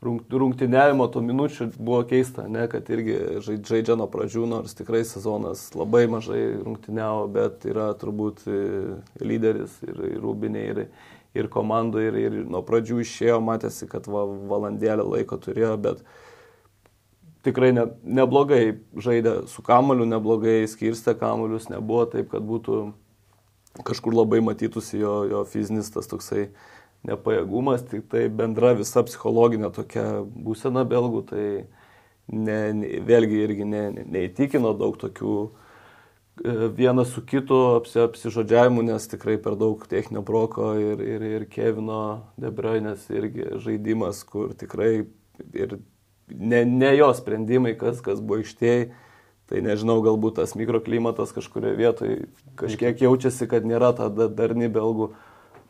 rungtyniavimo 0.03 1.09
to 1.11 1.21
minučių 1.25 1.73
buvo 1.77 2.03
keista, 2.07 2.47
ne, 2.49 2.69
kad 2.71 2.87
irgi 2.93 3.17
žaidžia 3.43 3.97
nuo 3.99 4.07
pradžių, 4.11 4.45
nors 4.47 4.77
tikrai 4.79 5.03
sezonas 5.07 5.65
labai 5.75 6.07
mažai 6.11 6.43
rungtyniavo, 6.63 7.27
bet 7.35 7.67
yra 7.67 7.91
turbūt 7.99 8.45
e, 8.47 8.61
lyderis 9.19 9.75
ir, 9.83 9.99
ir 10.13 10.23
rūbinė, 10.23 10.65
ir, 10.71 10.83
ir 11.35 11.51
komandų, 11.51 12.05
ir, 12.07 12.21
ir 12.29 12.39
nuo 12.47 12.63
pradžių 12.67 13.03
išėjo, 13.03 13.41
matėsi, 13.43 13.91
kad 13.91 14.07
va, 14.07 14.23
valandėlę 14.53 15.03
laiko 15.17 15.41
turėjo, 15.43 15.75
bet 15.83 16.07
tikrai 17.47 17.73
ne, 17.75 17.89
neblogai 18.07 18.79
žaidė 18.95 19.49
su 19.51 19.67
kamoliu, 19.67 20.07
neblogai 20.07 20.61
skirstė 20.71 21.19
kamolius, 21.19 21.71
nebuvo 21.75 22.07
taip, 22.15 22.31
kad 22.37 22.47
būtų 22.47 22.85
kažkur 23.87 24.15
labai 24.15 24.41
matytųsi 24.47 25.03
jo, 25.03 25.23
jo 25.31 25.45
fizinis 25.47 25.91
tas 25.95 26.07
toksai 26.11 26.49
nepajėgumas, 27.07 27.85
tik 27.87 28.09
tai 28.11 28.27
bendra 28.33 28.75
visa 28.79 29.05
psichologinė 29.07 29.71
tokia 29.75 30.23
būsena 30.25 30.85
belgų, 30.89 31.23
tai 31.31 31.47
ne, 32.33 32.59
ne, 32.75 32.91
vėlgi 33.07 33.43
irgi 33.45 33.67
ne, 33.69 33.85
ne, 33.95 34.07
neįtikino 34.17 34.75
daug 34.79 34.99
tokių 35.01 35.35
e, 35.47 36.55
vienas 36.79 37.15
su 37.15 37.23
kitu 37.27 37.59
apsi, 37.77 38.01
apsižodžiavimų, 38.07 38.89
nes 38.91 39.09
tikrai 39.11 39.39
per 39.43 39.57
daug 39.61 39.87
techninio 39.91 40.25
broko 40.27 40.73
ir, 40.81 41.03
ir, 41.05 41.27
ir 41.39 41.47
Kevino 41.53 42.01
Debrainės 42.41 43.07
irgi 43.15 43.55
žaidimas, 43.63 44.25
kur 44.27 44.57
tikrai 44.59 44.93
ir 45.55 45.79
ne, 46.29 46.65
ne 46.67 46.97
jo 46.99 47.13
sprendimai, 47.15 47.77
kas, 47.79 48.03
kas 48.05 48.19
buvo 48.25 48.43
ištėjai 48.43 48.89
Tai 49.49 49.63
nežinau, 49.65 50.03
galbūt 50.05 50.37
tas 50.43 50.53
mikroklimatas 50.61 51.31
kažkurioje 51.33 51.77
vietoje 51.79 52.17
kažkiek 52.61 53.01
jaučiasi, 53.01 53.47
kad 53.49 53.65
nėra 53.65 53.95
ta 53.97 54.11
darni 54.13 54.69
belgų 54.69 55.15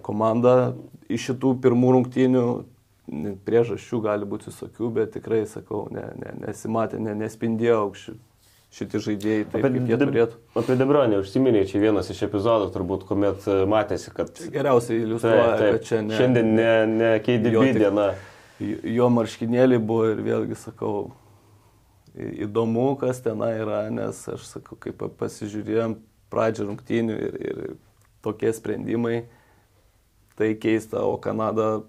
komanda. 0.08 0.56
Iš 1.08 1.30
šitų 1.30 1.54
pirmų 1.64 1.94
rungtynių 1.98 2.46
priežasčių 3.46 4.00
gali 4.04 4.28
būti 4.28 4.50
visokių, 4.50 4.90
bet 4.96 5.14
tikrai, 5.16 5.44
sakau, 5.48 5.86
ne, 5.92 6.04
ne, 6.20 6.34
nesimatė, 6.42 7.00
ne, 7.00 7.14
nespindėjo 7.16 7.84
aukščių 7.86 8.16
šitie 8.74 9.00
žaidėjai, 9.00 9.44
taip 9.48 9.62
apie, 9.62 9.78
kaip 9.78 9.88
jie 9.88 9.98
turėtų. 10.02 10.40
Apie 10.60 10.74
Debronį 10.76 11.20
užsiminėjai, 11.22 11.68
čia 11.70 11.80
vienas 11.82 12.10
iš 12.12 12.20
epizodų 12.26 12.68
turbūt, 12.74 13.06
kuomet 13.08 13.46
e, 13.48 13.62
matėsi, 13.70 14.12
kad... 14.12 14.28
Geriausiai 14.52 15.00
iliustruoja, 15.06 15.46
taip, 15.46 15.62
taip, 15.62 15.78
kad 15.78 15.86
čia 15.88 16.00
ne... 16.04 16.18
Šiandien 16.18 16.50
ne, 16.52 16.74
ne 16.92 17.08
KDB 17.24 17.70
diena. 17.78 18.10
Jo 18.58 19.08
marškinėliai 19.14 19.80
buvo 19.80 20.10
ir 20.12 20.20
vėlgi 20.26 20.58
sakau, 20.58 21.08
įdomu, 22.18 22.90
kas 23.00 23.22
tenai 23.24 23.54
yra, 23.62 23.84
nes 23.94 24.20
aš 24.34 24.44
sakau, 24.50 24.76
kaip 24.82 25.00
pasižiūrėjom 25.20 25.96
pradžią 26.32 26.68
rungtynių 26.68 27.18
ir, 27.24 27.38
ir 27.40 27.60
tokie 28.26 28.52
sprendimai, 28.52 29.22
tai 30.38 30.52
keista, 30.60 31.02
o 31.02 31.18
Kanada 31.20 31.82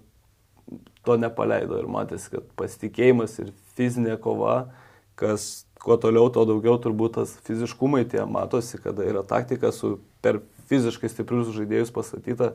to 1.06 1.16
nepaleido 1.16 1.78
ir 1.80 1.88
matėsi, 1.90 2.32
kad 2.34 2.46
pasitikėjimas 2.58 3.38
ir 3.42 3.52
fizinė 3.78 4.18
kova, 4.20 4.72
kas 5.18 5.64
kuo 5.80 5.96
toliau, 6.00 6.28
tuo 6.32 6.44
daugiau 6.48 6.76
turbūt 6.82 7.16
tas 7.16 7.32
fiziškumai 7.46 8.04
tie 8.10 8.24
matosi, 8.28 8.80
kada 8.82 9.06
yra 9.06 9.22
taktika 9.26 9.72
su 9.72 9.98
per 10.24 10.42
fiziškai 10.70 11.10
stiprius 11.10 11.50
žaidėjus 11.56 11.92
pastatyta 11.94 12.52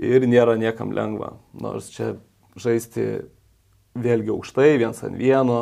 ir 0.00 0.26
nėra 0.26 0.56
niekam 0.60 0.94
lengva. 0.96 1.34
Nors 1.52 1.90
čia 1.92 2.14
žaisti 2.58 3.26
vėlgi 3.98 4.32
aukštai, 4.32 4.72
viens 4.80 5.02
ant 5.06 5.18
vieno, 5.18 5.60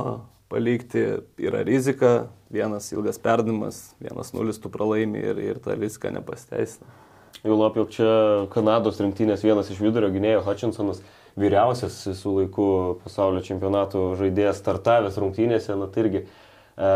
palikti 0.53 1.05
yra 1.43 1.65
rizika, 1.67 2.29
vienas 2.53 2.93
ilgas 2.95 3.21
perdavimas, 3.21 3.83
vienas 4.01 4.33
nulis 4.37 4.61
tu 4.63 4.71
pralaimi 4.73 5.21
ir, 5.21 5.43
ir 5.43 5.61
ta 5.65 5.77
rizika 5.77 6.13
nepasteisina. 6.15 6.98
Jau 7.45 7.55
labiau 7.55 7.87
čia 7.91 8.11
Kanados 8.51 8.99
rinktinės 8.99 9.45
vienas 9.47 9.70
iš 9.70 9.79
vidurio 9.83 10.11
gynėjo 10.11 10.43
Hutchinsonas, 10.47 11.03
vyriausias 11.39 12.01
su 12.18 12.33
laiku 12.35 12.68
pasaulio 13.05 13.43
čempionatų 13.47 14.05
žaidėjas 14.18 14.59
startavęs 14.59 15.18
rungtynėse, 15.22 15.76
na 15.79 15.87
tai 15.93 16.05
irgi. 16.07 16.24
E, 16.24 16.91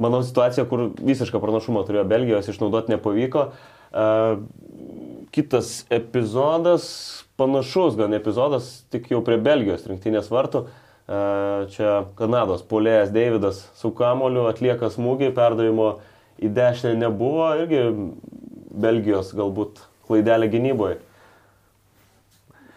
manau, 0.00 0.22
situacija, 0.24 0.64
kur 0.70 0.88
visišką 0.96 1.40
pranašumą 1.42 1.84
turėjo 1.84 2.06
Belgijos, 2.08 2.48
išnaudoti 2.48 2.94
nepavyko. 2.94 3.44
E, 3.92 4.08
kitas 5.36 5.76
epizodas, 5.92 6.88
panašus 7.36 7.98
gan 8.00 8.16
epizodas, 8.16 8.70
tik 8.92 9.10
jau 9.12 9.20
prie 9.26 9.36
Belgijos 9.36 9.84
rinktinės 9.90 10.32
vartų. 10.32 10.64
E, 10.64 11.20
čia 11.76 11.92
Kanados 12.16 12.64
polėjas 12.66 13.12
Davidas 13.12 13.66
su 13.76 13.92
kamoliu 13.94 14.48
atlieka 14.48 14.88
smūgį, 14.96 15.34
perdavimo 15.36 15.98
į 16.40 16.50
dešinę 16.56 16.96
nebuvo, 17.04 17.52
irgi 17.60 17.84
Belgijos 18.76 19.32
galbūt 19.36 19.80
klaidelė 20.06 20.48
gynyboje. 20.52 21.00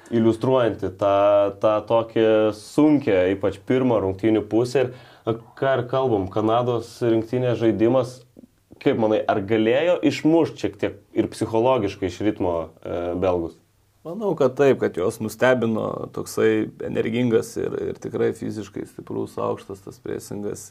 Iliustruojanti 0.10 0.90
tą, 0.98 1.18
tą 1.62 1.76
tokį 1.86 2.26
sunkę, 2.58 3.20
ypač 3.36 3.60
pirmą 3.70 4.00
rungtynių 4.02 4.42
pusę. 4.50 4.88
Ir 5.30 5.38
ką 5.60 5.76
ir 5.78 5.86
kalbam, 5.92 6.26
Kanados 6.34 6.96
rinktinės 7.06 7.60
žaidimas, 7.62 8.16
kaip 8.82 8.98
manai, 9.02 9.20
ar 9.22 9.44
galėjo 9.46 10.00
išmušti 10.10 10.66
šiek 10.66 10.78
tiek 10.82 11.00
ir 11.14 11.30
psichologiškai 11.30 12.10
iš 12.10 12.22
ritmo 12.26 12.56
e, 12.66 13.02
belgus? 13.22 13.60
Manau, 14.08 14.32
kad 14.40 14.56
taip, 14.58 14.80
kad 14.82 14.96
jos 14.98 15.20
nustebino 15.20 16.08
toksai 16.16 16.70
energingas 16.88 17.52
ir, 17.60 17.76
ir 17.92 18.00
tikrai 18.02 18.32
fiziškai 18.38 18.88
stiprus, 18.88 19.36
aukštas 19.38 19.84
tas 19.84 20.00
presingas. 20.02 20.70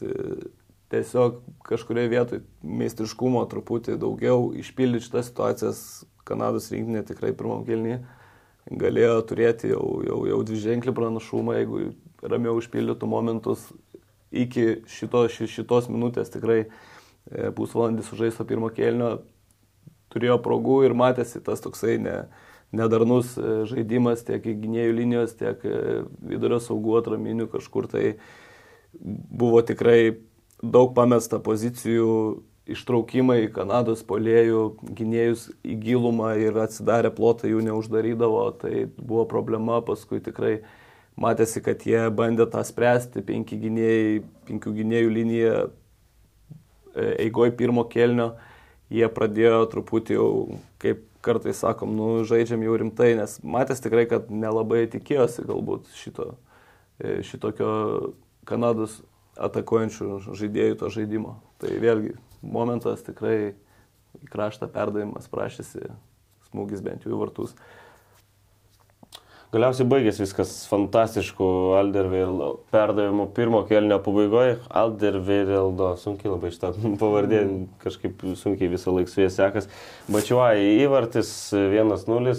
Tiesiog 0.89 1.43
kažkurioje 1.67 2.09
vietoje 2.09 2.43
meistriškumo 2.65 3.43
truputį 3.51 3.99
daugiau 4.01 4.49
išpildyti 4.57 5.05
šitas 5.05 5.29
situacijas. 5.29 5.81
Kanados 6.25 6.67
rinktinė 6.69 7.03
tikrai 7.07 7.31
pirmam 7.33 7.63
kelnį 7.65 7.99
galėjo 8.69 9.21
turėti 9.29 9.71
jau, 9.71 9.83
jau, 10.05 10.19
jau 10.29 10.39
dviženklį 10.45 10.93
pranašumą, 10.97 11.55
jeigu 11.57 11.79
ramiau 12.21 12.57
užpildytų 12.59 13.09
momentus. 13.09 13.63
Iki 14.29 14.83
šito, 14.89 15.23
šitos 15.29 15.87
minutės 15.89 16.29
tikrai 16.29 16.59
e, 16.67 17.49
pusvalandį 17.57 18.05
sužaisto 18.05 18.45
pirmo 18.45 18.69
kelnio 18.69 19.23
turėjo 20.13 20.37
progų 20.45 20.83
ir 20.85 20.93
matėsi 20.97 21.41
tas 21.41 21.63
toksai 21.63 21.97
ne, 22.01 22.17
nedarnus 22.75 23.33
e, 23.37 23.63
žaidimas 23.69 24.21
tiek 24.27 24.45
gynėjų 24.45 24.93
linijos, 24.99 25.33
tiek 25.39 25.65
e, 25.65 26.03
vidurio 26.29 26.61
saugų 26.61 26.99
atraminių 27.01 27.49
kažkur 27.49 27.89
tai. 27.89 28.13
Buvo 28.99 29.61
tikrai 29.61 30.17
daug 30.63 30.93
pamesta 30.95 31.39
pozicijų 31.43 32.11
ištraukimai 32.69 33.47
Kanados 33.53 34.03
polėjų, 34.05 34.63
gynėjus 34.97 35.47
į 35.65 35.77
gilumą 35.85 36.35
ir 36.41 36.59
atsidarę 36.61 37.11
plotą 37.15 37.49
jų 37.49 37.63
neuždarydavo, 37.65 38.43
tai 38.61 38.85
buvo 38.97 39.25
problema, 39.29 39.79
paskui 39.85 40.21
tikrai 40.23 40.59
matėsi, 41.19 41.63
kad 41.65 41.83
jie 41.87 42.05
bandė 42.13 42.45
tą 42.51 42.63
spręsti, 42.67 43.25
penki 43.25 43.57
gynėjai, 43.59 44.21
penkių 44.49 44.75
gynėjų 44.77 45.11
linija 45.15 45.55
e, 45.65 45.69
eigoj 47.25 47.55
pirmo 47.57 47.87
kelnio, 47.89 48.33
jie 48.93 49.09
pradėjo 49.13 49.65
truputį 49.73 50.19
jau, 50.19 50.29
kaip 50.81 51.03
kartais 51.25 51.59
sakom, 51.59 51.91
nu, 51.97 52.23
žaidžiam 52.27 52.61
jau 52.63 52.77
rimtai, 52.79 53.11
nes 53.19 53.39
matęs 53.43 53.81
tikrai, 53.83 54.05
kad 54.09 54.29
nelabai 54.31 54.85
tikėjosi 54.91 55.47
galbūt 55.49 55.89
šito, 55.97 56.33
e, 57.01 57.19
šitokio 57.27 57.71
Kanados 58.49 59.01
atakuojančių 59.47 60.19
žaidėjų 60.27 60.79
to 60.81 60.91
žaidimo. 60.93 61.37
Tai 61.61 61.73
vėlgi 61.81 62.15
momentas 62.41 63.03
tikrai 63.05 63.53
į 64.19 64.31
kraštą 64.31 64.69
perdavimas 64.73 65.29
prašėsi 65.31 65.89
smūgis 66.49 66.83
bent 66.85 67.05
jau 67.05 67.13
į 67.13 67.21
vartus. 67.21 67.55
Galiausiai 69.49 69.87
baigėsi 69.89 70.21
viskas 70.21 70.51
fantastišku 70.69 71.45
Alderweireld 71.73 72.59
perdavimu 72.69 73.23
pirmo 73.33 73.63
kelnio 73.65 73.97
pabaigoje. 74.05 74.59
Alderweireldo, 74.81 75.87
sunkiai 75.97 76.29
labai 76.29 76.51
šitą 76.53 76.69
pavardė, 77.01 77.39
kažkaip 77.81 78.21
sunkiai 78.37 78.69
visą 78.69 78.93
laiką 78.93 79.09
su 79.09 79.23
jie 79.23 79.31
sekas. 79.33 79.65
Bačiuoja 80.13 80.53
įvartis 80.83 81.31
1-0, 81.57 82.35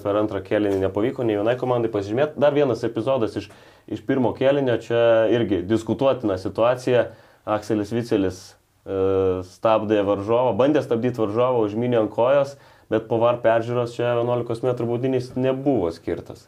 per 0.00 0.20
antrą 0.22 0.40
kelinį 0.46 0.80
nepavyko 0.86 1.28
nei 1.28 1.36
vienai 1.36 1.58
komandai 1.60 1.92
pasižymėti. 1.92 2.40
Dar 2.40 2.56
vienas 2.56 2.88
epizodas 2.88 3.36
iš, 3.36 3.50
iš 3.92 4.04
pirmo 4.06 4.32
kelinio, 4.36 4.78
čia 4.82 5.26
irgi 5.32 5.62
diskutuotina 5.66 6.38
situacija. 6.38 7.10
Akselis 7.46 7.92
Vicelis 7.94 8.38
e, 8.50 9.42
stabdė 9.46 10.00
varžovą, 10.06 10.56
bandė 10.58 10.82
stabdyti 10.82 11.22
varžovą, 11.22 11.62
užminė 11.68 12.00
ant 12.00 12.10
kojos 12.14 12.56
bet 12.90 13.08
po 13.10 13.18
var 13.22 13.40
peržiūros 13.42 13.96
čia 13.96 14.14
11 14.14 14.62
m 14.66 14.86
baudinys 14.86 15.32
nebuvo 15.36 15.90
skirtas. 15.94 16.46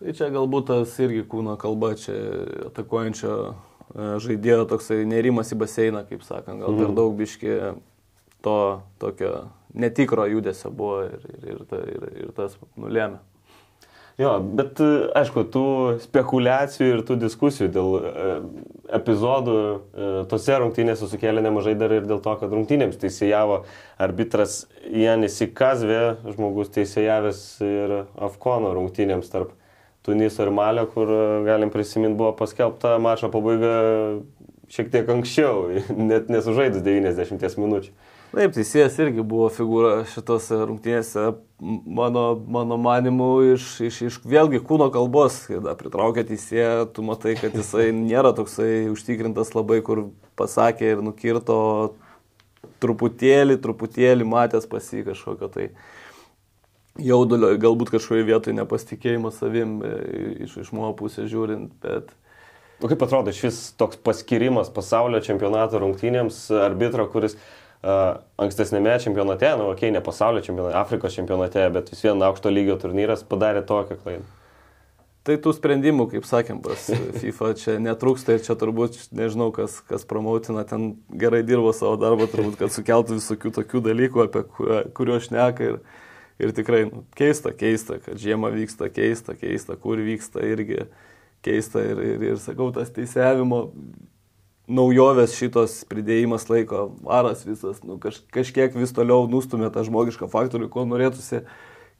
Tai 0.00 0.12
čia 0.12 0.28
galbūt 0.32 0.68
tas 0.70 0.92
irgi 1.00 1.24
kūno 1.28 1.56
kalba, 1.60 1.94
čia 2.00 2.16
atakuojančio 2.68 3.32
e, 3.32 3.52
žaidėjo 4.24 4.66
toksai 4.72 5.04
nerimas 5.08 5.52
į 5.52 5.60
baseiną, 5.62 6.04
kaip 6.08 6.24
sakant, 6.24 6.60
gal 6.60 6.76
per 6.76 6.88
mhm. 6.90 6.96
daug 6.98 7.16
biški 7.16 7.54
to 8.44 8.58
tokio 9.00 9.32
netikro 9.76 10.26
judesio 10.28 10.70
buvo 10.72 11.00
ir, 11.06 11.24
ir, 11.32 11.48
ir, 11.54 11.64
ta, 11.68 11.80
ir, 11.80 12.04
ir 12.24 12.34
tas 12.36 12.56
nulėmė. 12.76 13.20
Jo, 14.16 14.38
bet 14.40 14.78
e, 14.80 14.86
aišku, 15.20 15.42
tų 15.52 15.66
spekulacijų 16.00 16.86
ir 16.88 17.00
tų 17.04 17.18
diskusijų 17.20 17.66
dėl 17.68 17.90
e, 17.98 18.30
epizodų 18.96 19.56
e, 19.60 20.06
tose 20.30 20.56
rungtynėse 20.56 21.08
sukėlė 21.10 21.42
nemažai 21.44 21.74
dar 21.76 21.92
ir 21.92 22.06
dėl 22.08 22.22
to, 22.24 22.32
kad 22.40 22.54
rungtynėms 22.56 22.96
teisėjavo 23.02 23.58
arbitras 24.00 24.62
Janis 24.88 25.36
Ikazvė, 25.44 26.00
žmogus 26.32 26.72
teisėjavęs 26.78 27.42
ir 27.68 27.94
Afkono 28.16 28.72
rungtynėms 28.78 29.28
tarp 29.34 29.52
Tuniso 30.06 30.46
ir 30.46 30.54
Malio, 30.54 30.86
kur 30.88 31.12
galim 31.44 31.68
prisiminti 31.74 32.16
buvo 32.16 32.32
paskelbta 32.38 32.94
mačo 33.02 33.28
pabaiga 33.28 33.76
šiek 34.72 34.88
tiek 34.96 35.12
anksčiau, 35.12 35.82
net 36.10 36.32
nesužaidus 36.32 36.80
90 36.86 37.60
minučių. 37.60 37.92
Taip, 38.34 38.52
teisėjas 38.52 38.96
irgi 39.00 39.22
buvo 39.24 39.46
figūra 39.52 40.02
šitose 40.10 40.58
rungtynėse, 40.68 41.22
mano, 41.60 42.24
mano 42.36 42.76
manimu, 42.80 43.28
iš, 43.54 43.68
iš, 43.86 44.00
iš 44.10 44.18
vėlgi 44.28 44.60
kūno 44.66 44.90
kalbos, 44.92 45.38
kada 45.48 45.72
pritraukia 45.78 46.26
teisėją, 46.28 46.88
tu 46.92 47.04
matai, 47.06 47.36
kad 47.40 47.54
jisai 47.56 47.88
nėra 47.96 48.34
toksai 48.36 48.90
užtikrintas 48.92 49.54
labai, 49.56 49.78
kur 49.86 50.08
pasakė 50.36 50.90
ir 50.96 51.04
nukirto 51.06 51.60
truputėlį, 52.82 53.56
truputėlį 53.62 54.26
matęs 54.28 54.68
pasi 54.68 55.04
kažkokio 55.06 55.48
tai 55.54 55.70
jaudulio, 57.00 57.54
galbūt 57.60 57.92
kažkoje 57.94 58.26
vietoje 58.26 58.56
nepasitikėjimo 58.56 59.32
savim 59.34 59.78
e, 59.84 59.96
iš, 60.46 60.60
iš 60.66 60.72
mano 60.76 60.92
pusės 60.98 61.30
žiūrint, 61.32 61.72
bet... 61.84 62.12
O 62.84 62.90
kaip 62.90 63.00
atrodo 63.06 63.32
šis 63.32 63.70
toks 63.80 63.96
paskirimas 64.04 64.68
pasaulio 64.68 65.22
čempionato 65.24 65.80
rungtynėms 65.80 66.42
arbitro, 66.60 67.06
kuris 67.08 67.38
ankstesnėme 67.86 68.96
čempionate, 69.02 69.52
nu, 69.58 69.70
okei, 69.70 69.88
okay, 69.88 69.94
ne 69.94 70.02
pasaulio 70.04 70.42
čempionate, 70.44 70.76
Afrikos 70.78 71.14
čempionate, 71.16 71.68
bet 71.74 71.92
vis 71.92 72.02
vien 72.04 72.22
aukšto 72.26 72.50
lygio 72.52 72.78
turnyras 72.82 73.24
padarė 73.26 73.62
tokią 73.66 73.98
klaidą. 74.02 74.26
Tai 75.26 75.34
tų 75.42 75.56
sprendimų, 75.56 76.04
kaip 76.12 76.26
sakėm, 76.28 76.60
pas 76.62 76.84
FIFA 77.18 77.50
čia 77.58 77.72
netrūksta 77.82 78.36
ir 78.36 78.44
čia 78.46 78.54
turbūt, 78.58 78.98
nežinau, 79.16 79.48
kas, 79.54 79.80
kas 79.88 80.06
promautina, 80.06 80.62
ten 80.68 80.92
gerai 81.10 81.42
dirbo 81.46 81.72
savo 81.74 81.96
darbą, 81.98 82.28
turbūt, 82.30 82.60
kad 82.60 82.74
sukeltų 82.74 83.18
visokių 83.18 83.50
tokių 83.56 83.82
dalykų, 83.88 84.26
apie 84.28 84.44
kuriuos 84.94 85.26
šneka 85.26 85.66
ir, 85.72 85.80
ir 86.38 86.54
tikrai 86.54 86.84
nu, 86.92 87.02
keista, 87.18 87.50
keista, 87.58 87.98
kad 88.04 88.22
žiema 88.22 88.52
vyksta, 88.54 88.86
keista, 88.94 89.34
keista, 89.38 89.74
kur 89.82 89.98
vyksta 89.98 90.46
irgi 90.46 90.84
keista 91.46 91.82
ir, 91.82 92.02
ir, 92.02 92.22
ir 92.30 92.38
sakau, 92.42 92.70
tas 92.74 92.94
teisėjimo 92.94 93.64
naujovės 94.66 95.36
šitos 95.38 95.78
pridėjimas 95.90 96.48
laiko, 96.50 96.88
varas 97.06 97.44
visas, 97.46 97.78
nu, 97.86 98.00
kaž, 98.02 98.20
kažkiek 98.34 98.74
vis 98.74 98.92
toliau 98.94 99.28
nustumė 99.30 99.70
tą 99.74 99.84
žmogišką 99.86 100.28
faktorių, 100.30 100.68
ko 100.72 100.86
norėtųsi, 100.88 101.44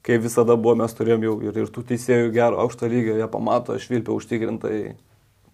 kai 0.03 0.19
visada 0.23 0.57
buvo, 0.59 0.75
mes 0.81 0.95
turėjom 0.95 1.23
jau 1.23 1.35
ir, 1.47 1.61
ir 1.63 1.71
tų 1.71 1.85
teisėjų 1.91 2.31
gero 2.35 2.59
aukšto 2.63 2.89
lygio, 2.91 3.15
jie 3.19 3.27
pamato, 3.31 3.77
švilpia 3.79 4.15
užtikrintai 4.15 4.79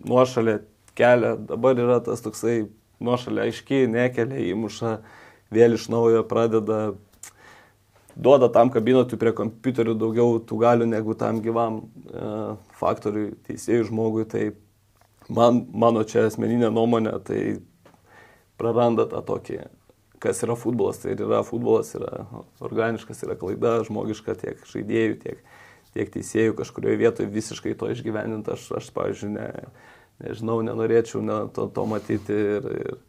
nuošalę 0.09 0.59
kelią, 0.97 1.35
dabar 1.49 1.77
yra 1.79 1.99
tas 2.05 2.21
toksai 2.25 2.63
nuošalė 3.03 3.47
aiškiai, 3.47 3.89
nekelia, 3.91 4.41
įmuša, 4.53 4.97
vėl 5.53 5.77
iš 5.77 5.87
naujo 5.93 6.25
pradeda, 6.29 6.81
duoda 8.15 8.49
tam 8.53 8.73
kabinetui 8.73 9.17
prie 9.21 9.33
kompiuterių 9.37 9.95
daugiau 10.01 10.41
tų 10.41 10.59
galių 10.65 10.89
negu 10.89 11.15
tam 11.17 11.41
gyvam 11.45 11.81
e, 11.81 12.27
faktoriui, 12.81 13.33
teisėjų 13.47 13.89
žmogui, 13.89 14.25
tai 14.29 14.51
man, 15.35 15.63
mano 15.73 16.03
čia 16.07 16.27
asmeninė 16.29 16.69
nuomonė, 16.73 17.13
tai 17.25 17.39
praranda 18.59 19.05
tą 19.09 19.21
tokį, 19.25 19.59
kas 20.23 20.43
yra 20.45 20.57
futbolas. 20.59 21.01
Tai 21.03 21.15
yra 21.15 21.43
futbolas, 21.47 21.93
yra 21.97 22.25
organiškas, 22.63 23.23
yra 23.27 23.37
klaida, 23.39 23.79
žmogiška 23.87 24.37
tiek 24.39 24.61
žaidėjų, 24.69 25.17
tiek, 25.23 25.55
tiek 25.95 26.13
teisėjų 26.13 26.57
kažkurioje 26.59 27.01
vietoje 27.01 27.31
visiškai 27.33 27.75
to 27.79 27.91
išgyveninti. 27.93 28.53
Aš, 28.55 28.69
aš 28.79 28.91
pavyzdžiui, 28.95 29.33
ne, 29.37 29.49
nežinau, 30.23 30.61
nenorėčiau 30.65 31.23
ne, 31.25 31.39
to, 31.55 31.67
to 31.73 31.87
matyti. 31.89 32.37
Ir, 32.57 32.69
ir, 32.83 33.01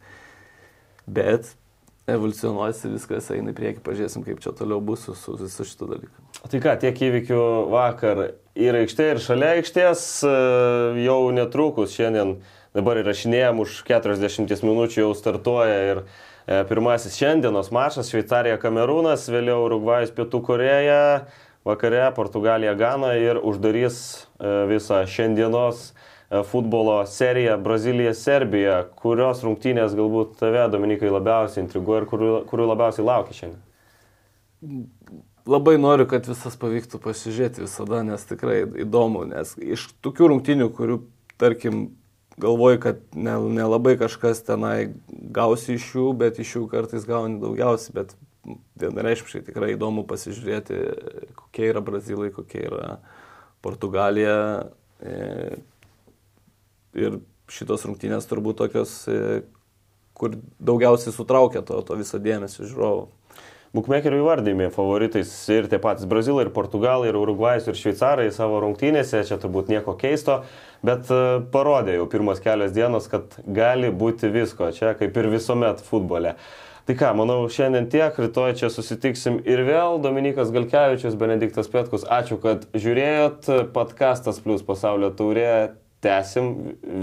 bet 1.05 1.53
evoliucionuosi, 2.09 2.91
viskas 2.93 3.31
eina 3.33 3.53
į 3.53 3.57
priekį, 3.57 3.81
pažiūrėsim, 3.85 4.25
kaip 4.25 4.41
čia 4.43 4.53
toliau 4.57 4.81
bus 4.83 5.07
su, 5.07 5.15
su, 5.17 5.37
su 5.49 5.65
šitu 5.65 5.87
dalyku. 5.89 6.25
Tai 6.51 6.59
ką, 6.61 6.75
tiek 6.83 6.99
įvykių 7.07 7.39
vakar 7.71 8.21
ir 8.55 8.77
aikštė, 8.79 9.09
ir 9.13 9.21
šalia 9.23 9.55
aikštės 9.59 10.03
e, 10.23 10.35
jau 11.03 11.19
netrukus 11.35 11.95
šiandien 11.95 12.37
dabar 12.75 12.99
įrašinėjom 13.01 13.59
už 13.65 13.81
40 13.87 14.63
minučių 14.65 15.01
jau 15.03 15.11
startuoja 15.17 15.77
ir 15.91 16.01
e, 16.01 16.61
pirmasis 16.69 17.17
šiandienos 17.19 17.71
mačas 17.75 18.09
Šveicarija 18.11 18.57
Kamerūnas, 18.61 19.27
vėliau 19.31 19.65
Urugvajus 19.67 20.15
Pietų 20.15 20.41
Koreja, 20.47 21.01
vakare 21.67 22.07
Portugalija 22.15 22.75
Gana 22.79 23.13
ir 23.19 23.41
uždarys 23.43 23.99
e, 24.39 24.57
visą 24.71 25.03
šiandienos 25.09 25.91
futbolo 26.49 26.97
serija 27.05 27.53
Brazilija-Serbija, 27.61 28.79
kurios 28.97 29.43
rungtynės 29.45 29.93
galbūt 29.95 30.33
tave, 30.39 30.63
Dominikai, 30.73 31.11
labiausiai 31.13 31.61
intriguoja 31.61 32.01
ir 32.01 32.07
kurių, 32.09 32.31
kurių 32.49 32.65
labiausiai 32.71 33.05
laukia 33.05 33.37
šiandien? 33.37 33.61
Labai 35.45 35.75
noriu, 35.77 36.07
kad 36.09 36.25
visas 36.25 36.55
pavyktų 36.57 36.97
pasižiūrėti 37.03 37.61
visada, 37.67 38.01
nes 38.05 38.23
tikrai 38.25 38.63
įdomu, 38.81 39.27
nes 39.29 39.51
iš 39.61 39.91
tokių 40.01 40.31
rungtynių, 40.31 40.71
kurių, 40.73 40.99
tarkim, 41.41 41.83
galvoju, 42.41 42.79
kad 42.81 43.03
nelabai 43.13 43.93
ne, 43.93 43.97
ne 43.99 44.01
kažkas 44.01 44.41
tenai 44.47 44.77
gausi 45.07 45.75
iš 45.77 45.85
jų, 45.93 46.07
bet 46.17 46.39
iš 46.41 46.55
jų 46.57 46.63
kartais 46.71 47.05
gauni 47.05 47.37
daugiausiai, 47.43 47.93
bet 47.93 48.15
vienareiškiškai 48.81 49.43
tikrai 49.45 49.73
įdomu 49.75 50.05
pasižiūrėti, 50.09 50.79
kokie 51.37 51.69
yra 51.69 51.83
Brazilai, 51.85 52.31
kokie 52.33 52.65
yra 52.65 52.97
Portugalija. 53.65 54.37
E, 55.01 55.59
ir 57.05 57.19
šitos 57.51 57.85
rungtynės 57.85 58.25
turbūt 58.29 58.59
tokios, 58.63 58.97
e, 59.09 59.43
kur 60.17 60.37
daugiausiai 60.57 61.13
sutraukia 61.13 61.61
to, 61.65 61.79
to 61.85 61.97
viso 62.01 62.21
dėmesio 62.21 62.65
žiūrovų. 62.65 63.07
Bukmekerių 63.75 64.21
įvardymi 64.21 64.69
favoritais 64.71 65.31
ir 65.51 65.65
tie 65.67 65.81
patys 65.83 66.07
Brazilai, 66.07 66.45
ir 66.45 66.51
Portugalai, 66.55 67.09
ir 67.09 67.17
Urugvajus, 67.19 67.65
ir 67.67 67.75
Šveicarai 67.75 68.29
savo 68.31 68.61
rungtynėse, 68.63 69.25
čia 69.27 69.35
turbūt 69.41 69.67
nieko 69.73 69.97
keisto, 69.99 70.37
bet 70.85 71.09
parodė 71.51 71.97
jau 71.97 72.05
pirmas 72.11 72.39
kelias 72.43 72.71
dienos, 72.75 73.09
kad 73.11 73.35
gali 73.43 73.91
būti 73.91 74.31
visko, 74.31 74.69
čia 74.71 74.93
kaip 74.95 75.19
ir 75.19 75.27
visuomet 75.33 75.83
futbole. 75.83 76.37
Tai 76.85 76.95
ką, 76.95 77.11
manau, 77.17 77.39
šiandien 77.51 77.89
tiek, 77.91 78.15
rytoj 78.21 78.53
čia 78.61 78.69
susitiksim 78.69 79.41
ir 79.43 79.65
vėl. 79.67 79.97
Dominikas 80.03 80.53
Galkevičius, 80.53 81.17
Benediktas 81.19 81.67
Pietkus, 81.73 82.05
ačiū, 82.05 82.37
kad 82.39 82.67
žiūrėjot. 82.77 83.49
Podcastas 83.73 84.37
plus 84.45 84.63
pasaulio 84.63 85.09
taurė 85.17 85.49
tęsim 86.05 86.53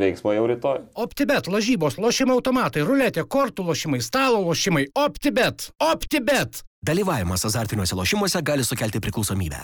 veiksmą 0.01 0.37
jau 0.39 0.47
rytoj. 0.51 0.83
OptiBet, 0.95 1.51
lažybos, 1.51 1.99
lošimo 1.99 2.39
automatai, 2.39 2.87
ruletė, 2.87 3.27
kortų 3.27 3.67
lošimai, 3.73 4.03
stalo 4.05 4.43
lošimai. 4.47 4.89
OptiBet. 4.95 5.71
OptiBet. 5.93 6.63
Dalyvavimas 6.83 7.47
azartiniuose 7.47 7.99
lošimuose 7.99 8.43
gali 8.43 8.67
sukelti 8.67 9.03
priklausomybę. 9.03 9.63